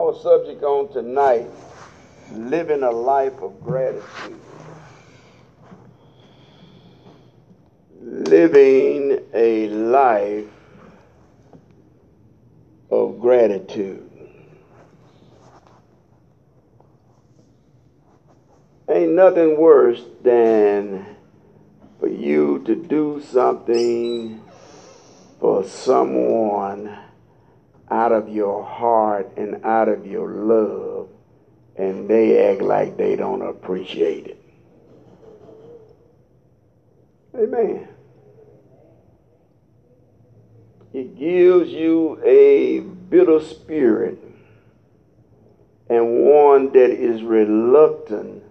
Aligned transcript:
Our 0.00 0.14
subject 0.14 0.62
on 0.62 0.90
tonight 0.90 1.46
living 2.32 2.82
a 2.82 2.90
life 2.90 3.34
of 3.42 3.62
gratitude. 3.62 4.40
Living 8.00 9.20
a 9.34 9.68
life 9.68 10.46
of 12.90 13.20
gratitude. 13.20 14.10
Ain't 18.88 19.12
nothing 19.12 19.60
worse 19.60 20.02
than 20.22 21.04
for 21.98 22.08
you 22.08 22.60
to 22.64 22.74
do 22.74 23.22
something 23.30 24.40
for 25.38 25.62
someone 25.62 27.09
out 27.90 28.12
of 28.12 28.28
your 28.28 28.64
heart 28.64 29.36
and 29.36 29.64
out 29.64 29.88
of 29.88 30.06
your 30.06 30.28
love, 30.28 31.08
and 31.76 32.08
they 32.08 32.52
act 32.52 32.62
like 32.62 32.96
they 32.96 33.16
don't 33.16 33.42
appreciate 33.42 34.26
it. 34.26 34.42
Amen. 37.34 37.88
It 40.92 41.18
gives 41.18 41.70
you 41.70 42.20
a 42.24 42.80
bitter 42.80 43.40
spirit 43.40 44.18
and 45.88 46.26
one 46.26 46.72
that 46.72 46.90
is 46.90 47.22
reluctant 47.22 48.42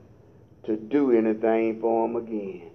to 0.65 0.75
do 0.75 1.11
anything 1.11 1.79
for 1.79 2.05
him 2.05 2.15
again. 2.15 2.69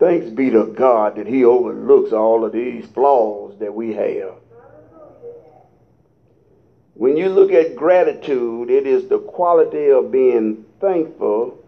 Thanks 0.00 0.30
be 0.30 0.48
to 0.50 0.66
God 0.66 1.16
that 1.16 1.26
He 1.26 1.44
overlooks 1.44 2.12
all 2.12 2.44
of 2.44 2.52
these 2.52 2.86
flaws 2.86 3.58
that 3.58 3.74
we 3.74 3.92
have. 3.92 4.39
When 7.00 7.16
you 7.16 7.30
look 7.30 7.50
at 7.50 7.76
gratitude, 7.76 8.68
it 8.68 8.86
is 8.86 9.08
the 9.08 9.20
quality 9.20 9.90
of 9.90 10.12
being 10.12 10.66
thankful 10.82 11.64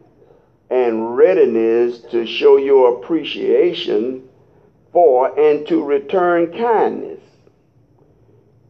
and 0.69 1.17
readiness 1.17 2.01
to 2.11 2.27
show 2.27 2.59
your 2.59 2.99
appreciation 2.99 4.29
for 4.93 5.41
and 5.41 5.67
to 5.69 5.83
return 5.83 6.53
kindness. 6.53 7.23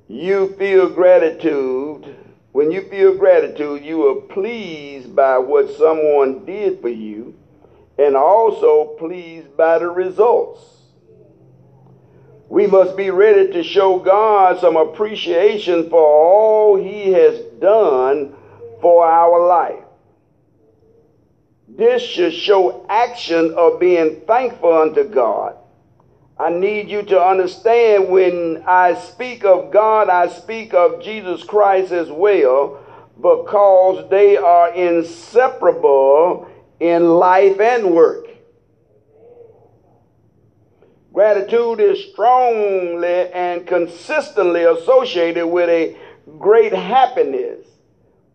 You 0.07 0.55
feel 0.57 0.89
gratitude. 0.89 2.17
When 2.53 2.71
you 2.71 2.89
feel 2.89 3.19
gratitude, 3.19 3.85
you 3.85 4.07
are 4.07 4.21
pleased 4.21 5.17
by 5.17 5.39
what 5.39 5.69
someone 5.69 6.45
did 6.45 6.81
for 6.81 6.91
you 6.91 7.35
and 7.99 8.15
also 8.15 8.95
pleased 9.01 9.57
by 9.57 9.81
the 9.81 9.89
results. 9.91 10.82
We 12.53 12.67
must 12.67 12.99
be 12.99 13.09
ready 13.09 13.51
to 13.51 13.63
show 13.63 13.99
God 13.99 14.61
some 14.61 14.77
appreciation 14.77 15.89
for 15.89 16.05
all 16.05 16.77
He 16.77 17.11
has 17.13 17.41
done 17.59 18.35
for 18.83 19.07
our 19.07 19.47
life. 19.49 19.83
This 21.67 22.03
should 22.03 22.35
show 22.35 22.85
action 22.91 23.55
of 23.57 23.81
being 23.81 24.21
thankful 24.27 24.71
unto 24.71 25.03
God. 25.05 25.57
I 26.39 26.51
need 26.51 26.91
you 26.91 27.03
to 27.05 27.19
understand 27.19 28.11
when 28.11 28.63
I 28.67 28.97
speak 28.97 29.47
of 29.47 29.73
God, 29.73 30.11
I 30.11 30.29
speak 30.29 30.75
of 30.75 31.03
Jesus 31.03 31.43
Christ 31.45 31.91
as 31.91 32.11
well, 32.11 32.85
because 33.17 34.11
they 34.11 34.37
are 34.37 34.75
inseparable 34.75 36.51
in 36.81 37.13
life 37.13 37.59
and 37.61 37.95
work. 37.95 38.27
Gratitude 41.13 41.81
is 41.81 42.11
strongly 42.13 43.31
and 43.33 43.67
consistently 43.67 44.65
associated 44.65 45.47
with 45.47 45.69
a 45.69 45.97
great 46.39 46.73
happiness. 46.73 47.67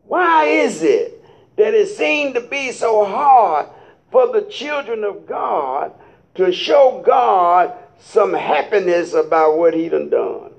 Why 0.05 0.45
is 0.45 0.83
it 0.83 1.23
that 1.55 1.73
it 1.73 1.87
seems 1.87 2.35
to 2.35 2.41
be 2.41 2.71
so 2.71 3.03
hard 3.05 3.67
for 4.11 4.31
the 4.31 4.43
children 4.43 5.03
of 5.03 5.25
God 5.25 5.93
to 6.35 6.51
show 6.51 7.01
God 7.05 7.73
some 7.99 8.33
happiness 8.33 9.13
about 9.13 9.57
what 9.57 9.73
He 9.73 9.89
done 9.89 10.09
done? 10.09 10.51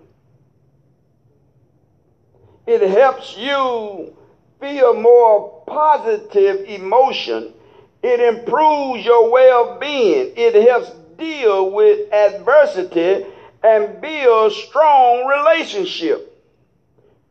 It 2.66 2.82
helps 2.90 3.36
you 3.36 4.16
feel 4.60 4.94
more 5.00 5.62
positive 5.66 6.68
emotion 6.68 7.54
it 8.02 8.20
improves 8.20 9.04
your 9.04 9.30
well 9.30 9.78
being. 9.78 10.32
It 10.36 10.54
helps 10.68 10.90
deal 11.18 11.70
with 11.72 12.12
adversity 12.12 13.26
and 13.62 14.00
build 14.00 14.52
strong 14.52 15.26
relationship. 15.26 16.34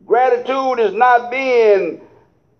Gratitude 0.04 0.78
is 0.78 0.94
not 0.94 1.30
being 1.30 2.00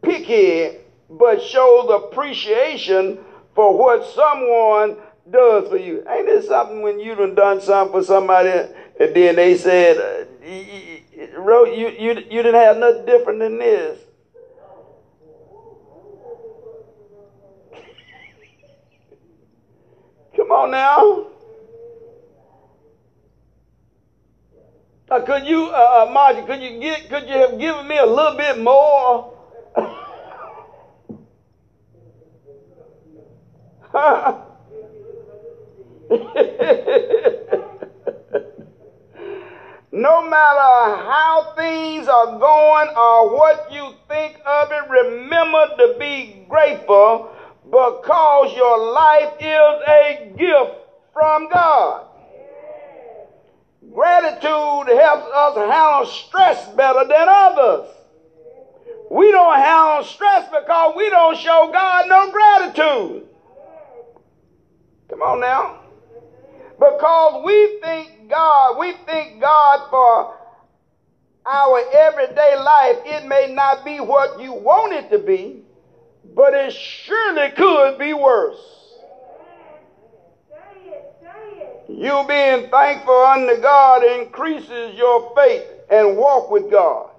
picky, 0.02 0.78
but 1.10 1.42
shows 1.42 1.90
appreciation 1.90 3.18
for 3.54 3.78
what 3.78 4.06
someone 4.06 4.96
does 5.30 5.68
for 5.68 5.76
you. 5.76 6.04
Ain't 6.08 6.26
this 6.26 6.48
something 6.48 6.82
when 6.82 6.98
you 6.98 7.14
done 7.14 7.34
done 7.34 7.60
something 7.60 8.00
for 8.00 8.04
somebody 8.04 8.72
and 9.00 9.14
then 9.14 9.36
they 9.36 9.56
said, 9.56 9.96
uh, 9.96 10.24
you, 10.44 11.66
you, 11.66 11.88
you, 11.88 12.14
you 12.14 12.42
didn't 12.42 12.54
have 12.54 12.78
nothing 12.78 13.06
different 13.06 13.38
than 13.38 13.58
this. 13.58 13.98
Come 20.36 20.47
on 20.58 20.70
now. 20.72 21.24
Uh, 25.10 25.20
could 25.20 25.46
you, 25.46 25.70
uh, 25.72 26.04
uh, 26.06 26.10
Margie, 26.10 26.42
could 26.42 26.60
you 26.60 26.78
get, 26.80 27.08
could 27.08 27.26
you 27.28 27.36
have 27.36 27.58
given 27.58 27.86
me 27.88 27.96
a 27.96 28.04
little 28.04 28.36
bit 28.36 28.58
more? 28.58 29.32
no 39.90 40.28
matter 40.28 41.08
how 41.08 41.54
things 41.56 42.06
are 42.06 42.38
going 42.38 42.88
or 42.94 43.34
what 43.34 43.72
you 43.72 43.94
think 44.08 44.38
of 44.44 44.70
it, 44.72 44.88
remember 44.90 45.74
to 45.78 45.96
be 45.98 46.44
grateful 46.48 47.30
because 47.70 48.54
your 48.54 48.78
life 48.92 49.32
is 49.38 49.82
a 49.88 50.32
gift 50.36 50.72
from 51.12 51.48
God. 51.48 52.06
Gratitude 53.92 54.88
helps 54.96 55.26
us 55.26 55.56
handle 55.56 56.06
stress 56.06 56.68
better 56.68 57.04
than 57.08 57.28
others. 57.28 57.86
We 59.10 59.30
don't 59.30 59.56
handle 59.56 60.02
stress 60.04 60.46
because 60.46 60.94
we 60.96 61.08
don't 61.10 61.36
show 61.36 61.70
God 61.72 62.06
no 62.08 62.30
gratitude. 62.30 63.26
Come 65.08 65.22
on 65.22 65.40
now. 65.40 65.76
Because 66.78 67.42
we 67.44 67.68
think 67.80 68.28
God, 68.28 68.78
we 68.78 68.92
think 69.06 69.40
God 69.40 69.80
for 69.90 70.34
our 71.46 71.80
everyday 71.92 72.56
life, 72.56 72.98
it 73.04 73.24
may 73.24 73.46
not 73.48 73.84
be 73.84 74.00
what 74.00 74.38
you 74.38 74.52
want 74.52 74.92
it 74.92 75.10
to 75.10 75.18
be, 75.18 75.62
but 76.34 76.54
it 76.54 76.72
surely 76.72 77.50
could 77.50 77.98
be 77.98 78.14
worse. 78.14 78.78
You 81.88 82.24
being 82.28 82.68
thankful 82.68 83.14
unto 83.14 83.60
God 83.60 84.04
increases 84.04 84.94
your 84.96 85.34
faith 85.34 85.64
and 85.90 86.16
walk 86.16 86.50
with 86.50 86.70
God. 86.70 87.10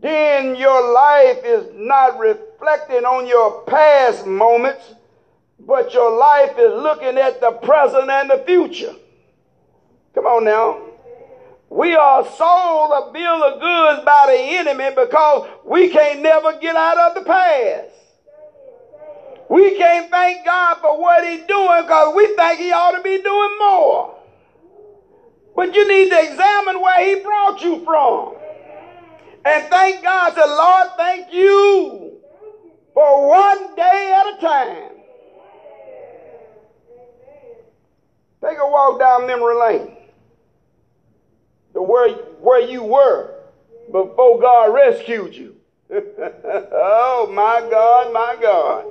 Then 0.00 0.56
your 0.56 0.92
life 0.92 1.38
is 1.42 1.66
not 1.74 2.18
reflecting 2.18 3.04
on 3.04 3.26
your 3.26 3.62
past 3.64 4.26
moments, 4.26 4.94
but 5.58 5.94
your 5.94 6.16
life 6.16 6.52
is 6.58 6.74
looking 6.74 7.16
at 7.16 7.40
the 7.40 7.52
present 7.52 8.10
and 8.10 8.30
the 8.30 8.44
future. 8.46 8.94
Come 10.14 10.26
on 10.26 10.44
now. 10.44 10.85
We 11.76 11.94
are 11.94 12.24
sold 12.24 12.90
a 12.90 13.12
bill 13.12 13.44
of 13.44 13.60
goods 13.60 14.02
by 14.06 14.28
the 14.30 14.38
enemy 14.56 14.96
because 14.96 15.46
we 15.62 15.90
can't 15.90 16.22
never 16.22 16.58
get 16.58 16.74
out 16.74 16.96
of 16.96 17.14
the 17.16 17.20
past. 17.30 17.92
We 19.50 19.76
can't 19.76 20.10
thank 20.10 20.46
God 20.46 20.78
for 20.80 20.98
what 20.98 21.22
He's 21.28 21.44
doing 21.44 21.82
because 21.82 22.16
we 22.16 22.34
think 22.34 22.60
He 22.60 22.72
ought 22.72 22.92
to 22.92 23.02
be 23.02 23.22
doing 23.22 23.58
more. 23.58 24.16
But 25.54 25.74
you 25.74 25.86
need 25.86 26.08
to 26.08 26.18
examine 26.18 26.80
where 26.80 27.04
He 27.04 27.22
brought 27.22 27.60
you 27.60 27.84
from. 27.84 28.36
And 29.44 29.68
thank 29.68 30.02
God, 30.02 30.30
the 30.30 30.46
Lord, 30.46 30.88
thank 30.96 31.30
you 31.30 32.22
for 32.94 33.28
one 33.28 33.76
day 33.76 34.14
at 34.16 34.38
a 34.38 34.40
time. 34.40 34.92
Take 38.42 38.56
a 38.62 38.66
walk 38.66 38.98
down 38.98 39.26
memory 39.26 39.56
lane 39.56 39.95
to 41.76 41.82
where, 41.82 42.10
where 42.40 42.62
you 42.62 42.82
were 42.82 43.34
before 43.92 44.40
God 44.40 44.72
rescued 44.72 45.34
you. 45.34 45.56
oh, 45.92 47.30
my 47.30 47.68
God, 47.70 48.14
my 48.14 48.36
God. 48.40 48.86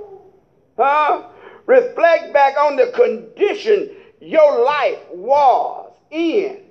Huh? 0.77 1.23
Reflect 1.65 2.31
back 2.31 2.55
on 2.57 2.75
the 2.75 2.91
condition 2.91 3.89
your 4.21 4.63
life 4.63 4.99
was 5.11 5.97
in. 6.11 6.61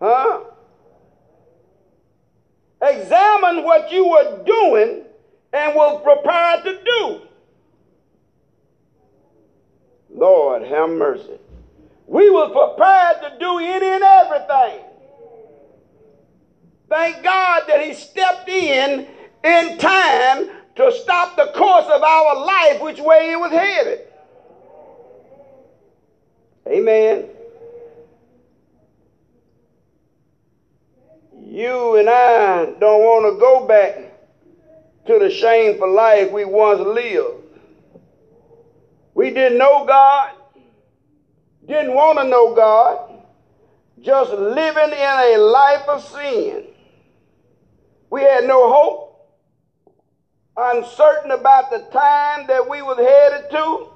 Huh? 0.00 0.44
Examine 2.80 3.62
what 3.62 3.92
you 3.92 4.08
were 4.08 4.42
doing 4.42 5.04
and 5.52 5.74
was 5.74 6.02
prepared 6.02 6.64
to 6.64 6.82
do. 6.82 7.20
Lord, 10.08 10.62
have 10.62 10.88
mercy. 10.88 11.38
We 12.10 12.28
were 12.28 12.48
prepared 12.48 13.22
to 13.22 13.38
do 13.38 13.58
any 13.60 13.86
and 13.86 14.02
everything. 14.02 14.84
Thank 16.88 17.22
God 17.22 17.62
that 17.68 17.86
He 17.86 17.94
stepped 17.94 18.48
in 18.48 19.06
in 19.44 19.78
time 19.78 20.50
to 20.74 20.90
stop 20.90 21.36
the 21.36 21.52
course 21.54 21.86
of 21.86 22.02
our 22.02 22.44
life, 22.44 22.80
which 22.80 22.98
way 22.98 23.30
it 23.30 23.38
was 23.38 23.52
headed. 23.52 24.00
Amen. 26.66 27.28
You 31.44 31.94
and 31.94 32.10
I 32.10 32.64
don't 32.80 33.02
want 33.02 33.32
to 33.32 33.38
go 33.38 33.68
back 33.68 33.98
to 35.06 35.18
the 35.20 35.30
shameful 35.30 35.94
life 35.94 36.32
we 36.32 36.44
once 36.44 36.80
lived. 36.80 37.44
We 39.14 39.30
didn't 39.30 39.58
know 39.58 39.84
God, 39.84 40.32
didn't 41.70 41.94
want 41.94 42.18
to 42.18 42.24
know 42.24 42.54
God, 42.54 43.22
just 44.02 44.32
living 44.32 44.92
in 44.92 44.92
a 44.92 45.36
life 45.38 45.88
of 45.88 46.04
sin. 46.04 46.64
We 48.10 48.22
had 48.22 48.44
no 48.44 48.70
hope, 48.72 49.30
uncertain 50.56 51.30
about 51.30 51.70
the 51.70 51.78
time 51.92 52.46
that 52.48 52.68
we 52.68 52.82
was 52.82 52.98
headed 52.98 53.50
to. 53.52 53.88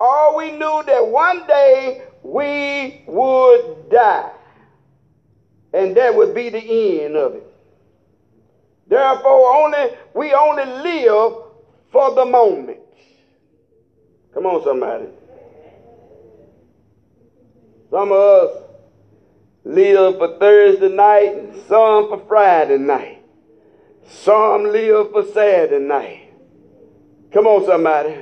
All 0.00 0.36
we 0.36 0.52
knew 0.52 0.82
that 0.86 1.06
one 1.06 1.46
day 1.46 2.02
we 2.22 3.02
would 3.06 3.90
die. 3.90 4.30
And 5.72 5.96
that 5.96 6.14
would 6.14 6.34
be 6.34 6.50
the 6.50 7.04
end 7.04 7.16
of 7.16 7.34
it. 7.34 7.46
Therefore, 8.86 9.56
only 9.56 9.96
we 10.14 10.32
only 10.32 10.64
live 10.64 11.32
for 11.90 12.14
the 12.14 12.24
moment. 12.24 12.78
Come 14.32 14.46
on, 14.46 14.62
somebody. 14.62 15.06
Some 17.94 18.10
of 18.10 18.18
us 18.18 18.62
live 19.62 20.18
for 20.18 20.36
Thursday 20.40 20.88
night 20.88 21.32
and 21.36 21.54
some 21.68 22.08
for 22.08 22.24
Friday 22.26 22.76
night. 22.76 23.22
Some 24.08 24.64
live 24.64 25.12
for 25.12 25.24
Saturday 25.24 25.78
night. 25.78 26.32
Come 27.32 27.46
on, 27.46 27.64
somebody. 27.64 28.16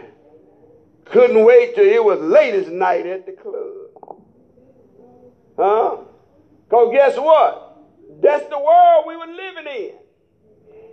Couldn't 1.06 1.42
wait 1.42 1.74
till 1.74 1.86
it 1.86 2.04
was 2.04 2.20
latest 2.20 2.68
night 2.68 3.06
at 3.06 3.24
the 3.24 3.32
club. 3.32 4.20
Huh? 5.56 5.96
Because 6.68 6.92
guess 6.92 7.16
what? 7.16 7.78
That's 8.20 8.46
the 8.50 8.58
world 8.58 9.04
we 9.06 9.16
were 9.16 9.24
living 9.24 9.66
in. 9.74 9.92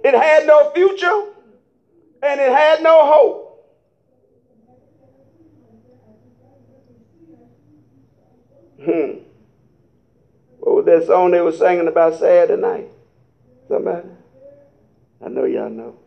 It 0.06 0.14
had 0.14 0.48
no 0.48 0.72
future 0.72 1.34
and 2.24 2.40
it 2.40 2.50
had 2.54 2.82
no 2.82 3.06
hope. 3.06 3.49
Hmm. 8.84 9.20
What 10.60 10.76
was 10.76 10.86
that 10.86 11.06
song 11.08 11.32
they 11.32 11.42
were 11.42 11.52
singing 11.52 11.88
about 11.88 12.18
Saturday 12.18 12.62
night? 12.62 12.88
Somebody? 13.68 14.08
I 15.24 15.28
know 15.28 15.44
y'all 15.46 15.70
know. 15.70 15.98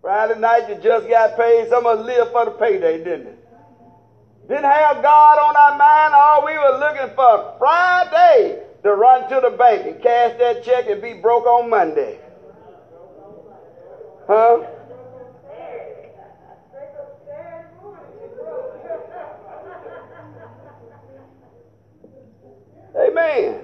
Friday 0.01 0.39
night 0.39 0.69
you 0.69 0.75
just 0.81 1.07
got 1.07 1.37
paid. 1.37 1.69
Some 1.69 1.85
of 1.85 1.99
us 1.99 2.05
live 2.05 2.31
for 2.31 2.45
the 2.45 2.51
payday, 2.51 2.97
didn't 3.03 3.27
it? 3.27 3.37
Didn't 4.47 4.63
have 4.63 5.03
God 5.03 5.37
on 5.37 5.55
our 5.55 5.77
mind. 5.77 6.13
All 6.15 6.45
we 6.45 6.57
were 6.57 6.79
looking 6.79 7.13
for 7.15 7.55
Friday 7.59 8.66
to 8.83 8.93
run 8.93 9.29
to 9.29 9.39
the 9.41 9.55
bank 9.57 9.85
and 9.85 10.01
cash 10.01 10.37
that 10.39 10.63
check 10.63 10.87
and 10.89 11.01
be 11.01 11.13
broke 11.13 11.45
on 11.45 11.69
Monday. 11.69 12.19
Huh? 14.27 14.63
Amen. 22.97 23.61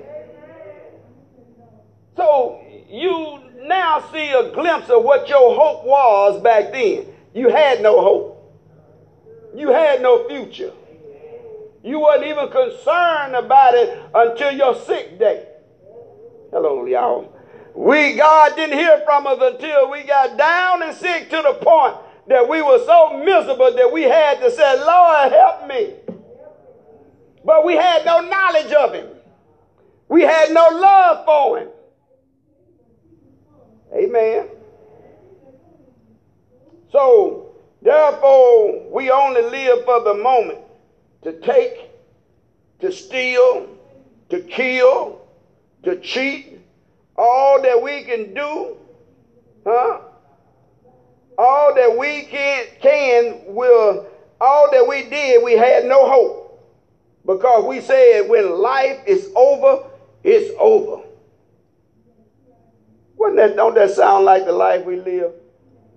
So 2.15 2.61
you 2.89 3.39
now 3.63 4.07
see 4.11 4.31
a 4.31 4.51
glimpse 4.51 4.89
of 4.89 5.03
what 5.03 5.27
your 5.27 5.55
hope 5.55 5.85
was 5.85 6.41
back 6.41 6.71
then. 6.71 7.07
You 7.33 7.49
had 7.49 7.81
no 7.81 7.99
hope. 8.01 8.29
You 9.55 9.69
had 9.69 10.01
no 10.01 10.27
future. 10.27 10.71
You 11.83 11.99
wasn't 11.99 12.27
even 12.27 12.49
concerned 12.49 13.35
about 13.35 13.73
it 13.75 13.99
until 14.15 14.51
your 14.51 14.73
sick 14.73 15.19
day. 15.19 15.45
Hello, 16.49 16.85
y'all. 16.85 17.35
We, 17.75 18.15
God 18.15 18.55
didn't 18.55 18.77
hear 18.77 19.01
from 19.03 19.27
us 19.27 19.39
until 19.41 19.89
we 19.89 20.03
got 20.03 20.37
down 20.37 20.81
and 20.81 20.95
sick 20.95 21.29
to 21.31 21.41
the 21.41 21.59
point 21.61 21.95
that 22.27 22.47
we 22.47 22.61
were 22.61 22.79
so 22.85 23.17
miserable 23.17 23.75
that 23.75 23.91
we 23.91 24.03
had 24.03 24.39
to 24.39 24.49
say, 24.49 24.79
Lord, 24.79 25.33
help 25.33 25.67
me. 25.67 25.93
But 27.43 27.65
we 27.65 27.73
had 27.73 28.05
no 28.05 28.21
knowledge 28.21 28.71
of 28.71 28.93
Him. 28.93 29.07
We 30.07 30.21
had 30.21 30.51
no 30.51 30.69
love 30.69 31.25
for 31.25 31.57
Him. 31.57 31.67
Amen. 33.93 34.47
So, 36.91 37.55
therefore, 37.81 38.89
we 38.89 39.11
only 39.11 39.41
live 39.41 39.83
for 39.83 40.01
the 40.01 40.13
moment 40.13 40.62
to 41.23 41.39
take, 41.41 41.89
to 42.79 42.91
steal, 42.91 43.67
to 44.29 44.41
kill, 44.41 45.21
to 45.83 45.99
cheat, 45.99 46.59
all 47.15 47.61
that 47.61 47.81
we 47.81 48.03
can 48.03 48.33
do, 48.33 48.77
huh? 49.65 49.99
All 51.37 51.73
that 51.75 51.97
we 51.97 52.23
can 52.23 52.65
can 52.81 53.41
will 53.47 54.07
all 54.39 54.69
that 54.71 54.85
we 54.87 55.03
did, 55.09 55.43
we 55.43 55.53
had 55.53 55.85
no 55.85 56.07
hope. 56.09 56.43
Because 57.25 57.63
we 57.63 57.79
said 57.79 58.29
when 58.29 58.59
life 58.59 58.99
is 59.07 59.29
over, 59.35 59.89
it's 60.23 60.53
over. 60.59 61.03
Wouldn't 63.15 63.37
that 63.37 63.55
don't 63.55 63.73
that 63.75 63.91
sound 63.91 64.25
like 64.25 64.45
the 64.45 64.51
life 64.51 64.85
we 64.85 64.97
live? 64.97 65.31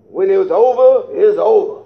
When 0.08 0.30
it 0.30 0.36
was 0.36 0.52
over, 0.52 1.12
it's 1.12 1.38
over. 1.38 1.85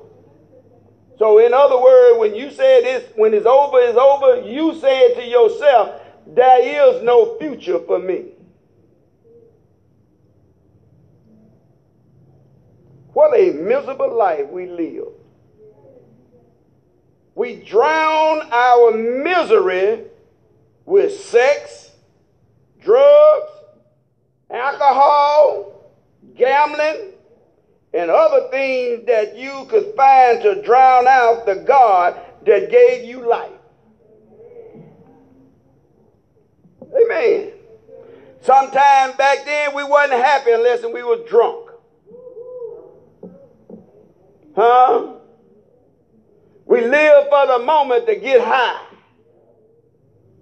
So, 1.20 1.38
in 1.38 1.52
other 1.52 1.78
words, 1.78 2.18
when 2.18 2.34
you 2.34 2.50
say 2.50 2.80
this, 2.80 3.04
when 3.14 3.34
it's 3.34 3.44
over, 3.44 3.78
it's 3.78 3.98
over, 3.98 4.40
you 4.40 4.74
say 4.80 5.12
to 5.16 5.22
yourself, 5.22 6.00
there 6.26 6.96
is 6.96 7.02
no 7.02 7.36
future 7.36 7.78
for 7.80 7.98
me. 7.98 8.28
What 13.12 13.38
a 13.38 13.50
miserable 13.52 14.16
life 14.16 14.48
we 14.48 14.64
live. 14.64 15.08
We 17.34 17.56
drown 17.56 18.48
our 18.50 18.90
misery 18.92 20.04
with 20.86 21.20
sex, 21.20 21.90
drugs, 22.80 23.50
alcohol, 24.48 25.90
gambling, 26.34 27.12
and 27.92 28.10
other 28.10 28.48
things 28.50 29.06
that 29.06 29.36
you 29.36 29.66
could 29.68 29.94
find 29.96 30.42
to 30.42 30.62
drown 30.62 31.08
out 31.08 31.44
the 31.46 31.56
God 31.56 32.20
that 32.46 32.70
gave 32.70 33.04
you 33.04 33.28
life. 33.28 33.50
Amen. 36.94 37.52
Sometime 38.42 39.16
back 39.16 39.44
then 39.44 39.74
we 39.74 39.84
wasn't 39.84 40.22
happy 40.22 40.52
unless 40.52 40.82
we 40.82 41.02
was 41.02 41.28
drunk. 41.28 41.70
Huh? 44.56 45.14
We 46.64 46.80
lived 46.82 47.28
for 47.28 47.46
the 47.46 47.58
moment 47.64 48.06
to 48.06 48.16
get 48.16 48.40
high. 48.40 48.86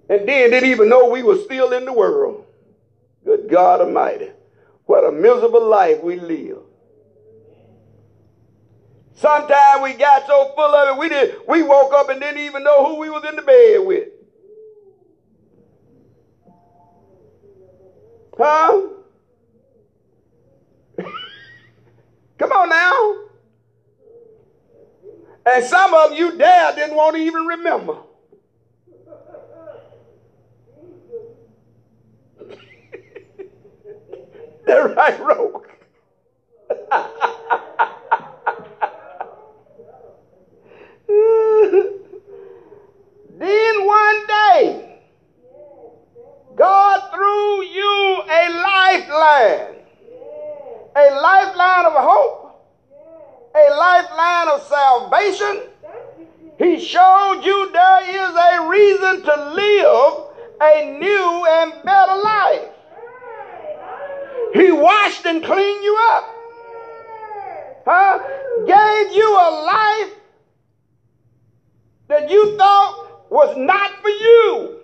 And 0.09 0.27
then 0.27 0.49
didn't 0.49 0.69
even 0.69 0.89
know 0.89 1.09
we 1.09 1.23
were 1.23 1.37
still 1.37 1.73
in 1.73 1.85
the 1.85 1.93
world. 1.93 2.45
Good 3.23 3.49
God 3.49 3.81
Almighty. 3.81 4.31
What 4.85 5.03
a 5.03 5.11
miserable 5.11 5.67
life 5.67 6.01
we 6.01 6.19
live. 6.19 6.59
Sometimes 9.19 9.83
we 9.83 9.93
got 9.95 10.25
so 10.27 10.53
full 10.55 10.73
of 10.73 10.95
it, 10.95 10.99
we 10.99 11.09
did 11.09 11.35
we 11.45 11.61
woke 11.61 11.91
up 11.93 12.07
and 12.07 12.21
didn't 12.21 12.37
even 12.37 12.63
know 12.63 12.85
who 12.85 12.95
we 13.01 13.09
was 13.09 13.25
in 13.25 13.35
the 13.35 13.41
bed 13.41 13.85
with. 13.85 14.07
Huh? 18.37 18.81
Come 22.37 22.51
on 22.53 22.69
now. 22.69 23.17
And 25.45 25.65
some 25.65 25.93
of 25.93 26.13
you 26.13 26.37
dad 26.37 26.77
didn't 26.77 26.95
want 26.95 27.17
to 27.17 27.21
even 27.21 27.45
remember. 27.45 27.97
the 34.65 34.93
right 34.95 35.19
rope. 35.19 35.67
then 43.39 43.85
one 43.87 44.27
day, 44.27 44.99
God 46.55 47.11
threw 47.11 47.63
you 47.63 48.21
a 48.29 48.49
lifeline, 48.61 49.75
a 50.95 51.09
lifeline 51.19 51.85
of 51.87 51.93
hope, 51.95 52.61
a 53.55 53.69
lifeline 53.75 54.49
of 54.49 54.61
salvation. 54.67 55.63
He 56.59 56.79
showed 56.79 57.41
you 57.43 57.71
there 57.71 58.03
is 58.07 58.35
a 58.35 58.67
reason 58.69 59.23
to 59.23 59.35
live 59.55 60.25
a 60.61 60.99
new 60.99 61.45
and 61.49 61.73
better 61.83 62.21
life. 62.21 62.69
He 64.53 64.71
washed 64.71 65.25
and 65.25 65.43
cleaned 65.43 65.83
you 65.83 65.97
up. 66.11 66.35
Huh? 67.85 68.19
Gave 68.67 69.15
you 69.15 69.27
a 69.27 69.49
life 69.65 70.18
that 72.09 72.29
you 72.29 72.57
thought 72.57 73.31
was 73.31 73.55
not 73.55 74.01
for 74.01 74.09
you. 74.09 74.79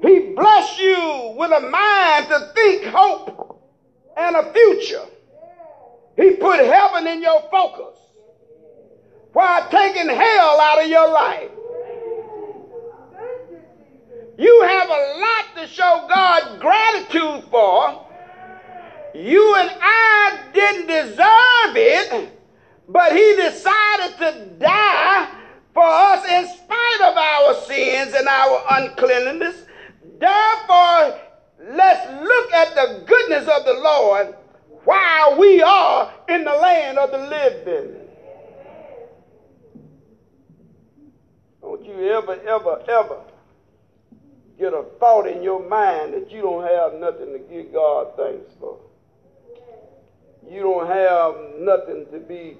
He 0.00 0.32
blessed 0.34 0.80
you 0.80 1.34
with 1.36 1.52
a 1.52 1.60
mind 1.60 2.28
to 2.28 2.50
think 2.54 2.84
hope 2.86 3.62
and 4.16 4.36
a 4.36 4.52
future. 4.52 5.04
He 6.16 6.32
put 6.32 6.58
heaven 6.58 7.06
in 7.06 7.22
your 7.22 7.42
focus 7.50 7.98
while 9.32 9.68
taking 9.70 10.08
hell 10.08 10.60
out 10.60 10.82
of 10.82 10.88
your 10.88 11.10
life. 11.12 11.50
You 14.38 14.62
have 14.62 14.88
a 14.88 15.18
lot 15.20 15.56
to 15.56 15.66
show 15.68 16.06
God 16.08 16.58
gratitude 16.58 17.44
for. 17.50 18.06
You 19.14 19.54
and 19.56 19.70
I 19.80 20.38
didn't 20.54 20.86
deserve 20.86 21.76
it, 21.76 22.32
but 22.88 23.12
He 23.12 23.36
decided 23.36 24.18
to 24.18 24.46
die 24.58 25.28
for 25.74 25.84
us 25.84 26.24
in 26.26 26.46
spite 26.48 27.00
of 27.00 27.16
our 27.16 27.54
sins 27.62 28.14
and 28.14 28.28
our 28.28 28.64
uncleanness. 28.70 29.64
Therefore, 30.18 31.18
let's 31.70 32.22
look 32.22 32.52
at 32.52 32.74
the 32.74 33.04
goodness 33.06 33.48
of 33.48 33.64
the 33.64 33.74
Lord 33.74 34.34
while 34.84 35.38
we 35.38 35.62
are 35.62 36.12
in 36.28 36.44
the 36.44 36.52
land 36.52 36.98
of 36.98 37.10
the 37.10 37.18
living. 37.18 37.96
Don't 41.60 41.84
you 41.84 42.12
ever, 42.12 42.40
ever, 42.46 42.82
ever 42.88 43.20
get 44.58 44.74
a 44.74 44.84
thought 45.00 45.26
in 45.26 45.42
your 45.42 45.66
mind 45.68 46.14
that 46.14 46.30
you 46.30 46.42
don't 46.42 46.64
have 46.64 47.00
nothing 47.00 47.32
to 47.32 47.38
give 47.38 47.72
God 47.72 48.16
thanks 48.16 48.52
for. 48.60 48.78
You 50.48 50.60
don't 50.60 50.86
have 50.86 51.34
nothing 51.60 52.06
to 52.12 52.18
be 52.18 52.58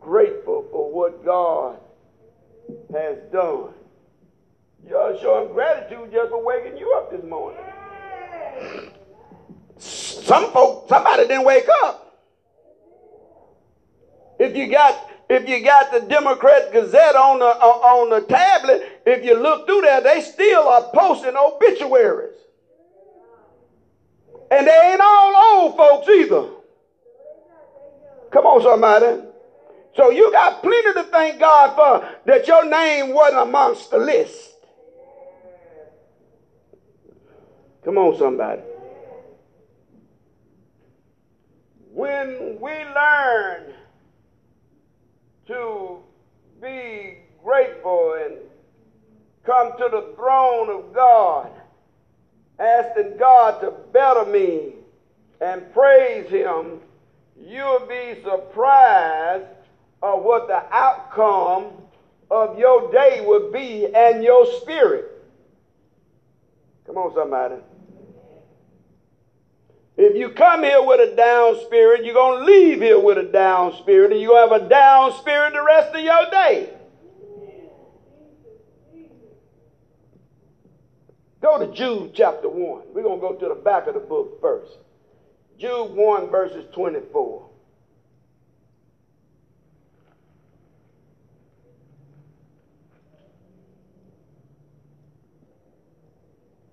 grateful 0.00 0.66
for 0.70 0.90
what 0.90 1.24
God 1.24 1.78
has 2.92 3.18
done. 3.32 3.74
You 4.88 4.96
ought 4.96 5.12
to 5.12 5.20
show 5.20 5.46
him 5.46 5.52
gratitude 5.52 6.10
just 6.12 6.30
for 6.30 6.42
waking 6.42 6.78
you 6.78 6.92
up 6.96 7.10
this 7.10 7.22
morning. 7.28 7.60
Some 9.78 10.50
folk, 10.52 10.88
somebody 10.88 11.26
didn't 11.26 11.44
wake 11.44 11.68
up. 11.84 12.22
If 14.38 14.56
you 14.56 14.68
got 14.68 15.08
if 15.28 15.48
you 15.48 15.62
got 15.62 15.92
the 15.92 16.00
Democrat 16.00 16.72
Gazette 16.72 17.14
on 17.14 17.38
the 17.38 17.46
uh, 17.46 17.50
on 17.50 18.10
the 18.10 18.22
tablet, 18.22 19.00
if 19.06 19.24
you 19.24 19.40
look 19.40 19.66
through 19.66 19.82
there, 19.82 20.00
they 20.00 20.22
still 20.22 20.66
are 20.66 20.90
posting 20.94 21.36
obituaries. 21.36 22.34
And 24.50 24.66
they 24.66 24.90
ain't 24.92 25.00
all 25.00 25.36
old 25.36 25.76
folks 25.76 26.08
either. 26.08 26.48
Come 28.32 28.46
on, 28.46 28.62
somebody. 28.62 29.29
So 29.96 30.10
you 30.10 30.30
got 30.30 30.62
plenty 30.62 30.92
to 30.94 31.04
thank 31.04 31.40
God 31.40 31.74
for 31.74 32.08
that 32.26 32.46
your 32.46 32.68
name 32.68 33.12
wasn't 33.12 33.42
amongst 33.42 33.90
the 33.90 33.98
list. 33.98 34.50
Come 37.84 37.98
on, 37.98 38.16
somebody. 38.18 38.62
When 41.92 42.58
we 42.60 42.70
learn 42.70 43.74
to 45.48 45.98
be 46.62 47.18
grateful 47.42 48.14
and 48.24 48.36
come 49.44 49.72
to 49.78 49.88
the 49.90 50.12
throne 50.14 50.70
of 50.70 50.92
God, 50.94 51.50
asking 52.58 53.16
God 53.18 53.60
to 53.62 53.72
better 53.92 54.26
me 54.26 54.74
and 55.40 55.72
praise 55.72 56.30
Him, 56.30 56.80
you'll 57.42 57.86
be 57.86 58.20
surprised 58.22 59.46
of 60.02 60.22
what 60.22 60.48
the 60.48 60.62
outcome 60.74 61.72
of 62.30 62.58
your 62.58 62.90
day 62.92 63.20
will 63.20 63.50
be 63.50 63.86
and 63.94 64.22
your 64.22 64.46
spirit. 64.60 65.06
Come 66.86 66.96
on, 66.96 67.14
somebody. 67.14 67.56
If 69.96 70.16
you 70.16 70.30
come 70.30 70.62
here 70.62 70.82
with 70.82 71.12
a 71.12 71.14
down 71.14 71.60
spirit, 71.60 72.04
you're 72.04 72.14
going 72.14 72.40
to 72.40 72.44
leave 72.46 72.80
here 72.80 72.98
with 72.98 73.18
a 73.18 73.24
down 73.24 73.76
spirit, 73.76 74.12
and 74.12 74.20
you're 74.20 74.30
going 74.30 74.48
to 74.48 74.54
have 74.54 74.62
a 74.62 74.68
down 74.68 75.12
spirit 75.12 75.52
the 75.52 75.62
rest 75.62 75.94
of 75.94 76.00
your 76.00 76.30
day. 76.30 76.70
Go 81.42 81.58
to 81.58 81.72
Jude 81.74 82.12
chapter 82.14 82.48
1. 82.48 82.82
We're 82.94 83.02
going 83.02 83.20
to 83.20 83.28
go 83.28 83.34
to 83.34 83.48
the 83.54 83.60
back 83.60 83.86
of 83.88 83.94
the 83.94 84.00
book 84.00 84.40
first. 84.40 84.72
Jude 85.58 85.90
1, 85.90 86.30
verses 86.30 86.64
24. 86.72 87.49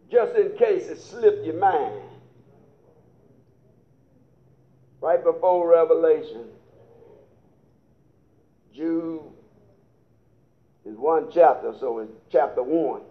Just 0.10 0.36
in 0.36 0.52
case 0.58 0.88
it 0.88 1.02
slipped 1.02 1.46
your 1.46 1.60
mind 1.60 2.02
right 5.02 5.24
before 5.24 5.70
Revelation. 5.70 6.46
Jude 8.74 9.22
is 10.86 10.98
one 10.98 11.28
chapter, 11.34 11.74
so 11.80 12.00
it's 12.00 12.12
chapter 12.32 12.64
1, 12.64 13.02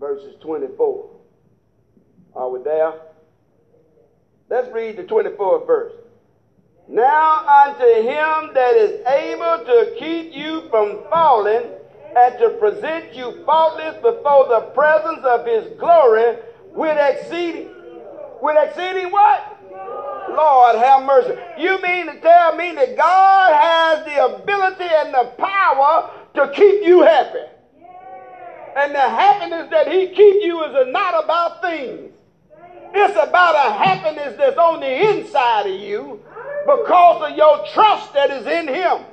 verses 0.00 0.34
24. 0.40 1.10
Are 2.34 2.50
we 2.50 2.62
there? 2.62 2.94
Let's 4.48 4.72
read 4.72 4.96
the 4.96 5.04
24th 5.04 5.66
verse. 5.66 5.92
Now 6.88 7.46
unto 7.46 7.84
him 7.84 8.54
that 8.54 8.74
is 8.76 9.06
able 9.06 9.64
to 9.66 9.94
keep 9.98 10.32
you 10.32 10.62
from 10.70 11.04
falling 11.10 11.77
and 12.16 12.38
to 12.38 12.50
present 12.58 13.14
you 13.14 13.42
faultless 13.44 13.94
before 13.96 14.48
the 14.48 14.60
presence 14.74 15.24
of 15.24 15.46
his 15.46 15.78
glory 15.78 16.36
with 16.74 16.98
exceeding, 16.98 17.68
with 18.40 18.56
exceeding 18.68 19.10
what? 19.10 19.58
Lord 20.28 20.76
have 20.76 21.04
mercy. 21.04 21.38
You 21.58 21.80
mean 21.82 22.06
to 22.06 22.20
tell 22.20 22.54
me 22.54 22.72
that 22.72 22.96
God 22.96 23.52
has 23.52 24.04
the 24.04 24.24
ability 24.24 24.84
and 24.84 25.14
the 25.14 25.32
power 25.38 26.10
to 26.34 26.52
keep 26.54 26.86
you 26.86 27.02
happy? 27.02 27.44
And 28.76 28.94
the 28.94 29.00
happiness 29.00 29.68
that 29.70 29.90
He 29.90 30.08
keeps 30.08 30.44
you 30.44 30.62
is 30.64 30.92
not 30.92 31.24
about 31.24 31.62
things. 31.62 32.12
It's 32.94 33.16
about 33.16 33.54
a 33.56 33.72
happiness 33.84 34.36
that's 34.38 34.56
on 34.56 34.80
the 34.80 35.10
inside 35.10 35.66
of 35.66 35.80
you 35.80 36.20
because 36.64 37.30
of 37.30 37.36
your 37.36 37.66
trust 37.72 38.12
that 38.14 38.30
is 38.30 38.46
in 38.46 38.68
Him. 38.68 39.04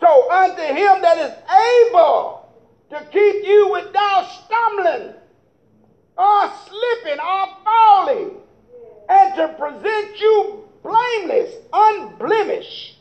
So 0.00 0.30
unto 0.30 0.62
Him 0.62 1.02
that 1.02 1.18
is 1.18 1.32
able 1.88 2.48
to 2.90 3.04
keep 3.10 3.44
you 3.44 3.72
without 3.72 4.28
stumbling 4.44 5.14
or 6.16 6.52
slipping 6.66 7.20
or 7.20 7.48
falling 7.64 8.30
and 9.08 9.34
to 9.36 9.48
present 9.58 10.20
you 10.20 10.68
blameless, 10.82 11.54
unblemished, 11.72 12.98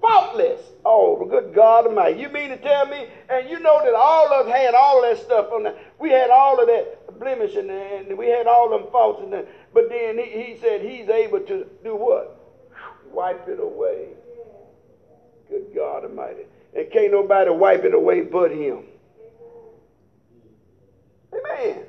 faultless. 0.00 0.60
Oh, 0.84 1.24
good 1.26 1.54
God 1.54 1.86
Almighty. 1.86 2.20
You 2.20 2.28
mean 2.28 2.50
to 2.50 2.56
tell 2.56 2.86
me? 2.86 3.08
And 3.28 3.48
you 3.48 3.58
know 3.60 3.82
that 3.84 3.94
all 3.94 4.32
of 4.32 4.46
us 4.46 4.52
had 4.52 4.74
all 4.74 5.02
that 5.02 5.18
stuff 5.18 5.52
on 5.52 5.64
that. 5.64 5.76
We 5.98 6.10
had 6.10 6.30
all 6.30 6.60
of 6.60 6.66
that 6.68 7.18
blemish 7.18 7.56
and, 7.56 7.70
and 7.70 8.16
we 8.16 8.28
had 8.28 8.46
all 8.46 8.70
them 8.70 8.86
faults. 8.90 9.20
And 9.22 9.32
that. 9.32 9.48
But 9.74 9.88
then 9.90 10.18
he, 10.18 10.24
he 10.24 10.58
said 10.60 10.82
he's 10.82 11.08
able 11.08 11.40
to 11.40 11.66
do 11.84 11.94
what? 11.94 12.36
Wipe 13.10 13.48
it 13.48 13.60
away. 13.60 14.08
Good 15.48 15.74
God 15.74 16.04
Almighty. 16.04 16.42
And 16.74 16.90
can't 16.90 17.12
nobody 17.12 17.50
wipe 17.50 17.84
it 17.84 17.94
away 17.94 18.22
but 18.22 18.50
him. 18.50 18.84
Amen. 21.32 21.84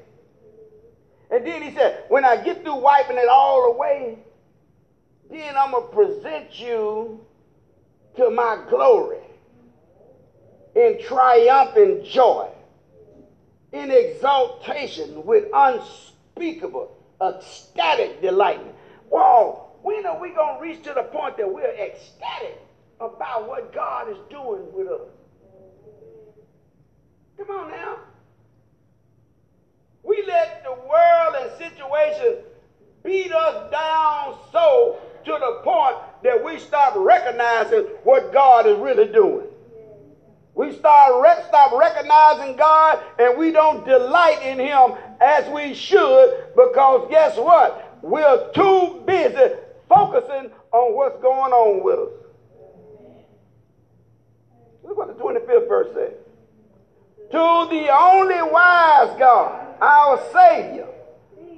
And 1.31 1.45
then 1.45 1.61
he 1.61 1.73
said, 1.75 2.05
when 2.09 2.25
I 2.25 2.37
get 2.37 2.63
through 2.63 2.75
wiping 2.75 3.17
it 3.17 3.27
all 3.29 3.73
away, 3.73 4.17
then 5.29 5.55
I'm 5.55 5.71
going 5.71 5.87
to 5.87 5.95
present 5.95 6.59
you 6.59 7.19
to 8.17 8.29
my 8.29 8.63
glory 8.69 9.19
in 10.75 10.99
triumphant 11.01 12.05
joy, 12.05 12.49
in 13.71 13.91
exaltation 13.91 15.25
with 15.25 15.45
unspeakable, 15.53 16.95
ecstatic 17.21 18.21
delight. 18.21 18.61
Wow, 19.09 19.71
when 19.83 20.05
are 20.05 20.19
we 20.19 20.29
going 20.29 20.55
to 20.55 20.61
reach 20.61 20.83
to 20.83 20.93
the 20.93 21.03
point 21.03 21.37
that 21.37 21.51
we're 21.51 21.75
ecstatic 21.75 22.59
about 22.99 23.47
what 23.47 23.73
God 23.73 24.09
is 24.09 24.17
doing 24.29 24.71
with 24.73 24.87
us? 24.87 25.07
Come 27.37 27.49
on 27.51 27.71
now. 27.71 27.97
We 30.03 30.23
let 30.27 30.63
the 30.63 30.73
world 30.73 31.35
and 31.39 31.51
situations 31.57 32.45
beat 33.03 33.31
us 33.31 33.71
down 33.71 34.37
so 34.51 34.99
to 35.25 35.31
the 35.31 35.61
point 35.63 35.97
that 36.23 36.43
we 36.43 36.59
stop 36.59 36.93
recognizing 36.95 37.83
what 38.03 38.33
God 38.33 38.65
is 38.65 38.77
really 38.77 39.07
doing. 39.07 39.47
We 40.55 40.73
start 40.73 41.21
re- 41.21 41.45
stop 41.47 41.71
recognizing 41.71 42.57
God 42.57 43.01
and 43.17 43.37
we 43.37 43.51
don't 43.51 43.85
delight 43.85 44.41
in 44.41 44.59
Him 44.59 44.95
as 45.21 45.47
we 45.49 45.73
should 45.73 46.47
because 46.55 47.09
guess 47.09 47.37
what? 47.37 47.99
We're 48.01 48.51
too 48.51 49.03
busy 49.05 49.55
focusing 49.87 50.51
on 50.71 50.95
what's 50.95 51.21
going 51.21 51.53
on 51.53 51.83
with 51.83 51.99
us. 51.99 52.28
Look 54.83 54.97
what 54.97 55.07
the 55.07 55.23
25th 55.23 55.67
verse 55.67 55.93
says. 55.93 56.13
To 57.31 57.67
the 57.69 57.89
only 57.93 58.41
wise 58.51 59.15
God, 59.19 59.75
our 59.81 60.19
Savior, 60.33 60.87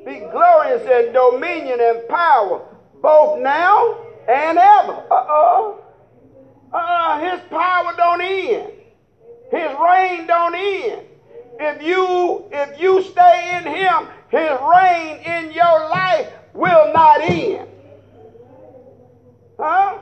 be 0.05 0.19
glorious 0.19 0.81
in 0.81 1.13
dominion 1.13 1.79
and 1.79 2.07
power, 2.09 2.65
both 3.01 3.39
now 3.39 3.97
and 4.27 4.57
ever. 4.57 4.93
Uh-oh. 5.11 5.79
Uh, 6.73 7.19
his 7.19 7.41
power 7.49 7.93
don't 7.95 8.21
end. 8.21 8.71
His 9.51 9.71
reign 9.79 10.27
don't 10.27 10.55
end. 10.55 11.05
If 11.59 11.81
you 11.83 12.45
if 12.51 12.81
you 12.81 13.03
stay 13.03 13.57
in 13.57 13.65
him, 13.65 14.07
his 14.29 14.49
reign 14.61 15.17
in 15.23 15.51
your 15.51 15.89
life 15.89 16.31
will 16.53 16.91
not 16.93 17.21
end. 17.21 17.67
Huh? 19.59 19.99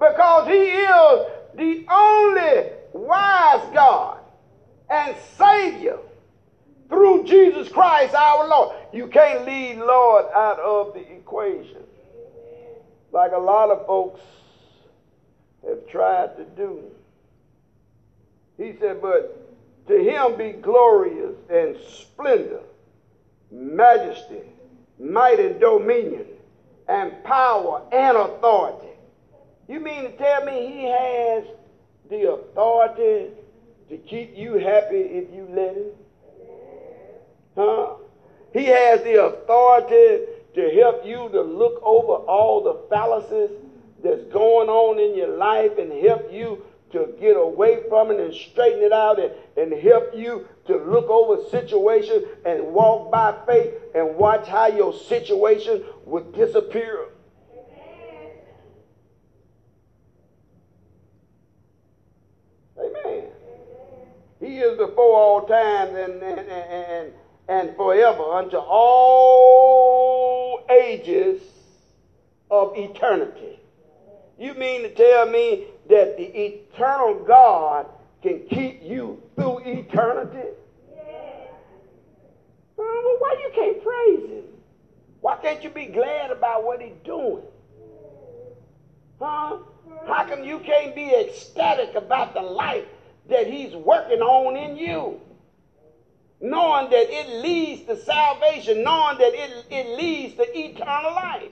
Because 0.00 0.48
he 0.48 0.54
is 0.54 1.26
the 1.58 1.84
only 1.90 2.70
wise 2.92 3.74
God 3.74 4.20
and 4.88 5.14
Savior 5.36 5.98
through 6.88 7.24
Jesus 7.24 7.68
Christ 7.68 8.14
our 8.14 8.48
Lord. 8.48 8.76
You 8.92 9.08
can't 9.08 9.44
leave 9.44 9.76
Lord 9.76 10.24
out 10.34 10.58
of 10.60 10.94
the 10.94 11.00
equation 11.12 11.82
like 13.12 13.32
a 13.32 13.38
lot 13.38 13.70
of 13.70 13.86
folks 13.86 14.20
have 15.66 15.86
tried 15.88 16.36
to 16.36 16.44
do. 16.56 16.82
He 18.56 18.74
said, 18.80 19.00
But 19.00 19.86
to 19.88 19.98
him 19.98 20.36
be 20.36 20.52
glorious 20.52 21.34
and 21.50 21.76
splendor, 21.90 22.60
majesty, 23.50 24.42
might 24.98 25.38
and 25.38 25.60
dominion, 25.60 26.26
and 26.88 27.22
power 27.24 27.82
and 27.92 28.16
authority. 28.16 28.87
You 29.68 29.80
mean 29.80 30.04
to 30.04 30.16
tell 30.16 30.44
me 30.44 30.72
he 30.72 30.84
has 30.84 31.44
the 32.08 32.32
authority 32.32 33.30
to 33.90 33.96
keep 33.98 34.36
you 34.36 34.54
happy 34.54 34.96
if 34.96 35.32
you 35.32 35.46
let 35.50 35.76
him? 35.76 35.90
Huh? 37.54 37.94
He 38.54 38.64
has 38.64 39.02
the 39.02 39.24
authority 39.24 40.24
to 40.54 40.70
help 40.80 41.04
you 41.04 41.28
to 41.32 41.42
look 41.42 41.80
over 41.82 42.14
all 42.24 42.62
the 42.62 42.88
fallacies 42.88 43.50
that's 44.02 44.24
going 44.32 44.68
on 44.68 44.98
in 44.98 45.16
your 45.16 45.36
life 45.36 45.76
and 45.78 45.92
help 46.04 46.32
you 46.32 46.64
to 46.92 47.14
get 47.20 47.36
away 47.36 47.80
from 47.88 48.10
it 48.10 48.18
and 48.18 48.32
straighten 48.32 48.82
it 48.82 48.92
out 48.92 49.20
and, 49.20 49.32
and 49.56 49.82
help 49.82 50.14
you 50.14 50.48
to 50.66 50.76
look 50.76 51.08
over 51.10 51.46
situations 51.50 52.24
and 52.46 52.62
walk 52.62 53.10
by 53.10 53.34
faith 53.46 53.74
and 53.94 54.16
watch 54.16 54.46
how 54.48 54.66
your 54.68 54.94
situation 54.94 55.84
would 56.06 56.32
disappear. 56.34 57.08
Amen. 62.78 63.24
He 64.48 64.60
is 64.60 64.78
before 64.78 65.14
all 65.14 65.42
times 65.42 65.94
and, 65.94 66.22
and, 66.22 66.48
and, 66.48 67.12
and 67.48 67.76
forever 67.76 68.22
unto 68.22 68.56
all 68.56 70.64
ages 70.70 71.42
of 72.50 72.72
eternity. 72.74 73.60
You 74.38 74.54
mean 74.54 74.84
to 74.84 74.94
tell 74.94 75.26
me 75.26 75.66
that 75.90 76.16
the 76.16 76.24
eternal 76.24 77.24
God 77.24 77.88
can 78.22 78.40
keep 78.48 78.82
you 78.82 79.22
through 79.36 79.58
eternity? 79.66 80.48
Well, 82.76 83.16
why 83.18 83.36
you 83.42 83.50
can't 83.54 83.84
praise 83.84 84.30
him? 84.30 84.44
Why 85.20 85.36
can't 85.42 85.62
you 85.62 85.68
be 85.68 85.86
glad 85.86 86.30
about 86.30 86.64
what 86.64 86.80
he's 86.80 86.96
doing? 87.04 87.42
Huh? 89.20 89.58
How 90.06 90.24
come 90.24 90.42
you 90.42 90.60
can't 90.60 90.94
be 90.94 91.14
ecstatic 91.14 91.94
about 91.96 92.32
the 92.32 92.40
life 92.40 92.86
that 93.28 93.46
he's 93.46 93.74
working 93.74 94.20
on 94.20 94.56
in 94.56 94.76
you? 94.76 95.20
Knowing 96.40 96.90
that 96.90 97.06
it 97.10 97.42
leads 97.42 97.82
to 97.86 97.96
salvation, 97.96 98.82
knowing 98.84 99.18
that 99.18 99.34
it, 99.34 99.66
it 99.70 99.96
leads 99.98 100.34
to 100.34 100.58
eternal 100.58 101.12
life. 101.14 101.50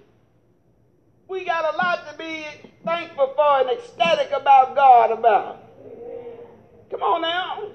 We 1.29 1.45
got 1.45 1.75
a 1.75 1.77
lot 1.77 2.09
to 2.11 2.17
be 2.17 2.45
thankful 2.85 3.33
for 3.35 3.61
and 3.61 3.71
ecstatic 3.71 4.31
about 4.31 4.77
God 4.77 5.11
about. 5.11 5.62
Come 6.91 7.03
on 7.03 7.23
now. 7.23 7.73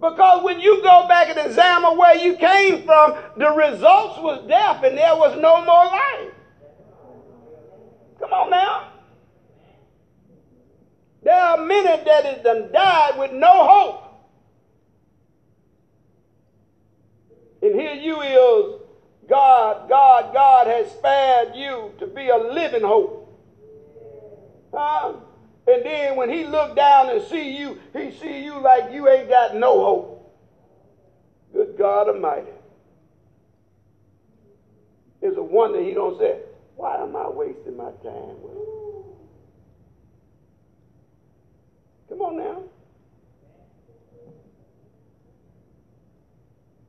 Because 0.00 0.44
when 0.44 0.60
you 0.60 0.82
go 0.82 1.06
back 1.08 1.28
and 1.28 1.38
examine 1.38 1.98
where 1.98 2.16
you 2.16 2.36
came 2.36 2.84
from, 2.84 3.16
the 3.36 3.50
results 3.50 4.18
was 4.20 4.46
death 4.48 4.82
and 4.82 4.96
there 4.96 5.16
was 5.16 5.38
no 5.38 5.62
more 5.64 5.84
life. 5.84 6.32
Come 8.18 8.32
on 8.32 8.50
now. 8.50 8.89
There 11.22 11.38
are 11.38 11.58
many 11.58 12.04
that 12.04 12.24
have 12.24 12.42
done 12.42 12.72
died 12.72 13.18
with 13.18 13.32
no 13.32 13.66
hope. 13.66 14.04
And 17.62 17.78
here 17.78 17.94
you 17.94 18.20
is 18.22 18.80
God, 19.28 19.88
God, 19.88 20.32
God 20.32 20.66
has 20.66 20.90
spared 20.90 21.54
you 21.54 21.92
to 21.98 22.06
be 22.06 22.28
a 22.28 22.36
living 22.36 22.82
hope. 22.82 23.18
Huh? 24.72 25.14
And 25.66 25.84
then 25.84 26.16
when 26.16 26.30
he 26.30 26.44
look 26.44 26.74
down 26.74 27.10
and 27.10 27.22
see 27.28 27.56
you, 27.56 27.78
he 27.92 28.12
see 28.12 28.42
you 28.42 28.60
like 28.60 28.92
you 28.92 29.08
ain't 29.08 29.28
got 29.28 29.54
no 29.54 29.84
hope. 29.84 30.16
Good 31.52 31.76
God 31.76 32.08
Almighty. 32.08 32.50
It's 35.20 35.36
a 35.36 35.42
wonder 35.42 35.80
he 35.82 35.92
don't 35.92 36.18
say, 36.18 36.38
why 36.76 37.02
am 37.02 37.14
I 37.14 37.28
wasting 37.28 37.76
my 37.76 37.90
time 38.02 38.40
with 38.42 38.52
him? 38.52 38.80
Come 42.10 42.20
on 42.20 42.36
now. 42.36 42.62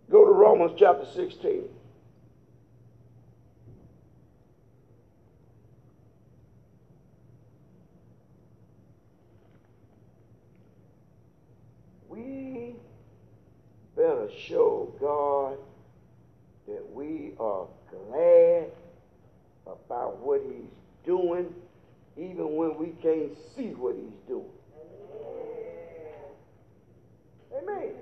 Go 0.10 0.26
to 0.26 0.32
Romans 0.32 0.74
chapter 0.78 1.06
16. 1.06 1.70
better 14.02 14.28
show 14.48 14.92
God 15.00 15.58
that 16.68 16.84
we 16.92 17.34
are 17.40 17.68
glad 17.90 18.66
about 19.68 20.18
what 20.18 20.42
he's 20.44 20.72
doing, 21.06 21.54
even 22.18 22.56
when 22.56 22.78
we 22.78 22.94
can't 23.02 23.38
see 23.56 23.70
what 23.76 23.96
he's 23.96 24.20
doing. 24.28 24.46
Amen. 27.56 27.94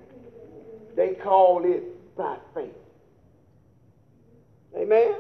They 0.96 1.16
call 1.16 1.66
it 1.66 2.16
by 2.16 2.38
faith. 2.54 2.72
Amen. 4.78 5.16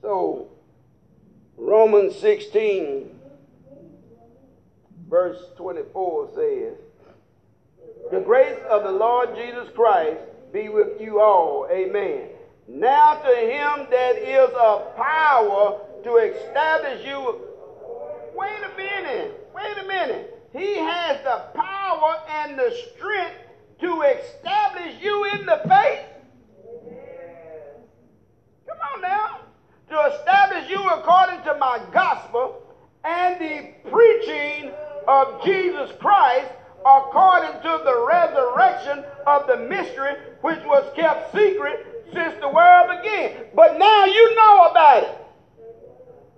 So, 0.00 0.48
Romans 1.58 2.09
16 2.20 3.20
verse 5.10 5.38
24 5.56 6.28
says, 6.34 6.74
The 8.12 8.20
grace 8.20 8.58
of 8.70 8.84
the 8.84 8.92
Lord 8.92 9.34
Jesus 9.34 9.68
Christ 9.74 10.20
be 10.52 10.68
with 10.68 11.00
you 11.00 11.20
all. 11.20 11.66
Amen. 11.70 12.28
Now 12.68 13.14
to 13.14 13.34
him 13.34 13.88
that 13.90 14.16
is 14.16 14.50
of 14.50 14.96
power 14.96 15.80
to 16.04 16.16
establish 16.16 17.04
you. 17.04 17.40
Wait 18.34 18.60
a 18.62 18.76
minute. 18.76 19.48
Wait 19.54 19.78
a 19.78 19.86
minute. 19.86 20.38
He 20.52 20.76
has 20.76 21.22
the 21.24 21.42
power 21.54 22.22
and 22.28 22.58
the 22.58 22.74
strength 22.94 23.36
to 23.80 24.02
establish 24.02 24.94
you 25.02 25.24
in 25.32 25.46
the 25.46 25.60
faith. 25.68 26.06
Come 28.68 28.78
on 28.94 29.02
now. 29.02 29.40
To 29.90 30.00
establish 30.14 30.70
you 30.70 30.80
according 30.88 31.42
to 31.42 31.56
my 31.58 31.80
gospel 31.92 32.62
and 33.02 33.40
the 33.40 33.90
preaching 33.90 34.70
of 35.08 35.44
Jesus 35.44 35.90
Christ 35.98 36.52
according 36.80 37.60
to 37.62 37.82
the 37.84 38.06
resurrection 38.06 39.04
of 39.26 39.48
the 39.48 39.56
mystery 39.56 40.14
which 40.42 40.60
was 40.64 40.88
kept 40.94 41.32
secret 41.32 42.04
since 42.12 42.34
the 42.40 42.48
world 42.48 43.02
began. 43.02 43.46
But 43.54 43.78
now 43.78 44.04
you 44.04 44.34
know 44.36 44.68
about 44.70 45.02
it. 45.02 45.18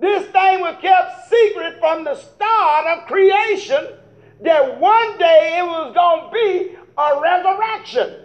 This 0.01 0.25
thing 0.33 0.61
was 0.61 0.77
kept 0.81 1.29
secret 1.29 1.79
from 1.79 2.05
the 2.05 2.15
start 2.15 2.87
of 2.87 3.07
creation 3.07 3.87
that 4.41 4.81
one 4.81 5.19
day 5.19 5.59
it 5.59 5.65
was 5.65 5.95
going 5.95 6.25
to 6.25 6.33
be 6.33 6.77
a 6.97 7.21
resurrection. 7.21 8.22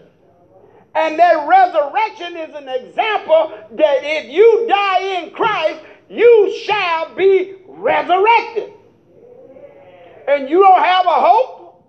And 0.97 1.19
that 1.19 1.47
resurrection 1.47 2.37
is 2.37 2.55
an 2.55 2.67
example 2.67 3.53
that 3.71 3.99
if 4.01 4.33
you 4.33 4.65
die 4.67 5.21
in 5.21 5.29
Christ, 5.29 5.79
you 6.09 6.59
shall 6.65 7.13
be 7.13 7.53
resurrected. 7.67 8.73
And 10.27 10.49
you 10.49 10.57
don't 10.57 10.83
have 10.83 11.05
a 11.05 11.09
hope. 11.09 11.85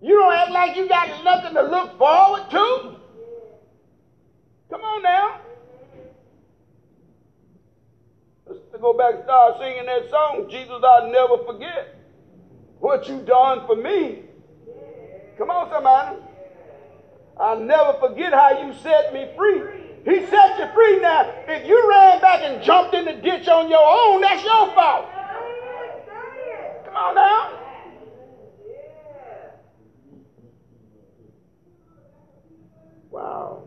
You 0.00 0.14
don't 0.14 0.32
act 0.32 0.52
like 0.52 0.76
you 0.76 0.88
got 0.88 1.24
nothing 1.24 1.54
to 1.54 1.62
look 1.62 1.98
forward 1.98 2.48
to. 2.52 2.96
Come 4.70 4.80
on 4.80 5.02
now. 5.02 5.40
Let's 8.46 8.60
go 8.80 8.96
back 8.96 9.14
and 9.14 9.24
start 9.24 9.56
singing 9.58 9.86
that 9.86 10.08
song. 10.08 10.46
Jesus, 10.48 10.80
I'll 10.84 11.10
never 11.10 11.44
forget 11.44 11.96
what 12.78 13.08
you 13.08 13.22
done 13.22 13.66
for 13.66 13.74
me. 13.74 14.22
Come 15.36 15.50
on, 15.50 15.68
somebody. 15.68 16.16
I'll 17.36 17.60
never 17.60 17.94
forget 17.98 18.32
how 18.32 18.64
you 18.64 18.74
set 18.80 19.12
me 19.12 19.26
free. 19.36 19.62
He 20.04 20.26
set 20.26 20.58
you 20.58 20.66
free 20.74 21.00
now. 21.00 21.32
If 21.48 21.66
you 21.66 21.88
ran 21.88 22.20
back 22.20 22.42
and 22.42 22.62
jumped 22.62 22.94
in 22.94 23.06
the 23.06 23.14
ditch 23.14 23.48
on 23.48 23.70
your 23.70 23.84
own, 23.84 24.20
that's 24.20 24.44
your 24.44 24.72
fault. 24.74 25.06
Come 26.84 26.94
on 26.94 27.14
now. 27.14 27.58
Wow. 33.10 33.62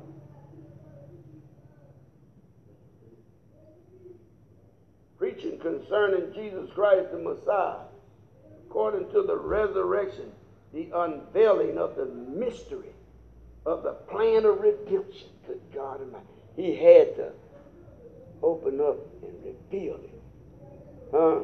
Preaching 5.17 5.57
concerning 5.59 6.33
Jesus 6.33 6.69
Christ 6.75 7.11
the 7.11 7.17
Messiah, 7.17 7.85
according 8.69 9.09
to 9.11 9.23
the 9.23 9.35
resurrection, 9.35 10.31
the 10.73 10.89
unveiling 10.93 11.77
of 11.77 11.95
the 11.95 12.05
mystery 12.05 12.91
of 13.67 13.83
the 13.83 13.91
plan 13.91 14.45
of 14.45 14.61
redemption. 14.61 15.27
Good 15.45 15.61
God 15.75 15.99
Almighty. 15.99 16.25
He 16.55 16.75
had 16.75 17.15
to 17.17 17.31
open 18.41 18.79
up 18.79 18.97
and 19.21 19.33
reveal 19.43 19.95
it. 19.95 20.21
Huh? 21.11 21.39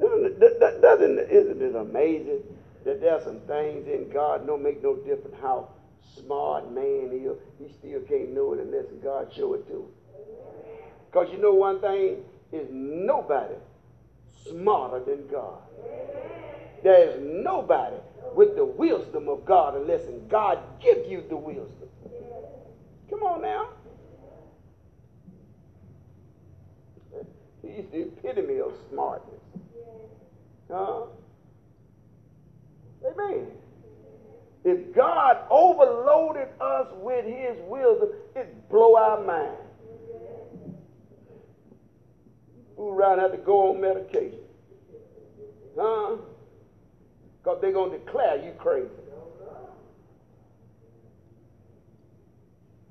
Doesn't, 0.00 1.18
isn't 1.30 1.62
it 1.62 1.74
amazing 1.76 2.42
that 2.84 3.00
there 3.00 3.14
are 3.14 3.22
some 3.22 3.40
things 3.40 3.86
in 3.86 4.10
God 4.12 4.46
don't 4.46 4.62
make 4.62 4.82
no 4.82 4.96
difference 4.96 5.36
how 5.40 5.68
smart 6.16 6.72
man 6.72 7.10
is, 7.12 7.36
he 7.58 7.72
still 7.72 8.00
can't 8.00 8.30
know 8.30 8.54
it 8.54 8.60
unless 8.60 8.86
God 9.02 9.32
show 9.34 9.54
it 9.54 9.66
to 9.68 9.74
him. 9.74 9.88
Because 11.10 11.30
you 11.32 11.38
know 11.40 11.52
one 11.52 11.80
thing 11.80 12.24
is 12.52 12.66
nobody 12.70 13.54
smarter 14.48 15.04
than 15.04 15.26
God. 15.28 15.58
There 16.82 17.10
is 17.10 17.20
nobody 17.20 17.96
with 18.34 18.56
the 18.56 18.64
wisdom 18.64 19.28
of 19.28 19.44
God 19.44 19.76
unless 19.76 20.02
God 20.28 20.58
give 20.80 21.06
you 21.08 21.24
the 21.28 21.36
wisdom. 21.36 21.88
Come 23.08 23.22
on 23.22 23.42
now. 23.42 23.68
He's 27.62 27.84
the 27.92 28.02
epitome 28.02 28.58
of 28.60 28.72
smartness. 28.90 29.40
Huh? 30.70 31.02
Amen. 33.04 33.46
If 34.64 34.94
God 34.94 35.38
overloaded 35.50 36.48
us 36.60 36.86
with 36.96 37.24
his 37.24 37.56
wisdom, 37.66 38.10
it'd 38.36 38.68
blow 38.68 38.96
our 38.96 39.24
mind. 39.24 39.56
Fool 42.76 42.92
around 42.94 43.18
have 43.20 43.32
to 43.32 43.38
go 43.38 43.74
on 43.74 43.80
medication. 43.80 44.38
Huh? 45.78 46.16
Because 47.42 47.60
they're 47.60 47.72
going 47.72 47.90
to 47.92 47.98
declare 47.98 48.36
you 48.44 48.52
crazy. 48.58 48.88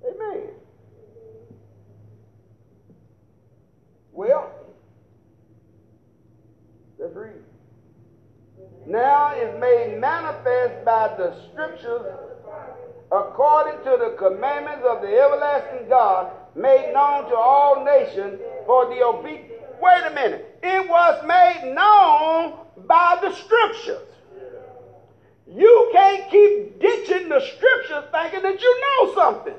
Amen. 0.04 0.50
Well, 4.12 4.52
let's 6.98 7.16
read. 7.16 7.34
Now 8.88 9.36
is 9.36 9.60
made 9.60 10.00
manifest 10.00 10.84
by 10.84 11.16
the 11.16 11.36
scriptures 11.52 12.02
according 13.12 13.84
to 13.84 13.98
the 13.98 14.16
commandments 14.18 14.86
of 14.86 15.02
the 15.02 15.08
everlasting 15.08 15.90
God 15.90 16.32
made 16.56 16.92
known 16.94 17.30
to 17.30 17.36
all 17.36 17.84
nations 17.84 18.40
for 18.66 18.86
the 18.88 19.04
obedience. 19.04 19.54
Wait 19.82 20.04
a 20.06 20.14
minute. 20.14 20.60
It 20.62 20.90
was 20.90 21.24
made 21.26 21.74
known 21.74 22.54
by 22.88 23.18
the 23.22 23.34
scriptures. 23.36 24.09
You 25.56 25.90
can't 25.92 26.30
keep 26.30 26.80
ditching 26.80 27.30
the 27.30 27.40
scriptures 27.40 28.04
thinking 28.12 28.44
that 28.44 28.62
you 28.62 28.82
know 28.82 29.16
something. 29.16 29.56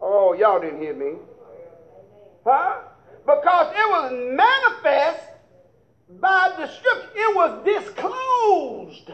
Oh, 0.00 0.34
y'all 0.34 0.60
didn't 0.60 0.80
hear 0.80 0.94
me. 0.94 1.14
Huh? 2.44 2.80
Because 3.24 3.74
it 3.74 3.88
was 3.90 4.12
manifest 4.12 5.24
by 6.20 6.52
the 6.56 6.66
scripture. 6.66 7.10
It 7.14 7.36
was 7.36 7.64
disclosed 7.64 9.10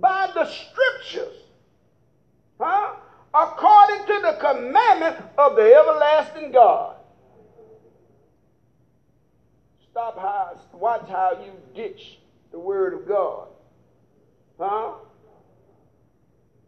by 0.00 0.30
the 0.34 0.46
scriptures. 0.46 1.36
Huh? 2.60 2.94
According 3.34 4.06
to 4.06 4.20
the 4.22 4.36
commandment 4.40 5.16
of 5.38 5.56
the 5.56 5.74
everlasting 5.74 6.52
God. 6.52 6.96
Stop 9.90 10.18
how, 10.18 10.58
watch 10.72 11.08
how 11.08 11.38
you 11.44 11.52
ditch 11.74 12.18
the 12.50 12.58
word 12.58 12.94
of 12.94 13.06
God. 13.06 13.48
Huh? 14.62 14.92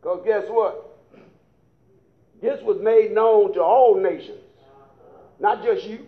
Because 0.01 0.23
guess 0.25 0.45
what? 0.49 0.99
This 2.43 2.61
was 2.63 2.81
made 2.83 3.13
known 3.13 3.55
to 3.55 3.63
all 3.63 3.95
nations, 4.01 4.41
not 5.39 5.63
just 5.63 5.85
you. 5.85 6.07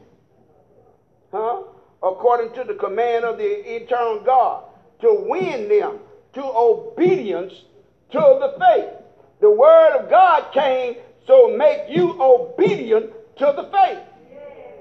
Huh? 1.31 1.63
According 2.03 2.55
to 2.55 2.65
the 2.65 2.75
command 2.75 3.25
of 3.25 3.39
the 3.39 3.77
eternal 3.77 4.21
God, 4.21 4.65
to 5.01 5.27
win 5.29 5.69
them 5.69 6.01
to 6.35 6.43
obedience 6.43 7.53
to 8.11 8.19
the 8.19 8.57
faith. 8.59 8.91
The 9.41 9.51
word 9.51 9.97
of 9.97 10.11
God 10.11 10.53
came 10.53 10.97
so 11.25 11.57
make 11.57 11.89
you 11.89 12.21
obedient 12.21 13.13
to 13.39 13.45
the 13.45 13.71
faith. 13.73 13.99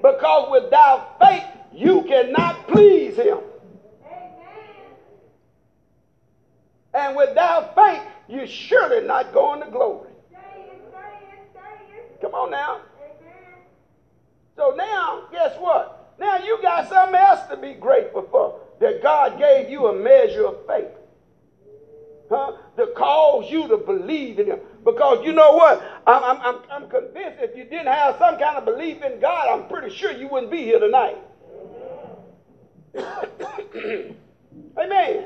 Because 0.02 0.52
without 0.52 1.20
faith, 1.20 1.44
you 1.72 2.02
cannot 2.04 2.68
please 2.68 3.16
him. 3.16 3.40
And 6.96 7.16
without 7.16 7.76
faith, 7.76 8.02
you're 8.30 8.48
surely 8.48 9.06
not 9.06 9.34
going 9.34 9.62
to 9.62 9.70
glory. 9.70 10.12
Come 12.22 12.34
on 12.34 12.52
now. 12.52 12.82
So 14.56 14.74
now, 14.76 15.24
guess 15.32 15.58
what? 15.60 16.16
Now 16.18 16.38
you 16.38 16.62
got 16.62 16.88
something 16.88 17.16
else 17.16 17.50
to 17.50 17.58
be 17.58 17.74
grateful 17.74 18.26
for. 18.32 18.62
That 18.80 19.04
God 19.04 19.38
gave 19.38 19.70
you 19.70 19.88
a 19.88 19.94
measure 19.94 20.46
of 20.48 20.66
faith. 20.66 20.88
Huh? 22.30 22.54
To 22.78 22.88
cause 22.96 23.52
you 23.52 23.68
to 23.68 23.78
believe 23.78 24.40
in 24.40 24.48
Him. 24.48 24.60
Because 24.84 25.24
you 25.26 25.34
know 25.34 25.52
what? 25.52 25.84
I'm, 26.08 26.40
I'm, 26.42 26.62
I'm 26.72 26.90
convinced 26.90 27.40
if 27.42 27.56
you 27.58 27.66
didn't 27.66 27.88
have 27.88 28.18
some 28.18 28.40
kind 28.40 28.58
of 28.58 28.66
belief 28.66 29.02
in 29.02 29.20
God, 29.20 29.50
I'm 29.50 29.68
pretty 29.68 29.94
sure 29.94 30.12
you 30.12 30.30
wouldn't 30.30 30.52
be 30.52 30.64
here 30.64 30.80
tonight. 30.80 31.18
Amen. 34.78 35.26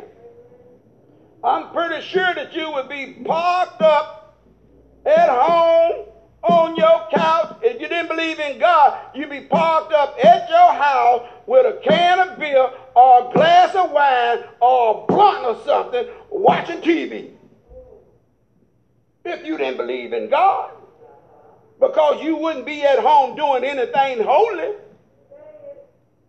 I'm 1.44 1.72
pretty 1.72 2.06
sure 2.06 2.34
that 2.36 2.54
you 2.54 2.72
would 2.72 2.90
be 2.90 3.14
parked 3.26 3.82
up 3.82 4.38
at 5.06 5.30
home 5.30 6.06
on 6.44 6.76
your 6.76 7.08
couch. 7.14 7.58
If 7.62 7.80
you 7.80 7.88
didn't 7.88 8.10
believe 8.10 8.40
in 8.40 8.60
God, 8.60 8.98
you'd 9.16 9.30
be 9.30 9.42
parked 9.42 9.94
up 9.94 10.18
at 10.24 10.50
your 10.50 10.74
house 10.74 11.28
with 11.46 11.66
a 11.66 11.80
can 11.80 12.20
of 12.20 12.40
beer 12.40 12.70
or 12.96 13.30
a 13.30 13.34
glass 13.34 13.74
of 13.74 13.92
wine 13.92 14.44
or 14.62 15.04
a 15.04 15.06
blunt 15.08 15.46
or 15.46 15.64
something 15.66 16.06
watching 16.30 16.82
TV. 16.82 17.32
If 19.24 19.46
you 19.46 19.58
didn't 19.58 19.78
believe 19.78 20.12
in 20.12 20.30
God. 20.30 20.72
Because 21.80 22.22
you 22.22 22.36
wouldn't 22.36 22.66
be 22.66 22.84
at 22.84 23.00
home 23.00 23.38
doing 23.38 23.64
anything 23.64 24.22
holy. 24.22 24.74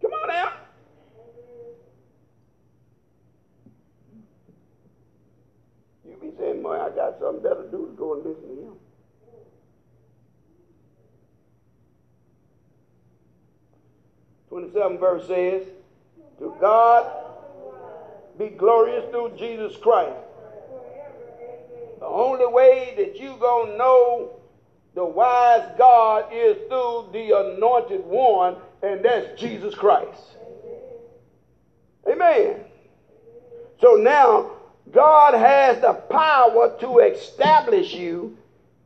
Come 0.01 0.13
on 0.13 0.29
now. 0.29 0.53
be 6.21 6.31
saying, 6.39 6.60
Boy, 6.71 6.81
I 6.81 6.91
got 6.91 7.19
something 7.19 7.43
better 7.43 7.65
to 7.65 7.69
do 7.69 7.87
to 7.87 7.93
go 7.99 8.15
and 8.15 8.25
listen 8.25 8.43
to 8.45 8.63
him. 8.63 8.75
Twenty-seven 14.49 14.99
verse 14.99 15.27
says, 15.27 15.67
"To 16.39 16.55
God 16.61 17.11
be 18.39 18.51
glorious 18.51 19.05
through 19.11 19.31
Jesus 19.37 19.77
Christ." 19.79 20.15
The 21.99 22.07
only 22.07 22.47
way 22.47 22.95
that 22.99 23.17
you 23.17 23.37
gonna 23.41 23.77
know 23.77 24.37
the 24.95 25.05
wise 25.05 25.69
God 25.77 26.33
is 26.33 26.57
through 26.69 27.09
the 27.11 27.33
anointed 27.33 28.07
one, 28.07 28.59
and 28.83 29.05
that's 29.05 29.41
Jesus 29.41 29.75
Christ. 29.75 30.37
Amen. 32.07 32.65
So 33.81 33.97
now 33.97 34.53
God 34.93 35.35
has 35.35 35.81
the 35.81 35.93
power 35.93 36.77
to 36.81 36.99
establish 36.99 37.95
you 37.95 38.37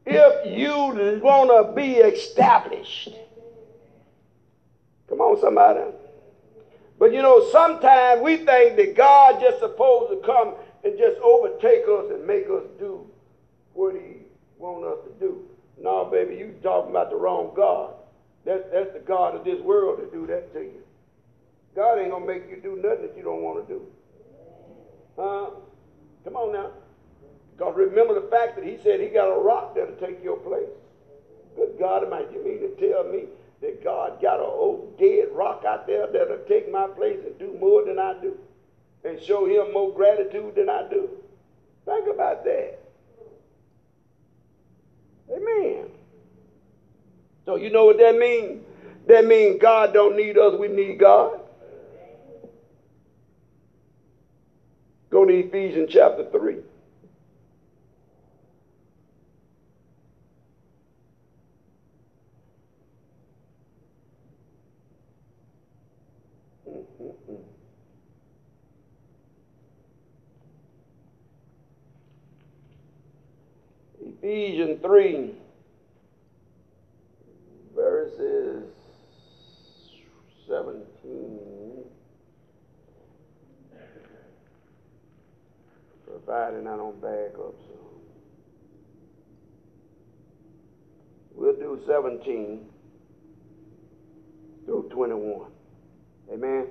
if 0.07 0.59
you 0.59 1.21
want 1.23 1.51
to 1.51 1.73
be 1.75 1.95
established. 1.97 3.11
Come 5.09 5.21
on, 5.21 5.41
somebody. 5.41 5.81
But 6.99 7.13
you 7.13 7.23
know, 7.23 7.49
sometimes 7.51 8.23
we 8.23 8.37
think 8.37 8.77
that 8.77 8.97
God 8.97 9.41
just 9.41 9.61
supposed 9.61 10.11
to 10.11 10.27
come 10.27 10.55
and 10.85 10.99
just 10.99 11.21
overtake 11.21 11.85
us 11.89 12.11
and 12.11 12.27
make 12.27 12.47
us 12.47 12.65
do 12.79 13.07
what 13.73 13.95
he 13.95 14.23
want 14.59 14.85
us 14.85 14.99
to 15.05 15.27
do. 15.27 15.49
No, 15.81 16.05
baby, 16.05 16.37
you 16.37 16.55
talking 16.63 16.91
about 16.91 17.11
the 17.11 17.17
wrong 17.17 17.53
God. 17.57 17.95
That's, 18.45 18.63
that's 18.73 18.93
the 18.93 19.01
God 19.01 19.35
of 19.35 19.45
this 19.45 19.61
world 19.61 19.99
to 20.01 20.11
do 20.17 20.27
that 20.27 20.53
to 20.53 20.61
you. 20.61 20.83
God 21.75 21.99
ain't 21.99 22.13
to 22.13 22.21
make 22.21 22.49
you 22.49 22.61
do 22.63 22.77
nothing 22.77 23.03
that 23.03 23.17
you 23.17 23.25
don't 23.25 23.43
want 23.43 23.67
to 23.67 23.75
do. 23.75 23.87
Huh? 25.19 25.51
Come 26.25 26.37
on 26.37 26.53
now. 26.53 26.71
Because 27.57 27.77
remember 27.77 28.15
the 28.15 28.29
fact 28.29 28.57
that 28.57 28.65
he 28.65 28.79
said 28.83 29.01
he 29.01 29.09
got 29.09 29.29
a 29.29 29.39
rock 29.39 29.75
to 29.75 29.87
take 30.05 30.23
your 30.25 30.39
place. 30.39 30.69
Good 31.55 31.77
God 31.79 32.05
Almighty, 32.05 32.35
you 32.35 32.45
mean 32.45 32.61
to 32.61 32.89
tell 32.89 33.05
me 33.05 33.25
that 33.61 33.85
God 33.85 34.21
got 34.21 34.41
an 34.41 34.47
old 34.47 34.99
dead 34.99 35.29
rock 35.33 35.65
out 35.65 35.87
there 35.87 36.07
that'll 36.11 36.45
take 36.49 36.71
my 36.71 36.89
place 36.89 37.21
and 37.25 37.39
do 37.39 37.57
more 37.61 37.85
than 37.85 37.99
I 37.99 38.15
do? 38.21 38.37
And 39.05 39.21
show 39.21 39.47
him 39.47 39.73
more 39.73 39.93
gratitude 39.93 40.55
than 40.57 40.69
I 40.69 40.89
do? 40.89 41.11
Think 41.85 42.09
about 42.13 42.45
that. 42.45 42.81
Amen. 45.31 45.87
So 47.45 47.57
you 47.57 47.71
know 47.71 47.85
what 47.85 47.99
that 47.99 48.17
means? 48.17 48.65
That 49.07 49.27
means 49.27 49.61
God 49.61 49.93
don't 49.93 50.17
need 50.17 50.39
us, 50.39 50.59
we 50.59 50.69
need 50.69 50.99
God. 50.99 51.41
Go 55.15 55.25
to 55.25 55.33
Ephesians 55.33 55.91
chapter 55.93 56.29
3. 56.29 56.57
Ephesians 74.21 74.81
3, 74.83 75.31
verses 77.77 78.65
17. 80.49 81.45
Providing 86.27 86.67
I 86.67 86.77
don't 86.77 87.01
back 87.03 87.35
up, 87.39 87.55
so. 87.59 87.79
We'll 91.35 91.57
do 91.57 91.83
17 92.05 92.61
through 94.67 94.91
21. 94.93 95.51
Amen. 96.35 96.67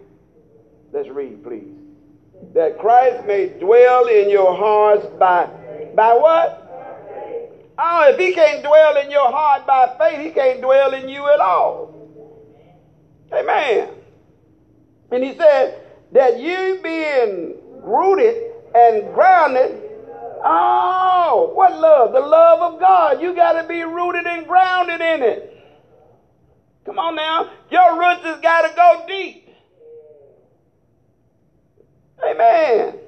Let's 0.91 1.09
read, 1.09 1.43
please. 1.43 1.73
That 2.53 2.77
Christ 2.77 3.25
may 3.25 3.47
dwell 3.47 4.05
in 4.07 4.29
your 4.29 4.55
hearts 4.55 5.07
by 5.17 5.49
by 5.95 6.13
what? 6.13 6.59
Oh, 7.79 8.11
if 8.11 8.19
he 8.19 8.33
can't 8.33 8.63
dwell 8.63 8.97
in 8.97 9.09
your 9.09 9.31
heart 9.31 9.65
by 9.65 9.95
faith, 9.97 10.23
he 10.23 10.29
can't 10.29 10.61
dwell 10.61 10.93
in 10.93 11.09
you 11.09 11.27
at 11.33 11.39
all. 11.39 12.11
Amen. 13.33 13.89
And 15.11 15.23
he 15.23 15.35
said 15.35 15.81
that 16.11 16.39
you 16.39 16.79
being 16.83 17.55
rooted 17.81 18.51
and 18.75 19.11
grounded. 19.15 19.81
Oh, 20.43 21.51
what 21.53 21.73
love? 21.73 22.11
The 22.11 22.19
love 22.19 22.73
of 22.73 22.79
God. 22.79 23.21
You 23.21 23.33
got 23.33 23.53
to 23.61 23.67
be 23.67 23.83
rooted 23.83 24.27
and 24.27 24.45
grounded 24.45 25.01
in 25.01 25.23
it. 25.23 25.57
Come 26.85 26.99
on 26.99 27.15
now. 27.15 27.49
Your 27.69 27.97
roots 27.97 28.23
has 28.23 28.39
got 28.41 28.67
to 28.67 28.75
go 28.75 29.05
deep. 29.07 29.49
Amen. 32.25 32.99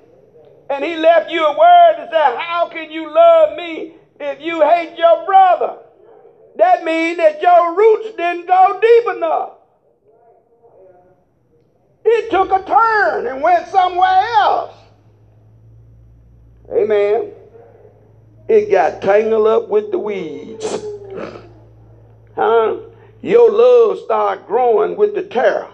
And 0.69 0.83
he 0.83 0.95
left 0.95 1.29
you 1.29 1.45
a 1.45 1.51
word 1.51 1.95
that 1.97 2.09
said, 2.09 2.37
How 2.37 2.69
can 2.69 2.89
you 2.89 3.13
love 3.13 3.55
me 3.55 3.95
if 4.19 4.41
you 4.41 4.61
hate 4.61 4.97
your 4.97 5.25
brother, 5.25 5.77
that 6.55 6.83
means 6.83 7.17
that 7.17 7.41
your 7.41 7.75
roots 7.75 8.11
didn't 8.15 8.47
go 8.47 8.79
deep 8.81 9.15
enough. 9.17 9.51
It 12.05 12.29
took 12.29 12.51
a 12.51 12.63
turn 12.63 13.27
and 13.27 13.41
went 13.41 13.67
somewhere 13.67 14.21
else. 14.37 14.73
Amen. 16.71 17.31
It 18.47 18.71
got 18.71 19.01
tangled 19.01 19.47
up 19.47 19.69
with 19.69 19.91
the 19.91 19.99
weeds. 19.99 20.65
Huh? 22.35 22.77
Your 23.21 23.51
love 23.51 23.99
started 24.05 24.45
growing 24.45 24.95
with 24.95 25.15
the 25.15 25.23
terror 25.23 25.71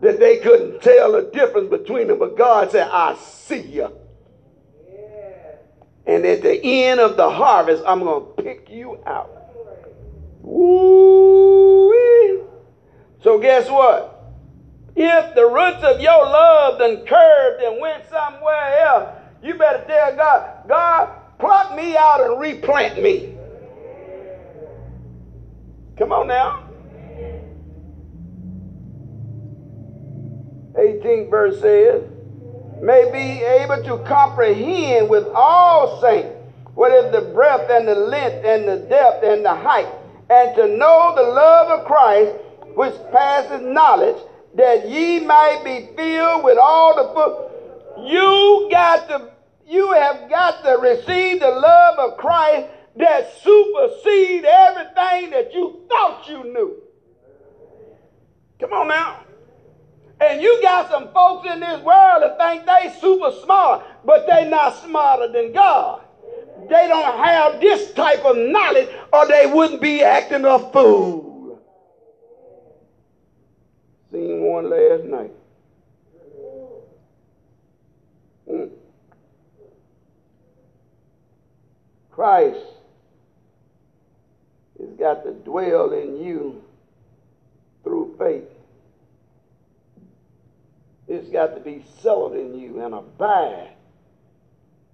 that 0.00 0.18
they 0.18 0.38
couldn't 0.38 0.82
tell 0.82 1.12
the 1.12 1.30
difference 1.32 1.70
between 1.70 2.08
them. 2.08 2.18
But 2.18 2.36
God 2.36 2.72
said, 2.72 2.88
I 2.90 3.16
see 3.16 3.60
you. 3.60 3.92
And 6.04 6.26
at 6.26 6.42
the 6.42 6.60
end 6.64 6.98
of 6.98 7.16
the 7.16 7.30
harvest, 7.30 7.84
I'm 7.86 8.00
going 8.00 8.24
to 8.24 8.42
pick 8.42 8.68
you 8.68 8.98
out. 9.06 9.30
Woo-wee. 10.40 12.40
So 13.22 13.38
guess 13.38 13.70
what? 13.70 14.24
If 14.96 15.36
the 15.36 15.46
roots 15.46 15.84
of 15.84 16.00
your 16.00 16.24
love 16.24 16.80
then 16.80 17.06
curved 17.06 17.62
and 17.62 17.80
went 17.80 18.10
somewhere 18.10 18.80
else, 18.80 19.21
you 19.42 19.54
better 19.54 19.84
tell 19.86 20.16
God, 20.16 20.68
God, 20.68 21.08
pluck 21.38 21.74
me 21.74 21.96
out 21.96 22.20
and 22.20 22.40
replant 22.40 23.02
me. 23.02 23.36
Come 25.98 26.12
on 26.12 26.28
now. 26.28 26.68
18th 30.74 31.30
verse 31.30 31.60
says, 31.60 32.02
may 32.80 33.10
be 33.12 33.44
able 33.44 33.82
to 33.84 34.02
comprehend 34.08 35.08
with 35.08 35.26
all 35.34 36.00
saints 36.00 36.34
what 36.74 36.90
is 36.92 37.12
the 37.12 37.32
breadth 37.32 37.70
and 37.70 37.86
the 37.86 37.94
length 37.94 38.44
and 38.44 38.66
the 38.66 38.78
depth 38.88 39.22
and 39.22 39.44
the 39.44 39.54
height, 39.54 39.86
and 40.30 40.56
to 40.56 40.66
know 40.66 41.12
the 41.14 41.22
love 41.22 41.80
of 41.80 41.86
Christ 41.86 42.32
which 42.74 42.94
passes 43.12 43.60
knowledge, 43.60 44.16
that 44.54 44.88
ye 44.88 45.20
might 45.20 45.62
be 45.62 45.94
filled 45.94 46.44
with 46.44 46.56
all 46.58 46.96
the 46.96 47.12
full. 47.12 48.08
You 48.08 48.68
got 48.70 49.08
to, 49.08 49.31
you 49.72 49.92
have 49.92 50.28
got 50.28 50.62
to 50.62 50.76
receive 50.76 51.40
the 51.40 51.50
love 51.50 51.98
of 51.98 52.18
Christ 52.18 52.68
that 52.96 53.32
supersedes 53.42 54.46
everything 54.46 55.30
that 55.30 55.50
you 55.54 55.82
thought 55.88 56.28
you 56.28 56.44
knew. 56.44 56.82
Come 58.60 58.72
on 58.74 58.88
now. 58.88 59.24
And 60.20 60.42
you 60.42 60.60
got 60.62 60.90
some 60.90 61.10
folks 61.12 61.48
in 61.50 61.60
this 61.60 61.82
world 61.82 62.22
that 62.22 62.38
think 62.38 62.66
they 62.66 62.94
super 63.00 63.32
smart, 63.42 63.82
but 64.04 64.26
they 64.26 64.48
not 64.48 64.76
smarter 64.84 65.32
than 65.32 65.52
God. 65.52 66.02
They 66.68 66.86
don't 66.86 67.24
have 67.24 67.60
this 67.60 67.92
type 67.94 68.24
of 68.26 68.36
knowledge 68.36 68.88
or 69.10 69.26
they 69.26 69.46
wouldn't 69.46 69.80
be 69.80 70.02
acting 70.02 70.44
a 70.44 70.58
fool. 70.70 71.60
Seen 74.12 74.42
one 74.42 74.68
last 74.68 75.04
night. 75.04 75.32
Hmm. 78.46 78.64
Christ 82.12 82.60
has 84.78 84.90
got 84.98 85.24
to 85.24 85.32
dwell 85.32 85.92
in 85.92 86.22
you 86.22 86.62
through 87.82 88.14
faith. 88.18 88.48
It's 91.08 91.28
got 91.30 91.54
to 91.54 91.60
be 91.60 91.84
settled 92.00 92.34
in 92.34 92.58
you 92.58 92.84
and 92.84 92.94
abide. 92.94 93.72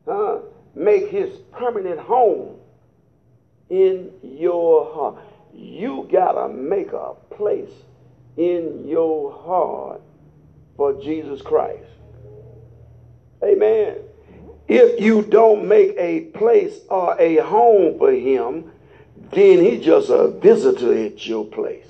Huh? 0.07 0.39
Make 0.75 1.09
his 1.09 1.37
permanent 1.53 2.01
home 2.01 2.57
in 3.69 4.13
your 4.23 4.93
heart. 4.95 5.23
You 5.55 6.09
got 6.11 6.33
to 6.33 6.49
make 6.53 6.93
a 6.93 7.15
place 7.31 7.73
in 8.37 8.87
your 8.87 9.33
heart 9.33 10.01
for 10.77 11.01
Jesus 11.03 11.43
Christ. 11.43 11.85
Amen. 13.43 14.08
If 14.69 15.01
you 15.01 15.23
don't 15.23 15.67
make 15.67 15.95
a 15.97 16.21
place 16.37 16.81
or 16.91 17.19
a 17.19 17.37
home 17.37 17.99
for 17.99 18.13
him, 18.13 18.71
then 19.33 19.65
he's 19.65 19.85
just 19.85 20.11
a 20.11 20.29
visitor 20.29 21.07
at 21.07 21.27
your 21.27 21.47
place. 21.47 21.87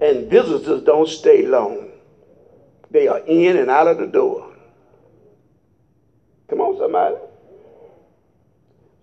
And 0.00 0.30
visitors 0.30 0.82
don't 0.82 1.08
stay 1.08 1.46
long. 1.46 1.88
They 2.90 3.08
are 3.08 3.20
in 3.20 3.56
and 3.56 3.70
out 3.70 3.86
of 3.86 3.98
the 3.98 4.06
door. 4.06 4.54
Come 6.48 6.60
on, 6.60 6.78
somebody. 6.78 7.16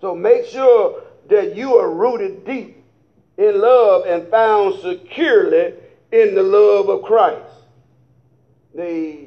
So 0.01 0.13
make 0.13 0.45
sure 0.45 1.01
that 1.29 1.55
you 1.55 1.77
are 1.77 1.89
rooted 1.91 2.45
deep 2.45 2.83
in 3.37 3.59
love 3.59 4.05
and 4.05 4.27
found 4.29 4.81
securely 4.81 5.73
in 6.11 6.35
the 6.35 6.43
love 6.43 6.89
of 6.89 7.03
Christ. 7.03 7.53
The 8.75 9.26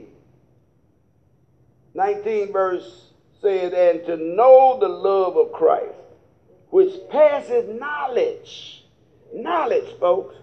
19 1.94 2.53
verse 2.53 3.07
says, 3.40 3.72
and 3.72 4.05
to 4.07 4.16
know 4.16 4.79
the 4.81 4.88
love 4.88 5.37
of 5.37 5.53
Christ, 5.53 5.94
which 6.68 6.94
passes 7.11 7.68
knowledge. 7.79 8.85
Knowledge, 9.35 9.98
folks. 9.98 10.37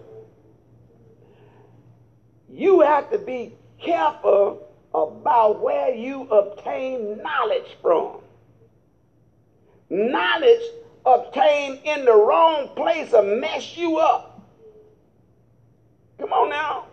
You 2.50 2.80
have 2.80 3.10
to 3.10 3.18
be 3.18 3.54
careful 3.80 4.66
about 4.94 5.60
where 5.60 5.94
you 5.94 6.22
obtain 6.22 7.18
knowledge 7.22 7.76
from. 7.80 8.20
Knowledge 9.90 10.62
obtained 11.04 11.80
in 11.84 12.04
the 12.04 12.14
wrong 12.14 12.70
place 12.74 13.12
will 13.12 13.40
mess 13.40 13.76
you 13.76 13.98
up. 13.98 14.40
Come 16.18 16.32
on 16.32 16.50
now. 16.50 16.86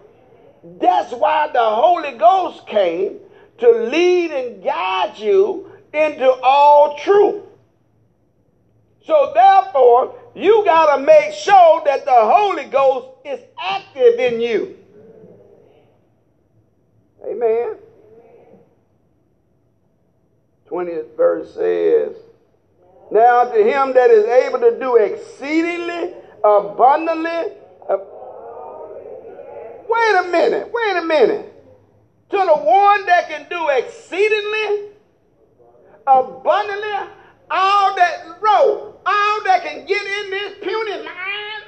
That's 0.80 1.14
why 1.14 1.50
the 1.52 1.60
Holy 1.60 2.18
Ghost 2.18 2.68
came 2.68 3.20
to 3.60 3.72
lead 3.72 4.32
and 4.32 4.64
guide 4.64 5.18
you 5.18 5.72
into 5.94 6.30
all 6.30 6.98
truth. 6.98 7.44
So 9.06 9.32
therefore, 9.34 10.16
you 10.36 10.64
got 10.66 10.98
to 10.98 11.04
make 11.04 11.34
sure 11.34 11.82
that 11.86 12.06
the 12.06 12.12
Holy 12.12 12.66
Ghost 12.66 13.08
is 13.24 13.40
active 13.60 14.20
in 14.20 14.42
you. 14.42 14.78
Amen. 17.26 17.76
20th 20.70 21.16
verse 21.16 21.54
says, 21.54 22.16
Now 23.12 23.46
to 23.46 23.58
him 23.58 23.94
that 23.94 24.10
is 24.10 24.26
able 24.26 24.60
to 24.60 24.80
do 24.80 24.96
exceedingly 24.98 26.14
abundantly. 26.44 27.54
Uh, 27.88 27.98
wait 29.88 30.16
a 30.16 30.28
minute, 30.32 30.70
wait 30.74 30.98
a 30.98 31.04
minute. 31.04 31.55
To 32.32 32.38
the 32.38 32.56
one 32.56 33.06
that 33.06 33.30
can 33.30 33.48
do 33.50 33.70
exceedingly 33.70 34.90
abundantly 36.08 37.14
all 37.50 37.96
that 37.96 38.38
row, 38.42 38.96
all 39.06 39.44
that 39.44 39.64
can 39.64 39.86
get 39.86 40.06
in 40.06 40.32
this 40.32 40.54
puny 40.62 41.04
mind, 41.04 41.64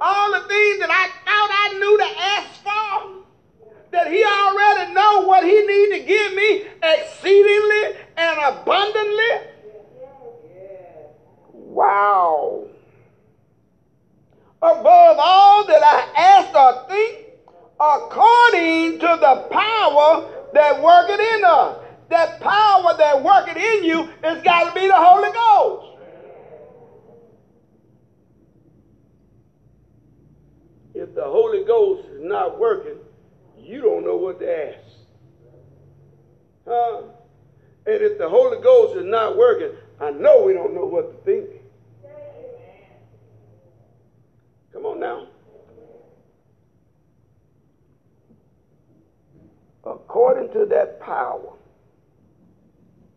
all 0.00 0.32
the 0.32 0.40
things 0.48 0.78
that 0.80 0.90
I 0.90 1.08
thought 1.24 1.50
I 1.52 1.78
knew 1.78 1.98
to 1.98 2.04
ask 2.20 2.62
for 2.62 3.24
that 3.92 4.10
he 4.10 4.24
already 4.24 4.92
know 4.92 5.26
what 5.26 5.44
he 5.44 5.66
need 5.66 5.98
to 5.98 6.04
give 6.06 6.34
me 6.34 6.64
exceedingly 6.82 7.96
and 8.16 8.38
abundantly? 8.40 9.50
Wow. 11.52 12.66
Above 14.60 15.16
all 15.18 15.66
that 15.66 15.82
I 15.82 16.20
ask 16.20 16.54
or 16.54 16.88
think, 16.88 17.23
according 17.80 18.98
to 19.00 19.18
the 19.20 19.48
power 19.50 20.30
that 20.52 20.82
worketh 20.82 21.20
in 21.20 21.44
us. 21.44 21.78
That 22.10 22.40
power 22.40 22.96
that 22.96 23.22
worketh 23.22 23.56
in 23.56 23.84
you 23.84 24.08
has 24.22 24.42
got 24.42 24.68
to 24.68 24.80
be 24.80 24.86
the 24.86 24.94
Holy 24.94 25.32
Ghost. 25.32 25.94
If 30.94 31.14
the 31.14 31.24
Holy 31.24 31.64
Ghost 31.64 32.08
is 32.08 32.22
not 32.22 32.58
working, 32.58 32.98
you 33.58 33.80
don't 33.80 34.04
know 34.04 34.16
what 34.16 34.38
to 34.38 34.68
ask. 34.68 34.78
Huh? 36.66 37.02
And 37.86 38.02
if 38.02 38.16
the 38.18 38.28
Holy 38.28 38.62
Ghost 38.62 38.96
is 38.96 39.04
not 39.04 39.36
working, 39.36 39.72
I 40.00 40.10
know 40.10 40.44
we 40.44 40.52
don't 40.52 40.74
know 40.74 40.86
what 40.86 41.10
to 41.10 41.24
think. 41.24 41.50
Come 44.72 44.86
on 44.86 45.00
now. 45.00 45.28
According 50.14 50.52
to 50.52 50.64
that 50.66 51.00
power. 51.00 51.54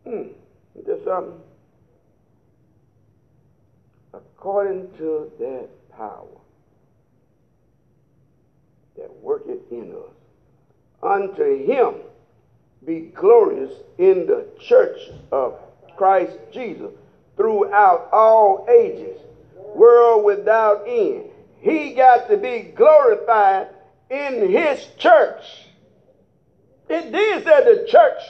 Hmm. 0.04 0.30
Something? 1.06 1.40
According 4.16 4.92
to 4.98 5.32
that 5.38 5.70
power 5.96 6.26
that 8.98 9.14
worketh 9.22 9.72
in 9.72 9.92
us 9.92 10.16
unto 11.04 11.68
him 11.68 11.98
be 12.84 13.12
glorious 13.14 13.74
in 14.00 14.26
the 14.26 14.48
church 14.60 14.98
of 15.32 15.54
Christ 15.98 16.36
Jesus 16.52 16.90
throughout 17.36 18.10
all 18.12 18.66
ages, 18.72 19.22
world 19.76 20.26
without 20.26 20.88
end. 20.88 21.26
He 21.60 21.94
got 21.94 22.28
to 22.32 22.38
be 22.38 22.74
glorified 22.76 23.68
in 24.10 24.50
his 24.50 24.84
church. 24.98 25.44
It 26.90 27.12
did 27.12 27.44
say 27.44 27.64
the 27.64 27.88
church 27.88 28.22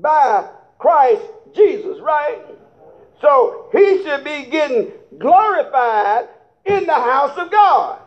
by 0.00 0.48
Christ 0.78 1.22
Jesus, 1.54 2.00
right? 2.00 2.42
So 3.20 3.68
he 3.72 4.02
should 4.02 4.24
be 4.24 4.46
getting 4.50 4.92
glorified 5.18 6.28
in 6.64 6.86
the 6.86 6.94
house 6.94 7.36
of 7.38 7.50
God. 7.50 8.00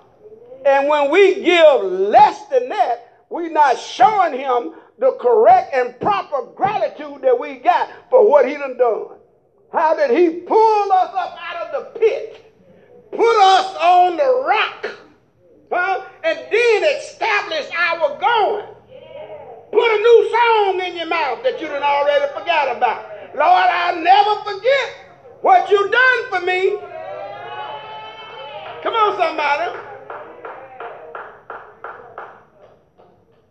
And 0.66 0.88
when 0.88 1.12
we 1.12 1.36
give 1.36 1.84
less 1.84 2.46
than 2.48 2.70
that, 2.70 3.26
we're 3.30 3.52
not 3.52 3.78
showing 3.80 4.38
him 4.38 4.74
the 4.98 5.12
correct 5.20 5.74
and 5.74 6.00
proper 6.00 6.52
gratitude 6.56 7.22
that 7.22 7.40
we 7.40 7.56
got 7.56 7.90
for 8.10 8.30
what 8.30 8.48
he 8.48 8.56
done 8.56 8.78
done. 8.78 9.18
How 9.72 9.96
did 9.96 10.12
he 10.12 10.42
pull 10.42 10.92
us 10.92 11.14
up 11.16 11.38
out 11.40 11.68
of 11.68 11.94
the 11.94 12.00
pit, 12.00 12.54
put 13.12 13.42
us 13.42 13.76
on 13.76 14.18
the 14.18 14.44
rock, 14.48 14.88
huh? 15.72 16.06
and 16.24 16.40
then 16.52 16.84
establish 16.98 17.70
our 17.78 18.20
going. 18.20 18.66
Put 19.72 19.92
a 19.92 19.98
new 19.98 20.30
song 20.32 20.82
in 20.88 20.98
your 20.98 21.08
mouth 21.08 21.44
that 21.44 21.62
you 21.62 21.68
done 21.68 21.84
already 21.84 22.26
forgot 22.34 22.76
about. 22.76 23.06
Lord, 23.36 23.70
I'll 23.70 24.02
never 24.02 24.36
forget 24.42 24.90
what 25.42 25.70
you 25.70 25.90
done 25.90 26.30
for 26.30 26.46
me. 26.46 26.78
Come 28.82 28.94
on, 28.94 29.18
somebody. 29.18 29.80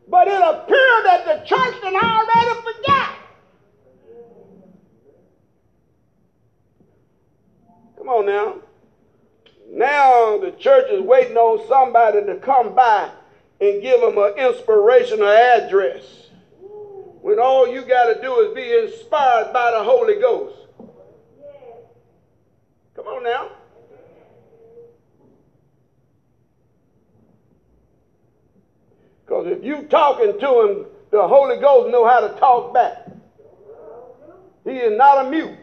But 0.08 0.26
it 0.26 0.42
appeared 0.42 1.04
that 1.04 1.24
the 1.26 1.46
church 1.46 1.74
had 1.82 1.94
already 1.94 2.62
forgot. 2.62 3.14
Come 7.98 8.08
on 8.08 8.26
now. 8.26 8.54
Now 9.70 10.38
the 10.38 10.52
church 10.52 10.90
is 10.90 11.02
waiting 11.02 11.36
on 11.36 11.66
somebody 11.68 12.24
to 12.24 12.36
come 12.36 12.74
by 12.74 13.10
and 13.60 13.82
give 13.82 14.00
them 14.00 14.18
an 14.18 14.34
inspirational 14.36 15.28
address. 15.28 16.28
When 17.20 17.38
all 17.38 17.66
you 17.68 17.82
got 17.82 18.14
to 18.14 18.22
do 18.22 18.40
is 18.40 18.54
be 18.54 18.72
inspired 18.72 19.52
by 19.52 19.72
the 19.72 19.82
Holy 19.82 20.20
Ghost. 20.20 20.56
Come 22.94 23.06
on 23.06 23.24
now. 23.24 23.50
Because 29.24 29.46
if 29.48 29.62
you 29.62 29.82
talking 29.90 30.38
to 30.40 30.60
him, 30.62 30.86
the 31.10 31.26
Holy 31.26 31.60
Ghost 31.60 31.90
know 31.90 32.08
how 32.08 32.20
to 32.20 32.28
talk 32.38 32.72
back. 32.72 33.06
He 34.64 34.70
is 34.70 34.96
not 34.96 35.26
a 35.26 35.30
mute. 35.30 35.58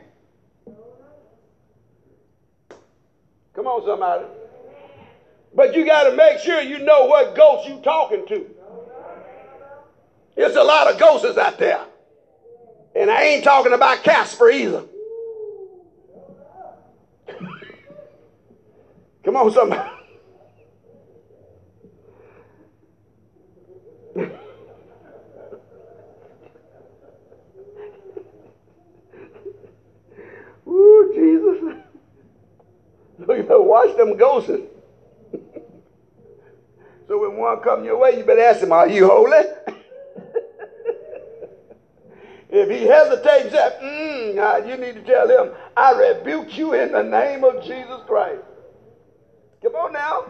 Come 3.55 3.67
on, 3.67 3.85
somebody. 3.85 4.25
But 5.55 5.73
you 5.73 5.85
got 5.85 6.09
to 6.09 6.15
make 6.15 6.39
sure 6.39 6.59
you 6.61 6.79
know 6.79 7.05
what 7.05 7.33
ghost 7.33 7.67
you 7.69 7.79
talking 7.81 8.27
to. 8.27 8.45
There's 10.35 10.57
a 10.57 10.63
lot 10.63 10.91
of 10.91 10.99
ghosts 10.99 11.37
out 11.37 11.57
there. 11.57 11.79
And 12.93 13.09
I 13.09 13.23
ain't 13.23 13.45
talking 13.45 13.71
about 13.71 14.03
Casper 14.03 14.49
either. 14.49 14.83
Come 19.23 19.37
on, 19.37 19.49
somebody. 19.51 19.89
Ooh, 30.67 31.11
Jesus. 31.15 31.75
You 33.17 33.25
better 33.25 33.61
watch 33.61 33.95
them 33.95 34.17
ghosts. 34.17 34.51
So 37.07 37.19
when 37.21 37.37
one 37.37 37.59
come 37.61 37.83
your 37.83 37.97
way, 37.97 38.17
you 38.17 38.23
better 38.23 38.41
ask 38.41 38.61
him, 38.61 38.71
are 38.71 38.87
you 38.87 39.07
holy? 39.07 39.37
if 42.49 42.69
he 42.69 42.85
hesitates, 42.85 43.51
say, 43.51 43.79
mm, 43.81 44.67
you 44.67 44.77
need 44.77 44.95
to 44.95 45.01
tell 45.01 45.27
him, 45.27 45.53
I 45.77 45.91
rebuke 45.91 46.57
you 46.57 46.73
in 46.73 46.91
the 46.91 47.03
name 47.03 47.43
of 47.43 47.63
Jesus 47.63 48.01
Christ. 48.07 48.41
Come 49.61 49.75
on 49.75 49.93
now. 49.93 50.25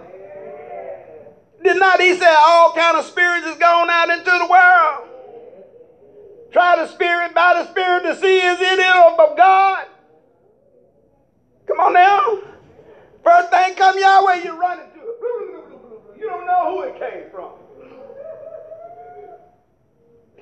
Did 1.63 1.79
not 1.79 1.99
he 1.99 2.15
say 2.15 2.35
all 2.37 2.73
kind 2.73 2.97
of 2.97 3.05
spirits 3.05 3.47
is 3.47 3.57
gone 3.57 3.89
out 3.89 4.09
into 4.09 4.25
the 4.25 4.47
world? 4.49 5.09
Try 6.51 6.75
the 6.77 6.87
spirit 6.87 7.33
by 7.33 7.53
the 7.55 7.71
spirit 7.71 8.03
to 8.03 8.15
see 8.15 8.39
is 8.39 8.57
it 8.61 8.79
of 9.19 9.37
God. 9.37 9.87
Come 11.67 11.79
on 11.79 11.93
now. 11.93 12.39
First 13.23 13.49
thing 13.49 13.75
come 13.75 13.97
your 13.97 14.27
way, 14.27 14.41
you 14.43 14.59
run 14.59 14.79
into 14.79 14.89
it. 14.89 14.94
You 16.17 16.27
don't 16.27 16.45
know 16.45 16.75
who 16.75 16.81
it 16.83 16.99
came 16.99 17.29
from. 17.31 17.51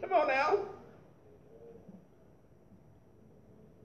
Come 0.02 0.14
on 0.14 0.28
now. 0.28 0.60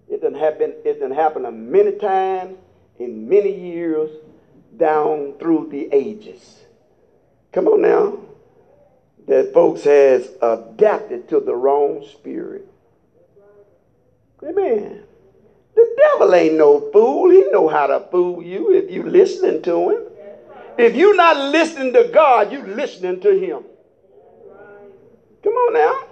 It 0.08 0.22
done 0.22 0.34
happened, 0.34 0.74
it 0.84 1.00
done 1.00 1.10
happened 1.10 1.70
many 1.70 1.92
times 1.92 2.58
in 2.98 3.28
many 3.28 3.52
years 3.52 4.10
down 4.76 5.34
through 5.38 5.68
the 5.70 5.88
ages. 5.92 6.64
Come 7.52 7.68
on 7.68 7.82
now. 7.82 8.18
That 9.26 9.52
folks 9.52 9.84
has 9.84 10.30
adapted 10.40 11.28
to 11.28 11.40
the 11.40 11.54
wrong 11.54 12.06
spirit. 12.06 12.66
Amen. 14.42 15.02
The 15.74 15.94
devil 15.96 16.34
ain't 16.34 16.54
no 16.54 16.90
fool. 16.90 17.30
He 17.30 17.44
know 17.50 17.68
how 17.68 17.86
to 17.88 18.00
fool 18.10 18.42
you 18.42 18.72
if 18.72 18.90
you 18.90 19.02
listening 19.02 19.62
to 19.62 19.90
him. 19.90 20.07
If 20.78 20.94
you're 20.94 21.16
not 21.16 21.36
listening 21.36 21.92
to 21.94 22.04
God, 22.04 22.52
you're 22.52 22.66
listening 22.66 23.20
to 23.22 23.32
him. 23.36 23.64
Come 25.42 25.52
on 25.52 25.72
now. 25.74 26.04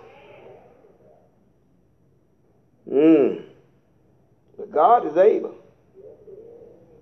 Mm. 2.90 3.42
But 4.58 4.72
God 4.72 5.06
is 5.06 5.16
able. 5.16 5.54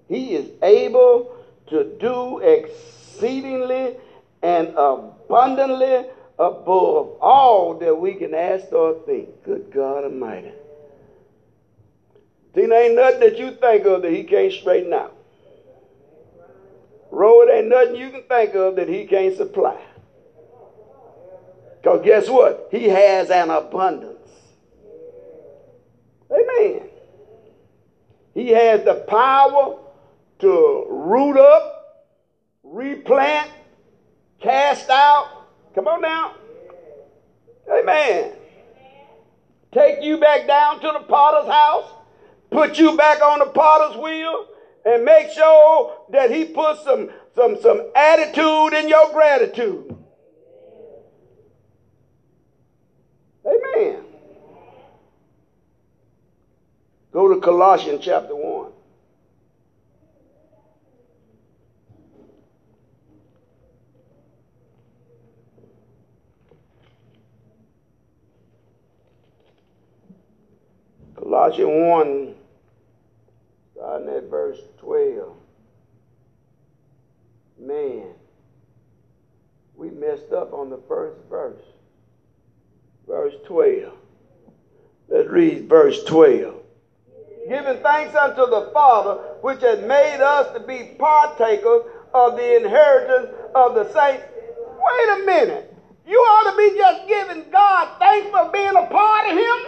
He 0.09 0.35
is 0.35 0.51
able 0.63 1.35
to 1.69 1.97
do 1.99 2.41
exceedingly 2.41 3.97
and 4.43 4.69
abundantly 4.77 6.07
above 6.39 7.17
all 7.23 7.79
that 7.79 7.95
we 7.95 8.15
can 8.15 8.35
ask 8.35 8.71
or 8.73 9.01
think. 9.07 9.43
Good 9.43 9.71
God 9.73 10.05
Almighty. 10.05 10.53
There 12.53 12.71
ain't 12.73 12.95
nothing 12.95 13.21
that 13.21 13.39
you 13.39 13.53
think 13.53 13.87
of 13.87 14.03
that 14.03 14.13
He 14.13 14.25
can't 14.25 14.53
straighten 14.53 14.93
out. 14.93 15.14
Ain't 17.55 17.69
nothing 17.69 17.97
you 17.97 18.11
can 18.11 18.23
think 18.23 18.55
of 18.55 18.77
that 18.77 18.89
He 18.89 19.07
can't 19.07 19.37
supply. 19.37 19.81
Because 21.81 22.05
guess 22.05 22.29
what? 22.29 22.69
He 22.71 22.89
has 22.89 23.31
an 23.31 23.51
abundance. 23.51 24.29
Amen. 26.31 26.89
He 28.35 28.49
has 28.49 28.85
the 28.85 29.05
power 29.07 29.79
to 30.41 30.87
root 30.89 31.39
up, 31.39 32.07
replant, 32.65 33.51
cast 34.41 34.91
out. 34.91 35.47
Come 35.75 35.87
on 35.87 36.01
now. 36.01 36.35
Amen. 37.71 38.33
Take 39.73 40.03
you 40.03 40.19
back 40.19 40.47
down 40.47 40.81
to 40.81 40.91
the 40.93 41.05
potter's 41.07 41.51
house, 41.51 41.91
put 42.51 42.79
you 42.79 42.97
back 42.97 43.21
on 43.23 43.41
the 43.41 43.47
potter's 43.47 44.01
wheel, 44.01 44.47
and 44.85 45.05
make 45.05 45.31
sure 45.31 45.97
that 46.11 46.31
he 46.31 46.45
puts 46.45 46.85
some, 46.85 47.11
some, 47.35 47.61
some 47.61 47.83
attitude 47.95 48.75
in 48.75 48.89
your 48.89 49.13
gratitude. 49.13 49.97
Amen. 53.45 54.05
Go 57.13 57.33
to 57.33 57.41
Colossians 57.41 58.05
chapter 58.05 58.35
1. 58.35 58.73
Colossians 71.17 71.69
1, 71.69 72.35
starting 73.75 74.09
at 74.09 74.25
verse 74.25 74.59
12. 74.79 75.44
Man, 77.59 78.15
we 79.75 79.91
messed 79.91 80.33
up 80.33 80.53
on 80.53 80.71
the 80.71 80.81
first 80.89 81.19
verse. 81.29 81.63
Verse 83.07 83.35
12. 83.47 83.93
Let's 85.09 85.29
read 85.29 85.69
verse 85.69 86.03
12 86.05 86.65
giving 87.49 87.83
thanks 87.83 88.15
unto 88.15 88.49
the 88.49 88.71
Father, 88.73 89.21
which 89.43 89.61
has 89.61 89.81
made 89.87 90.21
us 90.21 90.53
to 90.55 90.61
be 90.61 90.95
partakers 90.99 91.83
of 92.15 92.37
the 92.37 92.57
inheritance 92.57 93.31
of 93.55 93.75
the 93.75 93.85
saints. 93.93 94.25
Wait 94.81 95.23
a 95.23 95.27
minute. 95.27 95.71
You 96.07 96.17
ought 96.17 96.51
to 96.51 96.57
be 96.57 96.77
just 96.77 97.09
giving 97.09 97.51
God 97.51 97.99
thanks 97.99 98.29
for 98.31 98.51
being 98.53 98.77
a 98.77 98.87
part 98.87 99.27
of 99.29 99.37
Him. 99.37 99.59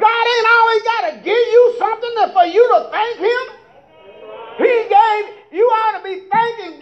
God 0.00 0.24
ain't 0.26 0.48
always 0.56 0.82
got 0.82 1.02
to 1.10 1.16
give 1.24 1.46
you 1.48 1.74
something 1.78 2.32
for 2.32 2.44
you 2.44 2.62
to 2.76 2.88
thank 2.90 3.18
Him. 3.18 3.44
He 4.58 4.74
gave, 4.88 5.24
you 5.52 5.64
ought 5.64 5.98
to 5.98 6.04
be 6.04 6.28
thanking 6.28 6.80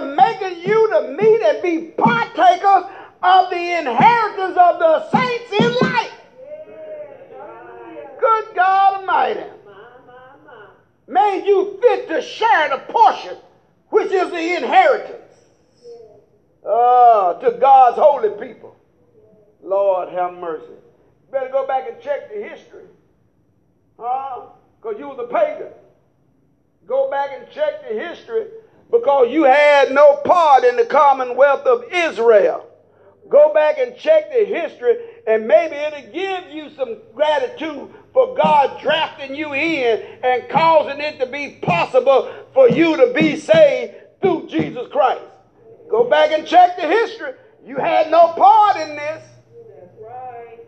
Making 0.00 0.62
you 0.62 0.88
to 0.90 1.16
meet 1.20 1.42
and 1.42 1.62
be 1.62 1.92
partakers 1.98 2.90
of 3.22 3.50
the 3.50 3.78
inheritance 3.78 4.56
of 4.56 4.78
the 4.78 5.10
saints 5.10 5.52
in 5.52 5.74
light. 5.82 6.10
Good 8.18 8.54
God 8.54 9.00
Almighty. 9.00 9.44
Made 11.06 11.44
you 11.46 11.78
fit 11.82 12.08
to 12.08 12.22
share 12.22 12.70
the 12.70 12.78
portion, 12.90 13.36
which 13.90 14.10
is 14.10 14.30
the 14.30 14.56
inheritance. 14.56 15.18
Uh, 16.66 17.34
to 17.34 17.58
God's 17.60 17.98
holy 17.98 18.30
people. 18.46 18.74
Lord 19.62 20.08
have 20.08 20.32
mercy. 20.34 20.72
Better 21.30 21.50
go 21.50 21.66
back 21.66 21.88
and 21.90 22.00
check 22.00 22.32
the 22.32 22.42
history. 22.42 22.84
Huh? 23.98 24.46
Because 24.80 24.98
you 24.98 25.08
was 25.08 25.18
a 25.18 25.32
pagan. 25.32 25.72
Go 26.86 27.10
back 27.10 27.30
and 27.34 27.50
check 27.50 27.88
the 27.88 27.94
history 27.94 28.46
because 28.92 29.32
you 29.32 29.44
had 29.44 29.90
no 29.90 30.16
part 30.16 30.64
in 30.64 30.76
the 30.76 30.84
commonwealth 30.84 31.66
of 31.66 31.84
Israel. 31.90 32.68
Go 33.28 33.54
back 33.54 33.78
and 33.78 33.96
check 33.96 34.30
the 34.30 34.44
history, 34.44 34.96
and 35.26 35.48
maybe 35.48 35.74
it'll 35.74 36.12
give 36.12 36.50
you 36.52 36.68
some 36.76 36.98
gratitude 37.14 37.88
for 38.12 38.36
God 38.36 38.78
drafting 38.82 39.34
you 39.34 39.54
in 39.54 40.02
and 40.22 40.46
causing 40.50 41.00
it 41.00 41.18
to 41.18 41.26
be 41.26 41.58
possible 41.62 42.30
for 42.52 42.68
you 42.68 42.98
to 42.98 43.14
be 43.14 43.36
saved 43.36 43.94
through 44.20 44.48
Jesus 44.48 44.86
Christ. 44.92 45.22
Go 45.88 46.08
back 46.10 46.30
and 46.30 46.46
check 46.46 46.76
the 46.76 46.86
history. 46.86 47.32
You 47.64 47.78
had 47.78 48.10
no 48.10 48.32
part 48.34 48.76
in 48.76 48.96
this. 48.96 49.24
That's 49.78 49.96
right. 50.02 50.58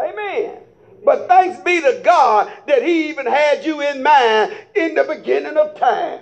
Amen. 0.00 0.65
But 1.06 1.28
thanks 1.28 1.60
be 1.60 1.80
to 1.82 2.00
God 2.02 2.52
that 2.66 2.82
He 2.82 3.08
even 3.10 3.26
had 3.26 3.64
you 3.64 3.80
in 3.80 4.02
mind 4.02 4.52
in 4.74 4.96
the 4.96 5.04
beginning 5.04 5.56
of 5.56 5.78
time. 5.78 6.18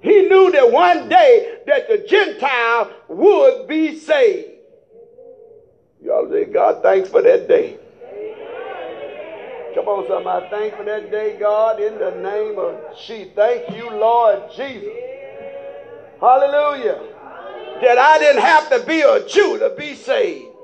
He 0.00 0.22
knew 0.22 0.50
that 0.50 0.72
one 0.72 1.08
day 1.08 1.60
that 1.68 1.86
the 1.88 1.98
Gentile 1.98 2.90
would 3.06 3.68
be 3.68 3.96
saved. 3.96 4.54
Y'all 6.02 6.28
say, 6.28 6.46
God, 6.46 6.82
thanks 6.82 7.08
for 7.08 7.22
that 7.22 7.46
day. 7.46 7.78
Come 9.76 9.86
on, 9.86 10.08
somebody. 10.08 10.48
Thanks 10.50 10.76
for 10.76 10.84
that 10.84 11.08
day, 11.08 11.38
God, 11.38 11.80
in 11.80 11.98
the 11.98 12.10
name 12.10 12.58
of 12.58 12.76
Jesus. 13.06 13.32
Thank 13.36 13.70
you, 13.76 13.88
Lord 13.88 14.50
Jesus. 14.56 14.90
Hallelujah. 16.20 17.00
That 17.82 17.98
I 17.98 18.18
didn't 18.18 18.42
have 18.42 18.68
to 18.70 18.84
be 18.84 19.02
a 19.02 19.24
Jew 19.28 19.58
to 19.60 19.70
be 19.78 19.94
saved. 19.94 20.55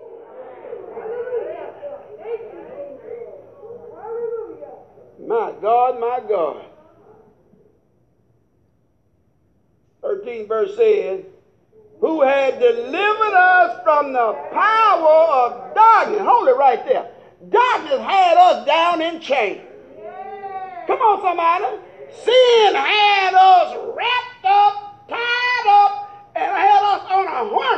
My 5.33 5.51
God, 5.63 5.99
my 5.99 6.21
God. 6.29 6.63
13 10.03 10.47
verse 10.47 10.77
says, 10.77 11.25
who 12.01 12.21
had 12.21 12.59
delivered 12.59 13.35
us 13.35 13.81
from 13.83 14.13
the 14.13 14.35
power 14.53 15.09
of 15.09 15.75
darkness. 15.75 16.21
Hold 16.21 16.49
it 16.49 16.57
right 16.59 16.85
there. 16.85 17.11
Darkness 17.49 18.01
had 18.01 18.37
us 18.37 18.67
down 18.67 19.01
in 19.01 19.23
chains. 19.23 19.63
Come 20.87 21.01
on, 21.01 21.23
somebody. 21.23 21.81
Sin 22.25 22.75
had 22.75 23.33
us 23.33 23.75
wrapped 23.97 24.45
up, 24.45 25.09
tied 25.09 25.67
up, 25.67 26.31
and 26.37 26.45
had 26.45 26.83
us 26.83 27.11
on 27.11 27.27
a 27.27 27.49
harness, 27.57 27.72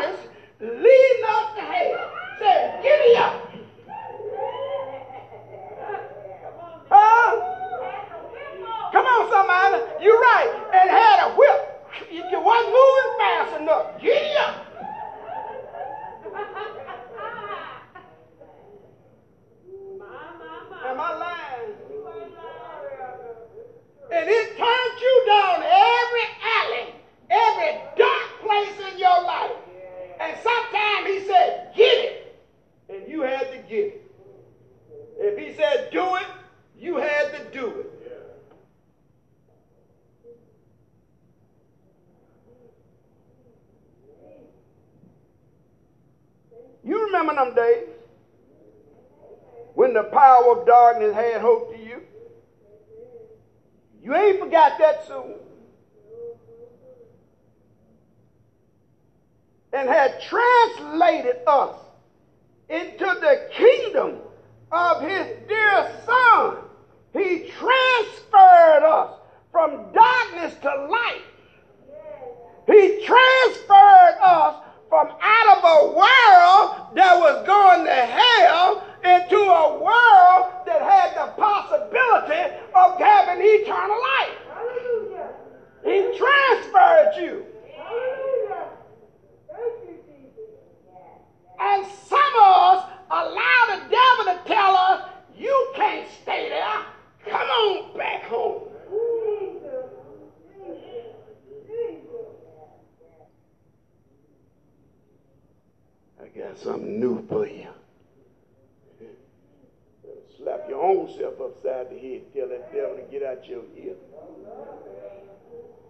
Tell 112.35 112.49
that 112.49 112.73
devil 112.73 112.97
to 112.97 113.03
get 113.13 113.23
out 113.23 113.49
your 113.49 113.63
ear. 113.77 113.95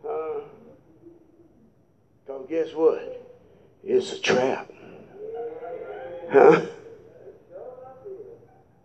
Huh? 0.06 0.40
Guess 2.48 2.74
what? 2.74 3.26
It's 3.82 4.12
a 4.12 4.20
trap. 4.20 4.70
Huh? 6.30 6.60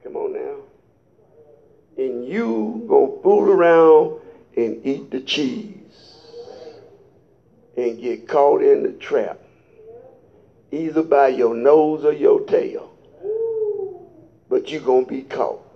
Come 0.03 0.15
on 0.15 0.33
now. 0.33 0.55
And 1.97 2.25
you 2.25 2.85
go 2.87 3.19
fool 3.21 3.49
around 3.49 4.21
and 4.55 4.85
eat 4.85 5.11
the 5.11 5.19
cheese 5.19 5.75
and 7.75 7.99
get 7.99 8.27
caught 8.27 8.63
in 8.63 8.83
the 8.83 8.93
trap, 8.93 9.39
either 10.71 11.03
by 11.03 11.27
your 11.27 11.53
nose 11.53 12.05
or 12.05 12.13
your 12.13 12.39
tail. 12.41 12.93
But 14.47 14.71
you're 14.71 14.81
to 14.81 15.05
be 15.05 15.23
caught. 15.23 15.68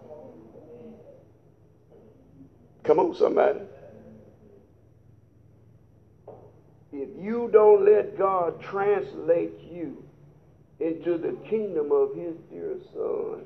Come 2.83 2.99
on, 2.99 3.15
somebody. 3.15 3.59
If 6.91 7.09
you 7.17 7.49
don't 7.51 7.85
let 7.85 8.17
God 8.17 8.61
translate 8.61 9.59
you 9.71 10.03
into 10.79 11.17
the 11.17 11.31
kingdom 11.49 11.91
of 11.91 12.13
his 12.15 12.35
dear 12.51 12.75
son, 12.93 13.45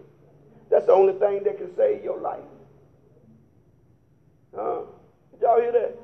that's 0.70 0.88
the 0.88 0.92
only 0.92 1.14
thing 1.14 1.44
that 1.44 1.58
can 1.58 1.74
save 1.76 2.04
your 2.04 2.20
life. 2.20 2.40
Huh? 4.56 4.82
Did 5.32 5.42
y'all 5.42 5.62
hear 5.62 5.72
that? 5.72 5.96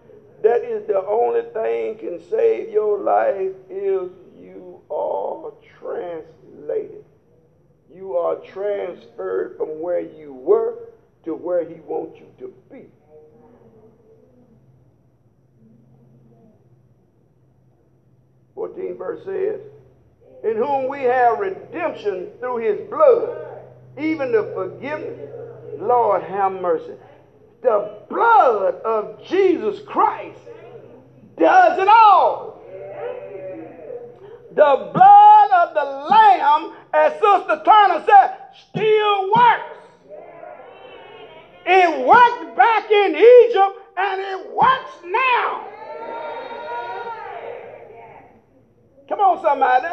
That 0.43 0.63
is 0.63 0.85
the 0.87 1.05
only 1.05 1.41
thing 1.53 1.97
can 1.97 2.21
save 2.29 2.69
your 2.69 2.99
life 2.99 3.53
if 3.69 4.11
you 4.39 4.81
are 4.89 5.51
translated. 5.79 7.03
You 7.93 8.15
are 8.15 8.35
transferred 8.35 9.57
from 9.57 9.81
where 9.81 10.01
you 10.01 10.33
were 10.33 10.89
to 11.25 11.33
where 11.33 11.67
he 11.67 11.75
wants 11.81 12.19
you 12.19 12.27
to 12.39 12.53
be. 12.71 12.85
Fourteen 18.55 18.97
verse 18.97 19.23
says, 19.25 19.59
"In 20.43 20.57
whom 20.57 20.87
we 20.87 21.03
have 21.03 21.39
redemption 21.39 22.31
through 22.39 22.57
His 22.57 22.89
blood, 22.89 23.37
even 23.97 24.31
the 24.31 24.51
forgiveness. 24.53 25.29
Lord, 25.79 26.23
have 26.23 26.51
mercy. 26.51 26.93
The 27.61 27.97
blood 28.09 28.75
of 28.81 29.23
Jesus 29.25 29.79
Christ 29.87 30.39
does 31.37 31.79
it 31.79 31.87
all. 31.87 32.61
The 34.49 34.91
blood 34.93 35.51
of 35.51 35.73
the 35.73 35.85
Lamb, 36.09 36.73
as 36.93 37.13
Sister 37.13 37.61
Turner 37.65 38.03
said, 38.05 38.37
still 38.69 39.31
works. 39.33 39.77
It 41.65 42.05
worked 42.05 42.55
back 42.55 42.91
in 42.91 43.15
Egypt 43.15 43.79
and 43.97 44.21
it 44.21 44.51
works 44.53 44.91
now. 45.05 45.72
Come 49.09 49.19
on, 49.19 49.41
somebody. 49.41 49.87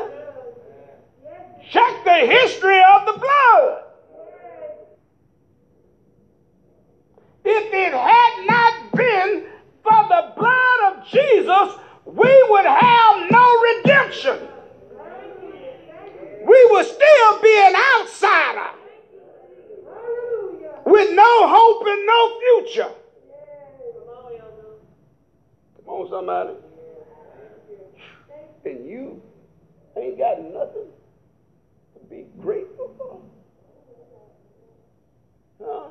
Check 1.71 2.05
the 2.05 2.27
history 2.27 2.79
of 2.79 3.07
the 3.07 3.13
blood. 3.13 3.83
If 7.45 7.73
it 7.73 7.93
had 7.93 8.47
not 8.47 8.93
been 8.93 9.45
for 9.83 10.09
the 10.09 10.33
blood 10.37 10.93
of 10.93 11.07
Jesus, 11.07 11.81
we 12.05 12.47
would 12.51 12.67
have 12.67 13.31
no 13.31 13.61
redemption. 13.63 14.49
We 16.45 16.69
would 16.71 16.87
still 16.87 17.41
be 17.43 17.57
an 17.59 17.75
outsider 17.99 18.71
with 20.85 21.15
no 21.15 21.49
hope 21.49 21.87
and 21.87 22.07
no 22.07 22.41
future. 22.41 22.93
Come 25.77 25.95
on, 25.95 26.11
somebody. 26.11 26.55
And 28.65 28.87
you 28.87 29.23
ain't 30.01 30.19
got 30.19 30.43
nothing 30.43 30.89
to 31.95 32.01
be 32.09 32.27
grateful 32.41 32.95
for. 32.99 33.21
Huh? 35.63 35.89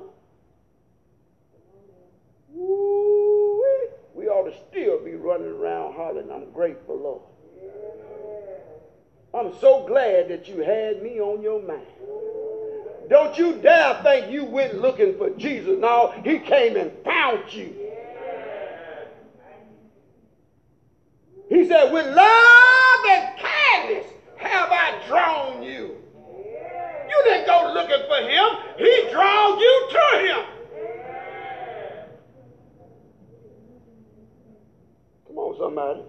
we 4.16 4.28
ought 4.28 4.50
to 4.50 4.58
still 4.70 5.00
be 5.04 5.14
running 5.14 5.48
around 5.48 5.94
hollering, 5.94 6.32
I'm 6.32 6.52
grateful, 6.52 6.98
Lord. 6.98 7.22
I'm 9.34 9.54
so 9.62 9.86
glad 9.86 10.30
that 10.30 10.48
you 10.48 10.62
had 10.62 11.04
me 11.04 11.22
on 11.22 11.42
your 11.42 11.62
mind. 11.62 11.86
Don't 13.10 13.38
you 13.38 13.56
dare 13.56 14.02
think 14.04 14.32
you 14.32 14.46
went 14.46 14.82
looking 14.82 15.18
for 15.18 15.30
Jesus. 15.32 15.78
No, 15.80 16.14
he 16.24 16.40
came 16.40 16.76
and 16.76 16.92
found 17.04 17.52
you. 17.54 17.76
He 21.50 21.68
said, 21.68 21.92
with 21.92 22.06
love 22.16 22.59
have 24.40 24.70
I 24.72 25.02
drawn 25.08 25.64
you. 25.64 25.96
You 27.10 27.24
didn't 27.26 27.46
go 27.46 27.72
looking 27.74 28.06
for 28.08 28.18
him. 28.18 28.46
He 28.78 29.12
drawn 29.12 29.60
you 29.60 29.88
to 29.92 30.20
him. 30.20 30.46
Come 35.28 35.38
on, 35.38 35.58
somebody. 35.58 36.02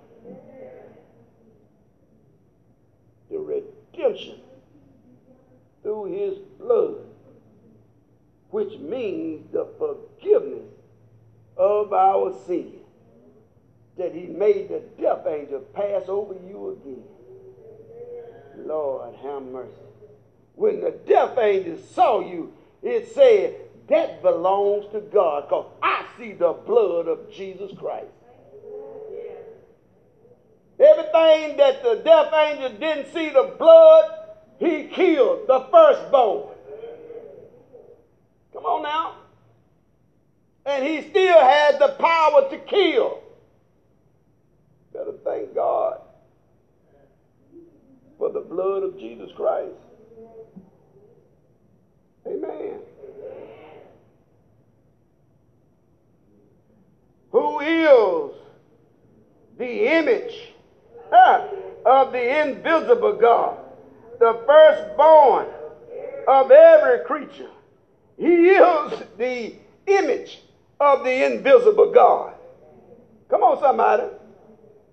The 3.31 3.39
redemption 3.39 4.41
through 5.83 6.05
his 6.07 6.39
blood, 6.59 7.07
which 8.51 8.79
means 8.79 9.51
the 9.53 9.67
forgiveness 9.79 10.69
of 11.57 11.93
our 11.93 12.35
sin. 12.47 12.75
That 13.99 14.15
he 14.15 14.27
made 14.27 14.69
the 14.69 14.83
death 15.01 15.27
angel 15.27 15.61
pass 15.75 16.05
over 16.09 16.35
you 16.49 16.81
again. 16.81 17.05
Lord, 18.67 19.15
have 19.23 19.43
mercy. 19.43 19.71
When 20.55 20.81
the 20.81 20.91
death 20.91 21.39
angel 21.39 21.79
saw 21.95 22.21
you, 22.21 22.53
it 22.83 23.15
said, 23.15 23.57
that 23.89 24.23
belongs 24.23 24.87
to 24.93 25.01
God 25.01 25.49
because 25.49 25.67
I 25.83 26.07
see 26.17 26.33
the 26.33 26.53
blood 26.53 27.09
of 27.09 27.33
Jesus 27.33 27.73
Christ. 27.77 28.07
Everything 30.79 31.57
that 31.57 31.83
the 31.83 32.01
death 32.05 32.33
angel 32.33 32.79
didn't 32.79 33.13
see 33.13 33.29
the 33.31 33.55
blood, 33.59 34.05
he 34.59 34.85
killed 34.85 35.47
the 35.49 35.67
firstborn. 35.71 36.55
Come 38.53 38.65
on 38.65 38.83
now. 38.83 39.15
And 40.65 40.87
he 40.87 41.03
still 41.11 41.41
had 41.41 41.79
the 41.79 41.97
power 41.99 42.49
to 42.49 42.59
kill. 42.59 43.23
Better 44.93 45.15
thank 45.25 45.55
God 45.55 46.00
for 48.21 48.31
the 48.31 48.41
blood 48.41 48.83
of 48.83 48.99
Jesus 48.99 49.31
Christ. 49.35 49.73
Amen. 52.27 52.79
Who 57.33 57.61
is 57.61 58.37
the 59.57 59.99
image 59.99 60.53
of 61.11 62.13
the 62.13 62.43
invisible 62.43 63.15
God, 63.15 63.59
the 64.19 64.39
firstborn 64.47 65.47
of 66.29 66.51
every 66.51 67.05
creature. 67.07 67.49
He 68.19 68.49
is 68.51 69.03
the 69.17 69.55
image 69.87 70.41
of 70.79 71.05
the 71.05 71.25
invisible 71.25 71.91
God. 71.91 72.35
Come 73.31 73.43
on, 73.43 73.59
somebody. 73.61 74.05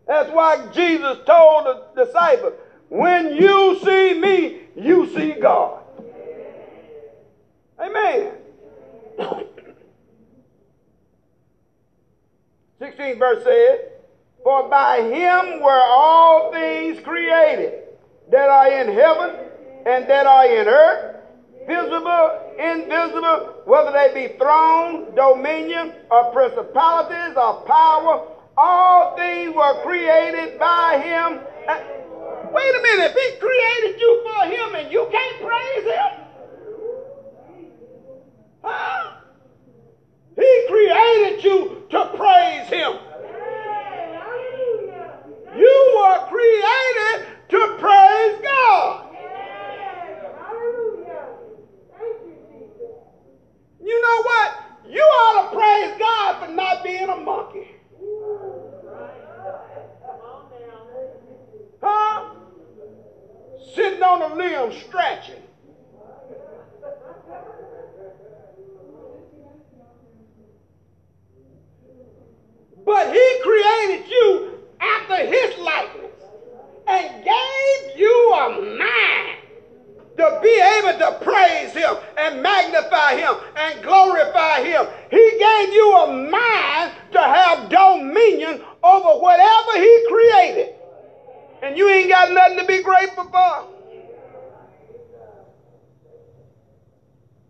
That's 0.08 0.32
why 0.32 0.70
Jesus 0.74 1.18
told 1.26 1.66
the 1.66 2.06
disciples, 2.06 2.54
when 2.90 3.36
you 3.36 3.80
see 3.84 4.20
me, 4.20 4.62
you 4.76 5.14
see 5.14 5.34
God. 5.34 5.84
Amen. 7.80 8.32
16 12.80 13.20
verse 13.20 13.44
says, 13.44 13.80
For 14.44 14.70
by 14.70 15.02
him 15.02 15.62
were 15.62 15.72
all 15.72 16.52
things 16.52 17.00
created 17.04 17.84
that 18.32 18.50
are 18.50 18.72
in 18.72 18.94
heaven 18.94 19.36
and 19.86 20.10
that 20.10 20.26
are 20.26 20.46
in 20.46 20.68
earth, 20.68 21.16
visible, 21.66 22.54
invisible, 22.60 23.62
whether 23.66 23.92
they 23.92 24.14
be 24.14 24.38
throne, 24.38 25.14
dominion, 25.16 25.94
or 26.12 26.32
principalities, 26.32 27.36
or 27.36 27.62
power, 27.66 28.28
all 28.58 29.16
things 29.16 29.56
were 29.56 29.82
created 29.84 30.60
by 30.60 31.00
him. 31.00 31.40
Wait 32.54 32.76
a 32.76 32.82
minute, 32.82 33.12
if 33.12 33.14
he 33.14 33.40
created 33.40 34.00
you 34.00 34.24
for 34.24 34.46
him 34.46 34.76
and 34.76 34.92
you 34.92 35.08
can't 35.12 35.42
praise 35.42 35.84
him? 35.84 36.26
Huh? 38.64 39.14
He 40.36 40.66
created 40.70 41.44
you 41.44 41.84
to 41.90 42.06
praise 42.16 42.68
him. 42.70 42.94
You 45.58 45.94
were 45.98 46.28
created 46.28 47.28
to 47.50 47.78
praise 47.80 48.40
God. 48.44 49.16
You 53.84 54.02
know 54.02 54.22
what? 54.24 54.54
You 54.90 55.02
ought 55.02 55.50
to 55.50 55.58
praise 55.58 56.00
God 56.00 56.46
for 56.46 56.52
not 56.54 56.84
being 56.84 57.10
a 57.10 57.16
monkey. 57.16 57.68
Huh? 61.82 62.37
Sitting 63.74 64.04
on 64.04 64.32
a 64.32 64.36
limb 64.36 64.72
stretching. 64.88 65.42
But 72.86 73.14
he 73.14 73.42
created 73.44 74.10
you 74.10 74.60
after 74.80 75.18
his 75.18 75.58
likeness 75.60 76.14
and 76.88 77.24
gave 77.24 78.00
you 78.00 78.34
a 78.34 78.78
mind 78.80 79.38
to 80.18 80.40
be 80.42 80.62
able 80.80 80.98
to 81.00 81.20
praise 81.24 81.74
him 81.74 81.98
and 82.18 82.42
magnify 82.42 83.16
him 83.16 83.36
and 83.58 83.84
glorify 83.84 84.64
him. 84.64 84.88
He 85.12 85.32
gave 85.38 85.74
you 85.74 85.98
a 85.98 86.30
mind 86.32 86.94
to 87.12 87.20
have 87.20 87.70
dominion 87.70 88.62
over 88.84 89.20
whatever 89.20 89.72
he 89.76 90.08
created. 90.10 90.77
And 91.62 91.78
you 91.78 91.90
ain't 91.90 92.10
got 92.10 92.32
nothing 92.32 92.58
to 92.58 92.66
be 92.66 92.82
grateful 92.82 93.26
for. 93.26 93.68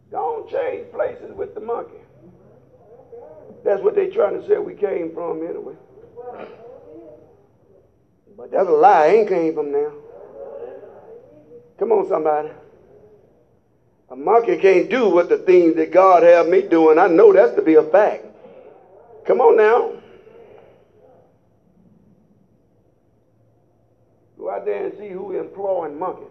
Don't 0.10 0.50
change 0.50 0.92
places 0.92 1.34
with 1.34 1.54
the 1.54 1.60
monkey. 1.60 1.98
That's 3.64 3.82
what 3.82 3.96
they 3.96 4.08
trying 4.08 4.40
to 4.40 4.48
say 4.48 4.58
we 4.58 4.76
came 4.76 5.14
from 5.14 5.44
anyway. 5.44 5.76
But 8.38 8.52
that's 8.52 8.68
a 8.68 8.72
lie. 8.72 9.06
I 9.06 9.08
ain't 9.08 9.28
came 9.28 9.54
from 9.54 9.72
there. 9.72 9.92
Come 11.78 11.92
on, 11.92 12.08
somebody. 12.08 12.50
A 14.10 14.16
monkey 14.16 14.58
can't 14.58 14.90
do 14.90 15.10
what 15.10 15.28
the 15.28 15.38
things 15.38 15.76
that 15.76 15.92
God 15.92 16.24
have 16.24 16.48
me 16.48 16.62
doing. 16.62 16.98
I 16.98 17.08
know 17.08 17.34
that's 17.34 17.56
to 17.56 17.62
be 17.62 17.76
a 17.76 17.84
fact. 17.84 18.26
Come 19.26 19.42
on 19.42 19.58
now. 19.58 19.92
Go 24.38 24.47
out 24.58 24.66
there 24.66 24.86
and 24.88 24.98
see 24.98 25.10
who 25.10 25.38
employing 25.38 25.98
monkeys. 25.98 26.28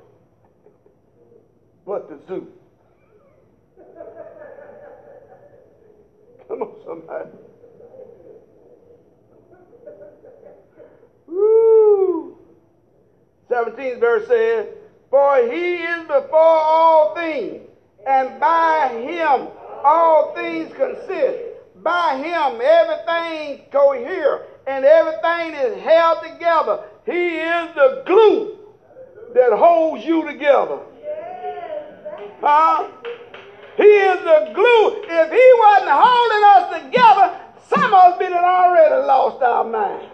But 1.86 2.08
the 2.08 2.18
zoo. 2.26 2.48
Come 6.48 6.62
on, 6.62 6.74
somebody. 6.84 7.30
Woo! 11.26 12.38
17th 13.50 14.00
verse 14.00 14.28
says, 14.28 14.66
For 15.10 15.36
he 15.50 15.76
is 15.76 16.02
before 16.02 16.38
all 16.38 17.14
things, 17.14 17.62
and 18.06 18.40
by 18.40 19.02
him 19.02 19.48
all 19.84 20.34
things 20.34 20.72
consist. 20.76 21.42
By 21.82 22.16
him 22.16 22.60
everything 22.62 23.66
cohere, 23.70 24.46
and 24.66 24.84
everything 24.84 25.54
is 25.54 25.82
held 25.82 26.24
together. 26.24 26.84
He 27.06 27.12
is 27.12 27.74
the 27.76 28.02
glue 28.04 28.58
that 29.32 29.52
holds 29.52 30.04
you 30.04 30.26
together. 30.26 30.80
Huh? 32.40 32.88
He 33.76 33.84
is 33.84 34.18
the 34.24 34.50
glue. 34.52 35.04
If 35.08 35.30
he 35.30 35.46
wasn't 35.60 35.90
holding 35.92 36.44
us 36.52 36.82
together, 36.82 37.40
some 37.68 37.84
of 37.84 37.92
us 37.92 38.18
been 38.18 38.32
already 38.32 39.06
lost 39.06 39.40
our 39.42 39.64
mind. 39.64 40.08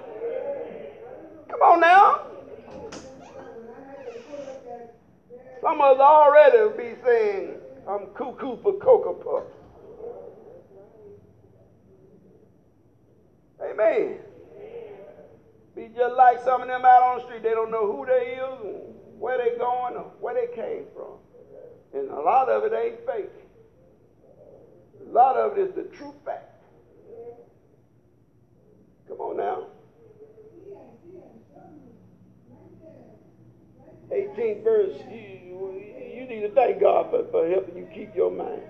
Come 1.49 1.61
on 1.62 1.80
now. 1.80 2.26
Some 5.62 5.80
of 5.80 5.97
us 5.97 6.01
already 6.01 6.76
be 6.76 6.95
saying, 7.05 7.55
I'm 7.88 8.07
cuckoo 8.14 8.61
for 8.62 8.74
Cocoa 8.74 9.14
Puffs. 9.14 9.47
Amen. 13.62 14.18
Be 15.75 15.89
just 15.97 16.14
like 16.16 16.41
some 16.43 16.61
of 16.61 16.68
them 16.68 16.85
out 16.85 17.03
on 17.03 17.18
the 17.18 17.25
street. 17.25 17.43
They 17.43 17.51
don't 17.51 17.70
know 17.70 17.91
who 17.91 18.05
they 18.05 18.39
is, 18.39 18.83
where 19.18 19.39
they 19.39 19.57
going, 19.57 19.97
or 19.97 20.12
where 20.20 20.35
they 20.35 20.55
came 20.55 20.85
from. 20.95 21.18
And 21.95 22.11
a 22.11 22.20
lot 22.20 22.49
of 22.49 22.64
it 22.64 22.73
ain't 22.75 23.07
fake. 23.07 23.31
A 25.09 25.12
lot 25.12 25.37
of 25.37 25.57
it 25.57 25.68
is 25.68 25.75
the 25.75 25.85
true 25.97 26.14
fact. 26.25 26.62
Come 29.09 29.18
on 29.18 29.37
now. 29.37 29.66
18th 34.11 34.62
verse, 34.62 34.95
you, 35.11 35.83
you 36.14 36.27
need 36.27 36.43
to 36.43 36.51
thank 36.55 36.81
God 36.81 37.11
for, 37.11 37.25
for 37.31 37.49
helping 37.49 37.77
you 37.77 37.89
keep 37.95 38.14
your 38.14 38.31
mind. 38.31 38.62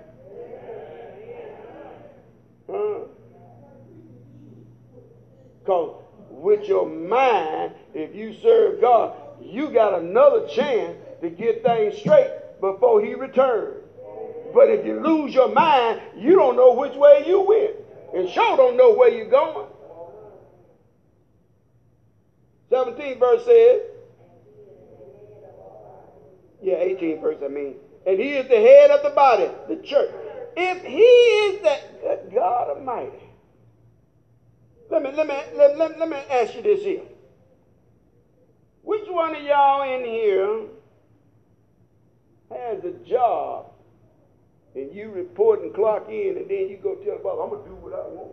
Huh? 2.70 3.00
Because 5.60 6.01
with 6.42 6.66
your 6.68 6.86
mind, 6.86 7.72
if 7.94 8.14
you 8.16 8.34
serve 8.42 8.80
God, 8.80 9.16
you 9.40 9.70
got 9.70 10.02
another 10.02 10.46
chance 10.48 10.96
to 11.20 11.30
get 11.30 11.62
things 11.62 11.96
straight 11.98 12.32
before 12.60 13.00
He 13.00 13.14
returns. 13.14 13.76
But 14.52 14.68
if 14.68 14.84
you 14.84 15.00
lose 15.00 15.32
your 15.32 15.52
mind, 15.52 16.00
you 16.16 16.34
don't 16.34 16.56
know 16.56 16.74
which 16.74 16.94
way 16.94 17.24
you 17.26 17.40
went. 17.40 17.76
And 18.14 18.28
sure 18.28 18.56
don't 18.56 18.76
know 18.76 18.92
where 18.92 19.08
you're 19.08 19.30
going. 19.30 19.68
17 22.70 23.18
verse 23.18 23.44
says, 23.44 23.80
yeah, 26.60 26.76
18 26.76 27.20
verse, 27.20 27.38
I 27.42 27.48
mean. 27.48 27.74
And 28.06 28.18
he 28.18 28.32
is 28.34 28.48
the 28.48 28.56
head 28.56 28.90
of 28.90 29.02
the 29.02 29.10
body, 29.10 29.48
the 29.68 29.76
church. 29.76 30.10
If 30.56 30.84
he 30.84 30.98
is 30.98 31.62
that 31.62 32.34
God 32.34 32.76
Almighty, 32.76 33.21
let 34.90 35.02
me, 35.02 35.12
let 35.12 35.26
me, 35.26 35.34
let, 35.56 35.78
let, 35.78 35.98
let 35.98 36.08
me 36.08 36.16
ask 36.30 36.54
you 36.54 36.62
this 36.62 36.82
here. 36.82 37.02
Which 38.82 39.08
one 39.08 39.34
of 39.36 39.42
y'all 39.42 39.82
in 39.82 40.04
here 40.04 40.66
has 42.50 42.84
a 42.84 42.92
job 43.08 43.72
and 44.74 44.92
you 44.94 45.10
report 45.10 45.62
and 45.62 45.74
clock 45.74 46.08
in 46.08 46.36
and 46.36 46.48
then 46.48 46.68
you 46.68 46.78
go 46.82 46.96
tell 46.96 47.16
the 47.16 47.22
boss, 47.22 47.38
I'm 47.42 47.50
going 47.50 47.62
to 47.62 47.68
do 47.68 47.76
what 47.76 47.92
I 47.92 48.08
want? 48.08 48.32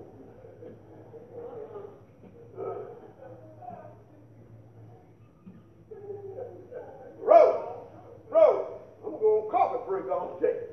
Roll. 7.21 7.91
Bro, 8.29 8.79
I'm 9.05 9.11
going 9.11 9.43
to 9.45 9.51
coffee 9.51 9.83
break 9.87 10.09
all 10.09 10.39
day. 10.41 10.68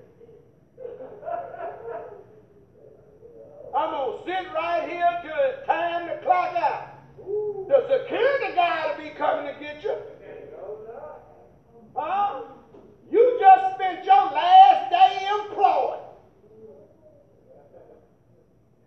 I'm 3.77 3.91
going 3.91 4.19
to 4.19 4.25
sit 4.25 4.55
right 4.55 4.89
here 4.89 5.21
till 5.23 5.37
it's 5.51 5.67
time 5.67 6.09
to 6.09 6.17
clock 6.25 6.57
out. 6.57 6.97
The 7.69 7.83
security 7.93 8.55
guy 8.55 8.87
will 8.87 9.05
be 9.05 9.11
coming 9.11 9.53
to 9.53 9.61
get 9.61 9.83
you. 9.83 9.95
Huh? 11.95 12.41
You 13.11 13.37
just 13.39 13.75
spent 13.75 14.03
your 14.07 14.17
last 14.33 14.91
day 14.91 15.29
employed. 15.29 16.01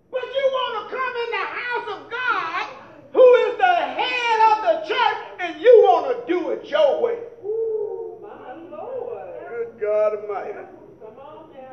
But 0.10 0.26
you 0.26 0.46
want 0.58 0.90
to 0.90 0.96
come 0.96 1.14
in 1.24 1.30
the 1.38 1.46
house 1.54 1.88
of 1.94 2.10
God, 2.10 2.68
who 3.14 3.34
is 3.46 3.58
the 3.60 3.76
head 3.76 4.40
of 4.50 4.58
the 4.64 4.88
church, 4.88 5.40
and 5.40 5.62
you 5.62 5.84
want 5.86 6.18
to 6.18 6.34
do 6.34 6.50
it 6.50 6.66
your 6.66 7.04
way. 7.04 7.20
Ooh, 7.46 8.18
my 8.24 8.54
Lord. 8.54 9.38
Good 9.50 9.80
God 9.80 10.16
Almighty. 10.16 10.66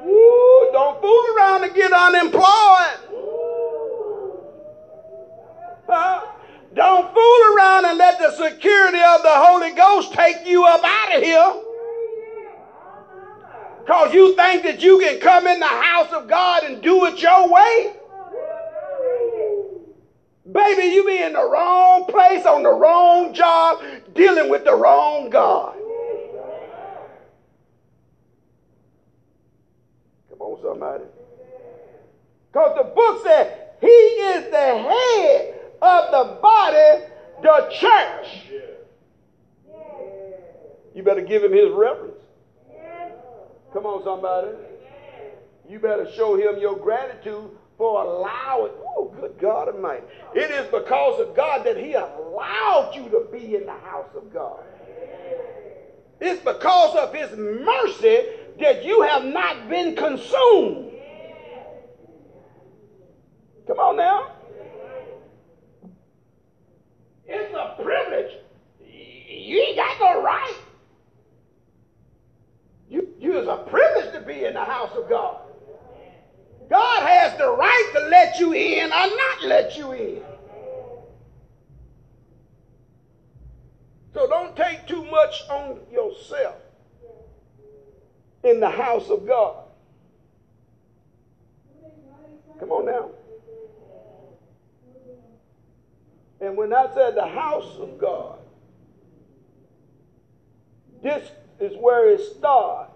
Ooh, 0.07 0.69
don't 0.71 1.01
fool 1.01 1.25
around 1.37 1.65
and 1.65 1.75
get 1.75 1.93
unemployed. 1.93 3.06
Don't 5.89 7.15
fool 7.15 7.57
around 7.57 7.85
and 7.87 7.99
let 7.99 8.19
the 8.19 8.33
security 8.33 8.99
of 8.99 9.23
the 9.23 9.33
Holy 9.33 9.73
Ghost 9.73 10.13
take 10.13 10.47
you 10.47 10.65
up 10.65 10.83
out 10.85 11.17
of 11.17 11.23
here. 11.23 11.63
Because 13.81 14.13
you 14.13 14.35
think 14.35 14.65
that 14.65 14.83
you 14.83 14.99
can 14.99 15.21
come 15.21 15.47
in 15.47 15.61
the 15.61 15.67
house 15.67 16.13
of 16.13 16.29
God 16.29 16.65
and 16.65 16.83
do 16.83 17.07
it 17.07 17.23
your 17.23 17.53
way. 17.53 17.93
Baby, 20.51 20.95
you 20.95 21.05
be 21.07 21.23
in 21.23 21.33
the 21.35 21.49
wrong 21.49 22.07
place 22.07 22.45
on 22.47 22.63
the 22.63 22.73
wrong 22.73 23.33
job 23.33 23.83
dealing 24.15 24.51
with 24.51 24.65
the 24.65 24.75
wrong 24.75 25.31
God. 25.31 25.77
Come 30.31 30.41
on, 30.41 30.63
somebody. 30.63 31.05
Because 32.53 32.77
the 32.77 32.85
book 32.85 33.23
said 33.25 33.71
he 33.81 33.87
is 33.87 34.51
the 34.51 34.57
head 34.57 35.56
of 35.83 36.11
the 36.11 36.41
body, 36.41 37.05
the 37.43 37.69
church. 37.71 38.43
You 40.95 41.03
better 41.03 41.21
give 41.21 41.45
him 41.45 41.53
his 41.53 41.71
reverence. 41.71 42.15
Come 43.73 43.85
on, 43.85 44.03
somebody. 44.05 44.49
You 45.69 45.79
better 45.79 46.11
show 46.13 46.37
him 46.37 46.59
your 46.61 46.77
gratitude 46.77 47.51
for 47.77 48.03
allowing. 48.03 48.73
Oh, 48.97 49.13
good 49.21 49.39
God 49.39 49.69
Almighty. 49.69 50.07
It 50.35 50.51
is 50.51 50.67
because 50.67 51.21
of 51.21 51.37
God 51.37 51.67
that 51.67 51.77
He 51.77 51.93
allowed 51.93 52.93
you 52.95 53.09
to 53.11 53.27
be 53.31 53.55
in 53.57 53.67
the 53.67 53.73
house 53.73 54.09
of 54.15 54.33
God. 54.33 54.63
It's 56.21 56.43
because 56.43 56.97
of 56.97 57.15
His 57.15 57.37
mercy 57.37 58.27
that 58.61 58.85
you 58.85 59.03
have 59.03 59.25
not 59.25 59.69
been 59.69 59.95
consumed. 59.95 60.93
Come 63.67 63.79
on 63.79 63.97
now. 63.97 64.36
It's 67.27 67.55
a 67.55 67.83
privilege. 67.83 68.33
You 68.81 69.61
ain't 69.61 69.77
got 69.77 70.01
no 70.01 70.23
right. 70.23 70.57
You, 72.89 73.09
you 73.19 73.39
is 73.39 73.49
a 73.49 73.67
privilege 73.69 74.13
to 74.13 74.21
be 74.21 74.45
in 74.45 74.55
the 74.55 74.65
house 74.65 74.93
of 74.97 75.09
God. 75.09 75.41
God 76.71 77.03
has 77.07 77.37
the 77.39 77.49
right 77.49 77.91
to 77.95 78.09
let 78.09 78.39
you 78.39 78.53
in 78.53 78.87
or 78.87 78.91
not 78.91 79.45
let 79.45 79.77
you 79.77 79.93
in. 79.93 80.23
So 84.15 84.27
don't 84.27 84.57
take 84.57 84.87
too 84.87 85.05
much 85.05 85.43
on 85.51 85.81
yourself 85.93 86.57
in 88.43 88.61
the 88.61 88.71
house 88.71 89.11
of 89.11 89.27
God. 89.27 89.65
Come 92.59 92.71
on 92.73 92.87
now. 92.87 93.11
And 96.41 96.57
when 96.57 96.73
I 96.73 96.87
said 96.95 97.15
the 97.15 97.27
house 97.27 97.77
of 97.79 97.99
God, 97.99 98.39
this 101.03 101.31
is 101.61 101.73
where 101.79 102.11
it 102.11 102.21
starts. 102.21 102.93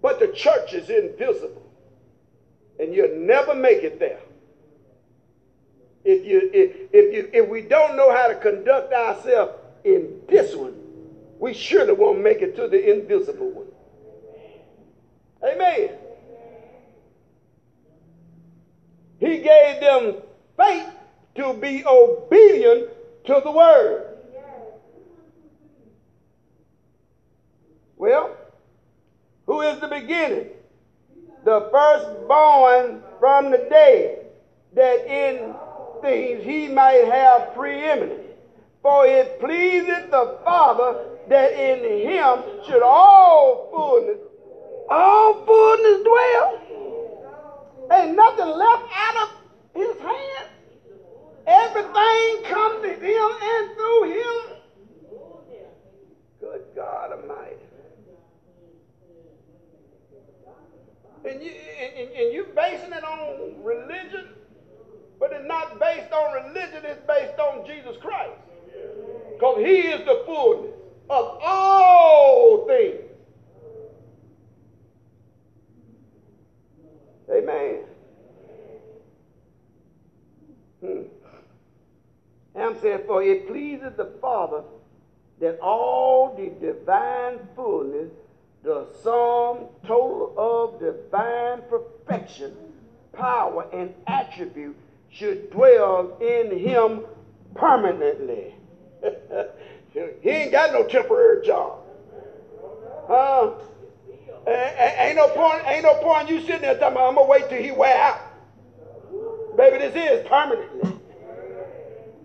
But 0.00 0.20
the 0.20 0.28
church 0.28 0.72
is 0.72 0.88
invisible 0.88 1.66
and 2.78 2.94
you'll 2.94 3.16
never 3.18 3.54
make 3.54 3.82
it 3.82 3.98
there. 3.98 4.20
If 6.04 6.24
you 6.24 6.50
if, 6.52 6.76
if 6.92 7.14
you 7.14 7.30
if 7.32 7.48
we 7.48 7.62
don't 7.62 7.96
know 7.96 8.14
how 8.14 8.28
to 8.28 8.36
conduct 8.36 8.92
ourselves 8.92 9.54
in 9.84 10.20
this 10.28 10.54
one, 10.54 10.74
we 11.38 11.52
surely 11.52 11.92
won't 11.92 12.22
make 12.22 12.42
it 12.42 12.54
to 12.56 12.68
the 12.68 12.92
invisible 12.92 13.50
one. 13.50 13.66
Amen. 15.42 15.90
He 19.18 19.38
gave 19.38 19.80
them 19.80 20.16
faith 20.56 20.95
to 21.36 21.54
be 21.54 21.84
obedient 21.86 22.90
to 23.26 23.40
the 23.44 23.50
word. 23.50 24.18
Well, 27.96 28.36
who 29.46 29.62
is 29.62 29.80
the 29.80 29.88
beginning? 29.88 30.50
the 31.46 31.68
firstborn 31.70 33.00
from 33.20 33.52
the 33.52 33.66
dead, 33.70 34.26
that 34.74 35.06
in 35.06 35.54
things 36.02 36.44
he 36.44 36.66
might 36.66 37.04
have 37.06 37.54
preeminence. 37.54 38.20
For 38.82 39.06
it 39.06 39.38
pleaseth 39.40 40.10
the 40.10 40.38
Father 40.44 41.04
that 41.28 41.52
in 41.52 42.08
him 42.08 42.42
should 42.66 42.82
all 42.82 43.68
fullness, 43.70 44.18
all 44.90 45.46
fullness 45.46 46.02
dwell. 46.02 46.60
Ain't 47.92 48.16
nothing 48.16 48.48
left 48.48 48.90
out 48.92 49.16
of 49.22 49.28
his 49.72 49.96
hand. 50.00 50.48
Everything 51.46 52.44
comes 52.44 52.82
to 52.82 52.92
him 52.94 53.30
and 53.42 53.74
through 53.76 54.02
him. 54.12 54.58
Good 56.40 56.64
God 56.74 57.12
Almighty. 57.12 57.66
and 61.26 61.42
you 61.42 61.50
and, 61.50 62.10
and 62.10 62.32
you 62.32 62.46
basing 62.54 62.92
it 62.92 63.04
on 63.04 63.62
religion, 63.62 64.28
but 65.18 65.32
it's 65.32 65.46
not 65.46 65.78
based 65.80 66.12
on 66.12 66.44
religion, 66.44 66.84
it's 66.84 67.06
based 67.06 67.38
on 67.38 67.66
Jesus 67.66 67.96
Christ. 68.00 68.32
Because 69.32 69.58
he 69.58 69.80
is 69.80 70.04
the 70.04 70.22
fullness 70.24 70.74
of 71.10 71.38
all 71.42 72.66
things. 72.66 73.02
Amen. 77.30 77.80
Hmm. 80.80 81.02
Ham 82.56 82.76
said, 82.80 83.04
For 83.06 83.22
it 83.22 83.46
pleases 83.46 83.92
the 83.96 84.12
Father 84.20 84.62
that 85.40 85.58
all 85.60 86.34
the 86.34 86.50
divine 86.66 87.38
fullness 87.54 88.10
the 88.66 88.84
sum 89.00 89.68
total 89.86 90.34
of 90.36 90.80
divine 90.80 91.62
perfection, 91.70 92.52
power, 93.12 93.68
and 93.72 93.94
attribute 94.08 94.76
should 95.08 95.52
dwell 95.52 96.18
in 96.20 96.58
him 96.58 97.04
permanently. 97.54 98.54
he 100.20 100.28
ain't 100.28 100.50
got 100.50 100.72
no 100.72 100.84
temporary 100.84 101.46
job. 101.46 101.78
Huh? 103.06 103.52
Ain't 104.48 105.16
no 105.16 105.28
point, 105.28 105.62
ain't 105.66 105.84
no 105.84 105.94
point 106.02 106.28
you 106.28 106.40
sitting 106.40 106.62
there 106.62 106.74
talking 106.74 106.96
about, 106.96 107.08
I'm 107.10 107.14
gonna 107.14 107.28
wait 107.28 107.48
till 107.48 107.62
he 107.62 107.70
wear 107.70 107.96
out. 107.96 108.20
Baby, 109.56 109.78
this 109.78 109.94
is 109.94 110.26
permanently. 110.28 110.95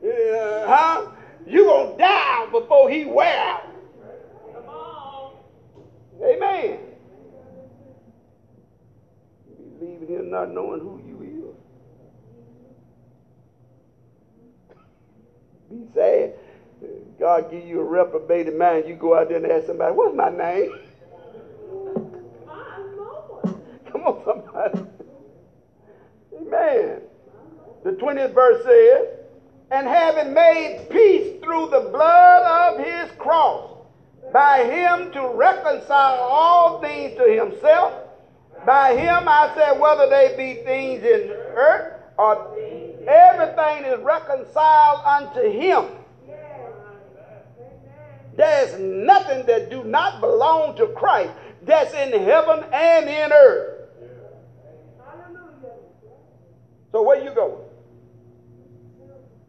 Uh, 0.04 0.68
huh? 0.68 1.06
You 1.46 1.66
gonna 1.66 1.98
die 1.98 2.48
before 2.52 2.90
he 2.90 3.06
wear 3.06 3.38
out. 3.38 3.64
Come 4.54 4.66
on. 4.68 5.34
Amen. 6.24 6.80
You 9.48 9.56
be 9.80 9.86
leaving 9.86 10.08
here 10.08 10.24
not 10.24 10.50
knowing 10.50 10.80
who 10.82 11.02
you 11.06 11.56
is. 15.72 15.78
Be 15.80 15.94
sad. 15.94 16.34
God 17.20 17.52
give 17.52 17.64
you 17.66 17.80
a 17.80 17.84
reprobated 17.84 18.56
mind. 18.56 18.88
You 18.88 18.96
go 18.96 19.16
out 19.18 19.30
there 19.30 19.38
and 19.38 19.46
ask 19.46 19.68
somebody, 19.68 19.94
what's 19.94 20.16
my 20.16 20.30
name? 20.30 20.72
Come 23.92 24.02
on, 24.08 24.22
somebody. 24.26 24.82
Amen. 26.36 27.02
The 27.84 27.92
20th 27.92 28.34
verse 28.34 28.64
says, 28.64 29.08
and 29.72 29.88
having 29.88 30.34
made 30.34 30.88
peace 30.90 31.42
through 31.42 31.70
the 31.70 31.90
blood 31.92 32.76
of 32.76 32.86
his 32.86 33.10
cross 33.18 33.70
by 34.34 34.64
him 34.66 35.12
to 35.14 35.32
reconcile 35.34 36.20
all 36.20 36.82
things 36.82 37.18
to 37.18 37.24
himself. 37.24 37.94
By 38.66 38.96
him, 38.96 39.28
I 39.28 39.52
said, 39.56 39.80
whether 39.80 40.10
they 40.10 40.36
be 40.38 40.62
things 40.64 41.04
in 41.04 41.32
earth 41.32 42.02
or 42.18 42.56
everything 43.08 43.86
is 43.86 44.00
reconciled 44.02 45.02
unto 45.06 45.50
him. 45.50 45.86
There's 48.36 48.80
nothing 48.80 49.46
that 49.48 49.70
do 49.70 49.84
not 49.84 50.22
belong 50.22 50.76
to 50.78 50.88
Christ 50.88 51.32
that's 51.64 51.94
in 51.94 52.12
heaven 52.24 52.64
and 52.72 53.10
in 53.10 53.32
earth. 53.32 53.90
So 56.92 57.04
where 57.04 57.24
you 57.24 57.34
going? 57.34 57.71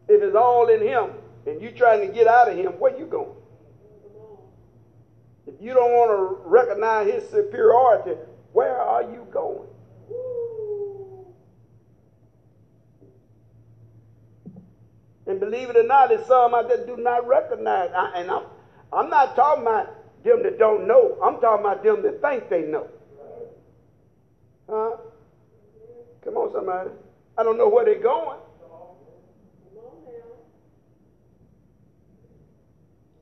If 0.07 0.21
it's 0.21 0.35
all 0.35 0.69
in 0.69 0.81
him 0.81 1.11
and 1.45 1.61
you 1.61 1.71
trying 1.71 2.01
to 2.01 2.07
get 2.07 2.27
out 2.27 2.49
of 2.49 2.57
him, 2.57 2.73
where 2.79 2.95
you 2.95 3.05
going? 3.05 3.35
If 5.47 5.55
you 5.59 5.73
don't 5.73 5.91
want 5.91 6.11
to 6.11 6.47
recognize 6.47 7.07
his 7.11 7.29
superiority, 7.29 8.11
where 8.53 8.77
are 8.77 9.03
you 9.03 9.27
going? 9.31 9.67
And 15.25 15.39
believe 15.39 15.69
it 15.69 15.77
or 15.77 15.83
not, 15.83 16.09
there's 16.09 16.25
some 16.25 16.53
out 16.53 16.67
there 16.67 16.77
do 16.77 16.97
not 16.97 17.25
recognize. 17.27 17.91
I, 17.95 18.11
and 18.15 18.29
I'm, 18.29 18.43
I'm 18.91 19.09
not 19.09 19.35
talking 19.35 19.63
about 19.63 20.23
them 20.23 20.43
that 20.43 20.57
don't 20.57 20.87
know. 20.87 21.17
I'm 21.23 21.39
talking 21.39 21.65
about 21.65 21.83
them 21.83 22.01
that 22.03 22.21
think 22.21 22.49
they 22.49 22.61
know. 22.63 22.89
Huh? 24.69 24.97
Come 26.23 26.37
on, 26.37 26.51
somebody. 26.51 26.89
I 27.37 27.43
don't 27.43 27.57
know 27.57 27.69
where 27.69 27.85
they're 27.85 27.95
going. 27.95 28.39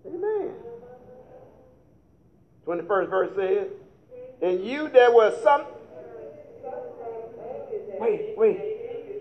Amen. 0.06 0.56
21st 2.66 3.10
verse 3.10 3.36
says, 3.36 3.68
And 4.42 4.66
you 4.66 4.90
there 4.90 5.12
was 5.12 5.42
some. 5.44 5.66
Wait, 8.00 8.34
wait. 8.38 8.60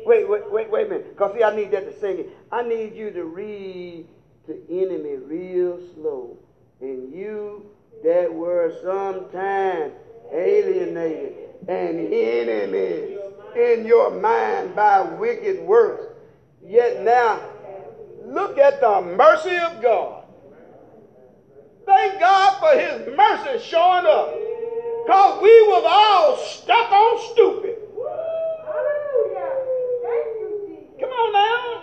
Wait, 0.06 0.28
wait, 0.28 0.50
wait, 0.50 0.70
wait 0.70 0.86
a 0.86 0.88
minute. 0.88 1.10
Because 1.10 1.34
see, 1.34 1.44
I 1.44 1.54
need 1.54 1.70
that 1.72 1.84
to 1.84 2.00
sing 2.00 2.20
it. 2.20 2.30
I 2.50 2.62
need 2.62 2.94
you 2.94 3.10
to 3.12 3.24
read 3.24 4.06
the 4.46 4.58
enemy 4.70 5.16
real 5.16 5.80
slow. 5.94 6.38
And 6.80 7.12
you 7.12 7.66
that 8.02 8.32
were 8.32 8.72
sometimes 8.82 9.92
alienated 10.32 11.34
and 11.68 12.12
enemies 12.12 13.18
in 13.54 13.84
your 13.84 14.10
mind 14.10 14.74
by 14.74 15.02
wicked 15.02 15.60
works. 15.60 16.06
Yet 16.64 17.02
now, 17.02 17.40
look 18.24 18.58
at 18.58 18.80
the 18.80 19.00
mercy 19.02 19.56
of 19.56 19.82
God. 19.82 20.19
Thank 21.90 22.20
God 22.20 22.60
for 22.60 22.70
his 22.78 23.02
mercy 23.16 23.58
showing 23.66 24.06
up. 24.06 24.32
Because 25.04 25.42
we 25.42 25.50
was 25.66 25.82
all 25.84 26.36
stuck 26.36 26.92
on 26.92 27.18
stupid. 27.32 27.74
Come 31.00 31.10
on 31.10 31.32
now. 31.32 31.82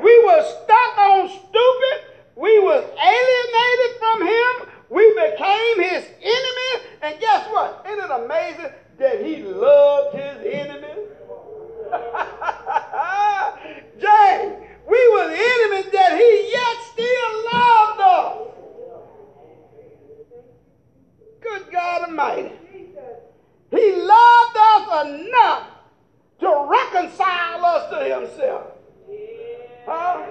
We 0.00 0.24
were 0.24 0.40
stuck 0.44 0.98
on 0.98 1.28
stupid. 1.28 2.04
We 2.36 2.60
was 2.60 2.84
alienated 2.94 3.98
from 3.98 4.22
him. 4.22 4.68
We 4.88 5.10
became 5.14 5.80
his 5.82 6.04
enemy. 6.22 6.86
And 7.02 7.18
guess 7.18 7.48
what? 7.50 7.84
Isn't 7.90 8.04
it 8.04 8.10
amazing 8.22 8.70
that 9.00 9.20
he 9.24 9.42
loved 9.42 10.14
his 10.14 10.46
enemies? 10.46 11.08
James, 13.98 14.54
we 14.88 15.08
were 15.12 15.28
enemies 15.28 15.90
that 15.92 16.12
he 16.16 16.50
yet 16.52 16.82
still 16.92 17.44
loved 17.52 18.00
us. 18.00 18.48
Good 21.40 21.70
God 21.72 22.08
Almighty. 22.08 22.52
He 23.70 23.92
loved 23.92 24.56
us 24.56 25.06
enough 25.06 25.66
to 26.40 26.66
reconcile 26.68 27.64
us 27.64 27.90
to 27.90 27.98
himself. 28.20 28.66
Huh? 29.86 30.26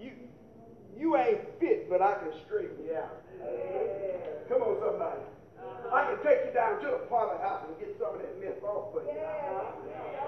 You, 0.00 0.10
you 0.96 1.16
ain't 1.16 1.40
fit, 1.60 1.88
but 1.88 2.02
I 2.02 2.14
can 2.14 2.32
straighten 2.44 2.76
you 2.84 2.96
out. 2.96 3.22
Come 4.48 4.62
on, 4.62 4.76
somebody. 4.80 5.20
I 5.92 6.04
can 6.04 6.16
take 6.22 6.46
you 6.46 6.52
down 6.52 6.80
to 6.80 6.86
the 6.86 6.98
potter 7.08 7.38
house 7.40 7.62
and 7.66 7.78
get 7.78 7.96
some 7.98 8.14
of 8.14 8.20
that 8.20 8.38
mess 8.40 8.62
off 8.62 8.92
for 8.92 9.02
you. 9.02 9.20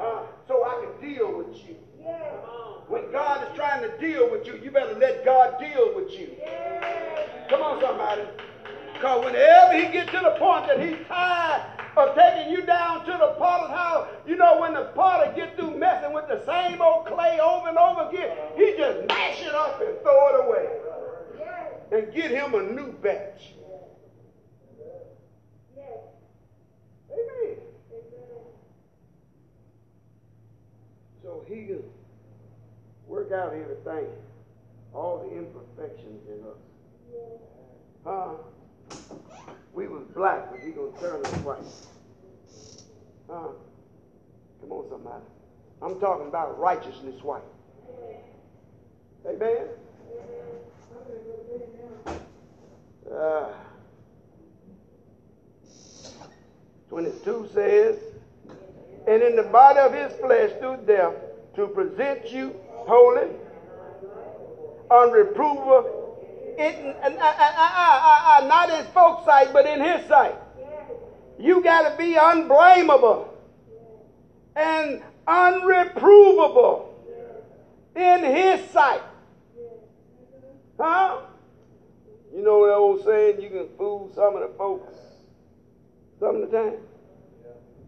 Uh, 0.01 0.23
so 0.49 0.65
I 0.65 0.85
can 0.85 0.93
deal 1.09 1.33
with 1.37 1.55
you. 1.69 1.77
When 2.89 3.11
God 3.13 3.47
is 3.47 3.55
trying 3.57 3.83
to 3.83 3.97
deal 3.99 4.31
with 4.31 4.47
you, 4.47 4.59
you 4.63 4.71
better 4.71 4.95
let 4.99 5.25
God 5.25 5.59
deal 5.59 5.93
with 5.95 6.11
you. 6.13 6.31
Come 7.49 7.63
on, 7.63 7.81
somebody. 7.81 8.23
Because 9.01 9.25
whenever 9.25 9.73
he 9.79 9.91
gets 9.91 10.11
to 10.13 10.19
the 10.19 10.37
point 10.39 10.67
that 10.67 10.79
he's 10.79 10.99
tired 11.09 11.63
of 11.97 12.15
taking 12.15 12.53
you 12.53 12.61
down 12.67 13.03
to 13.07 13.13
the 13.13 13.35
potter's 13.39 13.71
house, 13.75 14.07
you 14.27 14.37
know, 14.37 14.61
when 14.61 14.75
the 14.75 14.85
potter 14.95 15.33
gets 15.35 15.57
through 15.57 15.79
messing 15.79 16.13
with 16.13 16.29
the 16.29 16.45
same 16.45 16.83
old 16.83 17.07
clay 17.07 17.41
over 17.41 17.71
and 17.71 17.79
over 17.79 18.11
again, 18.11 18.37
he 18.57 18.75
just 18.77 19.09
mash 19.09 19.41
it 19.41 19.55
up 19.55 19.81
and 19.81 19.99
throw 20.03 20.29
it 20.29 20.47
away. 20.47 20.69
And 21.93 22.13
get 22.15 22.31
him 22.31 22.53
a 22.53 22.63
new 22.63 22.93
batch. 22.93 23.55
Amen. 27.11 27.57
So 31.23 31.43
he 31.49 31.55
can 31.55 31.83
work 33.07 33.33
out 33.33 33.55
everything, 33.55 34.11
all 34.93 35.27
the 35.27 35.39
imperfections 35.39 36.29
in 36.29 36.45
us. 36.47 36.59
Huh? 38.05 38.33
We 39.73 39.87
was 39.87 40.03
black, 40.15 40.51
but 40.51 40.61
he 40.61 40.71
gonna 40.71 40.91
turn 41.01 41.25
us 41.25 41.33
white. 41.43 41.59
Huh? 43.29 43.49
Come 44.61 44.73
on, 44.73 44.89
somebody. 44.91 45.25
I'm 45.83 45.99
talking 46.01 46.29
about 47.01 47.13
righteousness 47.13 47.25
white. 47.25 47.43
Amen. 49.27 49.69
Uh, 53.13 53.49
22 56.89 57.51
says, 57.55 57.97
and 59.07 59.23
in 59.23 59.37
the 59.37 59.43
body 59.45 59.79
of 59.79 59.93
his 59.93 60.13
flesh 60.21 60.51
through 60.61 60.79
death 60.87 61.15
to 61.57 61.67
present 61.69 62.31
you 62.31 62.55
holy, 62.71 63.29
unreprovable, 64.91 65.97
it, 66.59 66.97
uh, 67.03 67.09
uh, 67.09 68.43
uh, 68.43 68.47
not 68.47 68.71
in 68.71 68.85
folks' 68.93 69.25
sight, 69.25 69.53
but 69.53 69.67
in 69.67 69.81
his 69.81 70.07
sight. 70.07 70.35
You 71.39 71.63
got 71.63 71.91
to 71.91 71.97
be 71.97 72.17
unblameable 72.17 73.29
and 74.57 75.03
unreprovable 75.27 76.90
in 77.97 78.25
his 78.25 78.71
sight. 78.71 79.03
Huh? 80.79 81.23
You 82.35 82.43
know 82.43 82.67
that 82.67 82.75
old 82.75 83.05
saying, 83.05 83.41
you 83.41 83.51
can 83.51 83.69
fool 83.77 84.11
some 84.15 84.37
of 84.37 84.43
the 84.43 84.57
folks 84.57 84.95
some 86.21 86.37
of 86.37 86.51
the 86.51 86.57
time. 86.57 86.75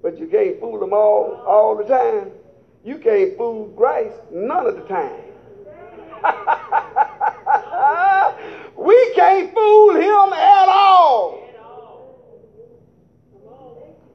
But 0.02 0.18
you 0.18 0.26
can't 0.26 0.58
fool 0.58 0.80
them 0.80 0.92
all 0.92 1.44
all 1.46 1.76
the 1.76 1.84
time. 1.84 2.32
You 2.84 2.98
can't 2.98 3.36
fool 3.36 3.68
Christ 3.76 4.16
none 4.32 4.66
of 4.66 4.74
the 4.74 4.82
time. 4.82 5.20
we 8.76 9.12
can't 9.14 9.54
fool 9.54 9.94
him 9.94 10.32
at 10.32 10.68
all. 10.68 11.41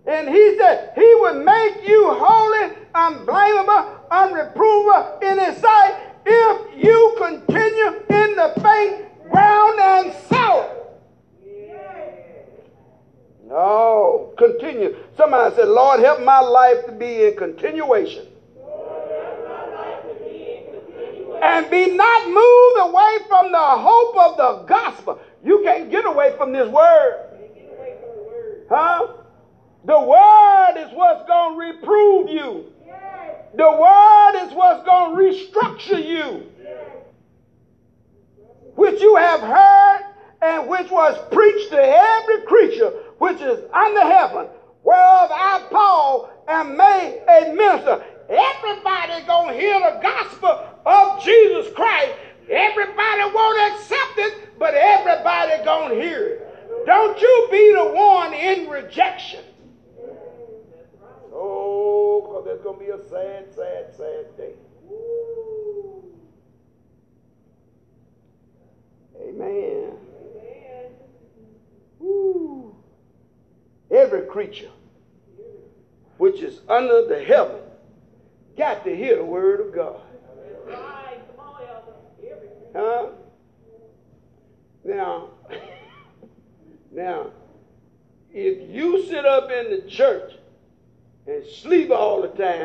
And 0.08 0.30
he 0.30 0.58
said 0.58 0.94
he 0.96 1.16
would 1.16 1.44
make 1.44 1.88
you 1.88 2.14
holy, 2.14 2.74
unblameable, 2.96 4.08
unreprovable 4.10 5.22
in 5.22 5.38
his 5.38 5.58
sight 5.58 6.00
if 6.26 6.84
you 6.84 7.16
continue 7.18 7.88
in 8.10 8.36
the 8.36 8.54
faith, 8.62 9.06
ground 9.30 9.80
and 9.80 10.14
sour. 10.30 10.74
No, 13.48 14.34
continue. 14.38 14.96
Somebody 15.16 15.56
said, 15.56 15.68
Lord, 15.68 16.00
help 16.00 16.22
my 16.22 16.40
life 16.40 16.86
to 16.86 16.92
be 16.92 17.26
in 17.26 17.36
continuation. 17.36 18.28
and 21.42 21.70
be 21.70 21.92
not 21.92 22.28
moved 22.28 22.90
away 22.90 23.18
from 23.28 23.52
the 23.52 23.58
hope 23.60 24.18
of 24.18 24.38
the 24.38 24.66
gospel. 24.66 25.20
You 25.44 25.62
can't 25.64 25.90
get 25.92 26.06
away 26.06 26.36
from 26.38 26.52
this 26.52 26.68
word. 26.70 27.24
Huh? 28.70 29.08
The 29.88 30.02
word 30.02 30.74
is 30.76 30.92
what's 30.92 31.24
going 31.24 31.54
to 31.54 31.60
reprove 31.60 32.28
you. 32.28 32.66
The 33.54 33.72
word 33.72 34.46
is 34.46 34.54
what's 34.54 34.84
going 34.84 35.16
to 35.16 35.24
restructure 35.24 36.06
you. 36.06 36.46
Which 38.76 39.00
you 39.02 39.16
have 39.16 39.40
heard 39.40 40.02
and 40.42 40.68
which 40.68 40.92
was 40.92 41.18
preached 41.32 41.70
to 41.70 41.80
every 41.82 42.42
creature 42.42 42.90
which 43.18 43.42
is 43.42 43.62
under 43.74 44.02
heaven, 44.02 44.50
whereof 44.84 45.32
I, 45.34 45.66
Paul, 45.72 46.30
am 46.50 46.76
made 46.76 47.22
a 47.30 47.46
minister. 47.46 48.04
Everybody 48.30 49.22
gonna 49.26 49.54
hear 49.54 49.80
the 49.80 50.00
gospel 50.02 50.60
of 50.86 51.24
Jesus 51.24 51.70
Christ. 51.74 52.14
Everybody 52.50 53.22
won't 53.34 53.74
accept 53.74 54.18
it, 54.18 54.60
but 54.60 54.74
everybody 54.74 55.64
gonna 55.64 55.96
hear 55.96 56.26
it. 56.26 56.86
Don't 56.86 57.20
you 57.20 57.48
be 57.50 57.74
the 57.74 57.86
one 57.86 58.34
in 58.34 58.68
rejection. 58.68 59.46
Oh, 61.40 62.22
because 62.22 62.46
there's 62.46 62.62
gonna 62.62 62.80
be 62.80 62.90
a 62.90 62.98
sad, 63.10 63.54
sad, 63.54 63.96
sad 63.96 64.38
day. 64.38 64.54
Amen. 69.22 69.92
Amen. 72.02 72.72
Every 73.92 74.22
creature 74.24 74.72
which 76.18 76.42
is 76.42 76.62
under 76.68 77.08
the 77.08 77.24
heaven 77.24 77.62
got 78.58 78.84
to 78.86 78.96
hear 78.96 79.18
the 79.18 79.24
word 79.24 79.62
of 79.62 79.74
God. 79.74 80.02
Huh? 82.76 83.10
Now, 84.84 85.30
now, 86.92 87.32
if 88.34 88.70
you 88.70 89.06
sit 89.06 89.26
up 89.26 89.52
in 89.52 89.72
the 89.72 89.82
church 89.90 90.34
and 91.28 91.46
sleep 91.46 91.92
all 91.92 92.22
the 92.22 92.30
time, 92.30 92.62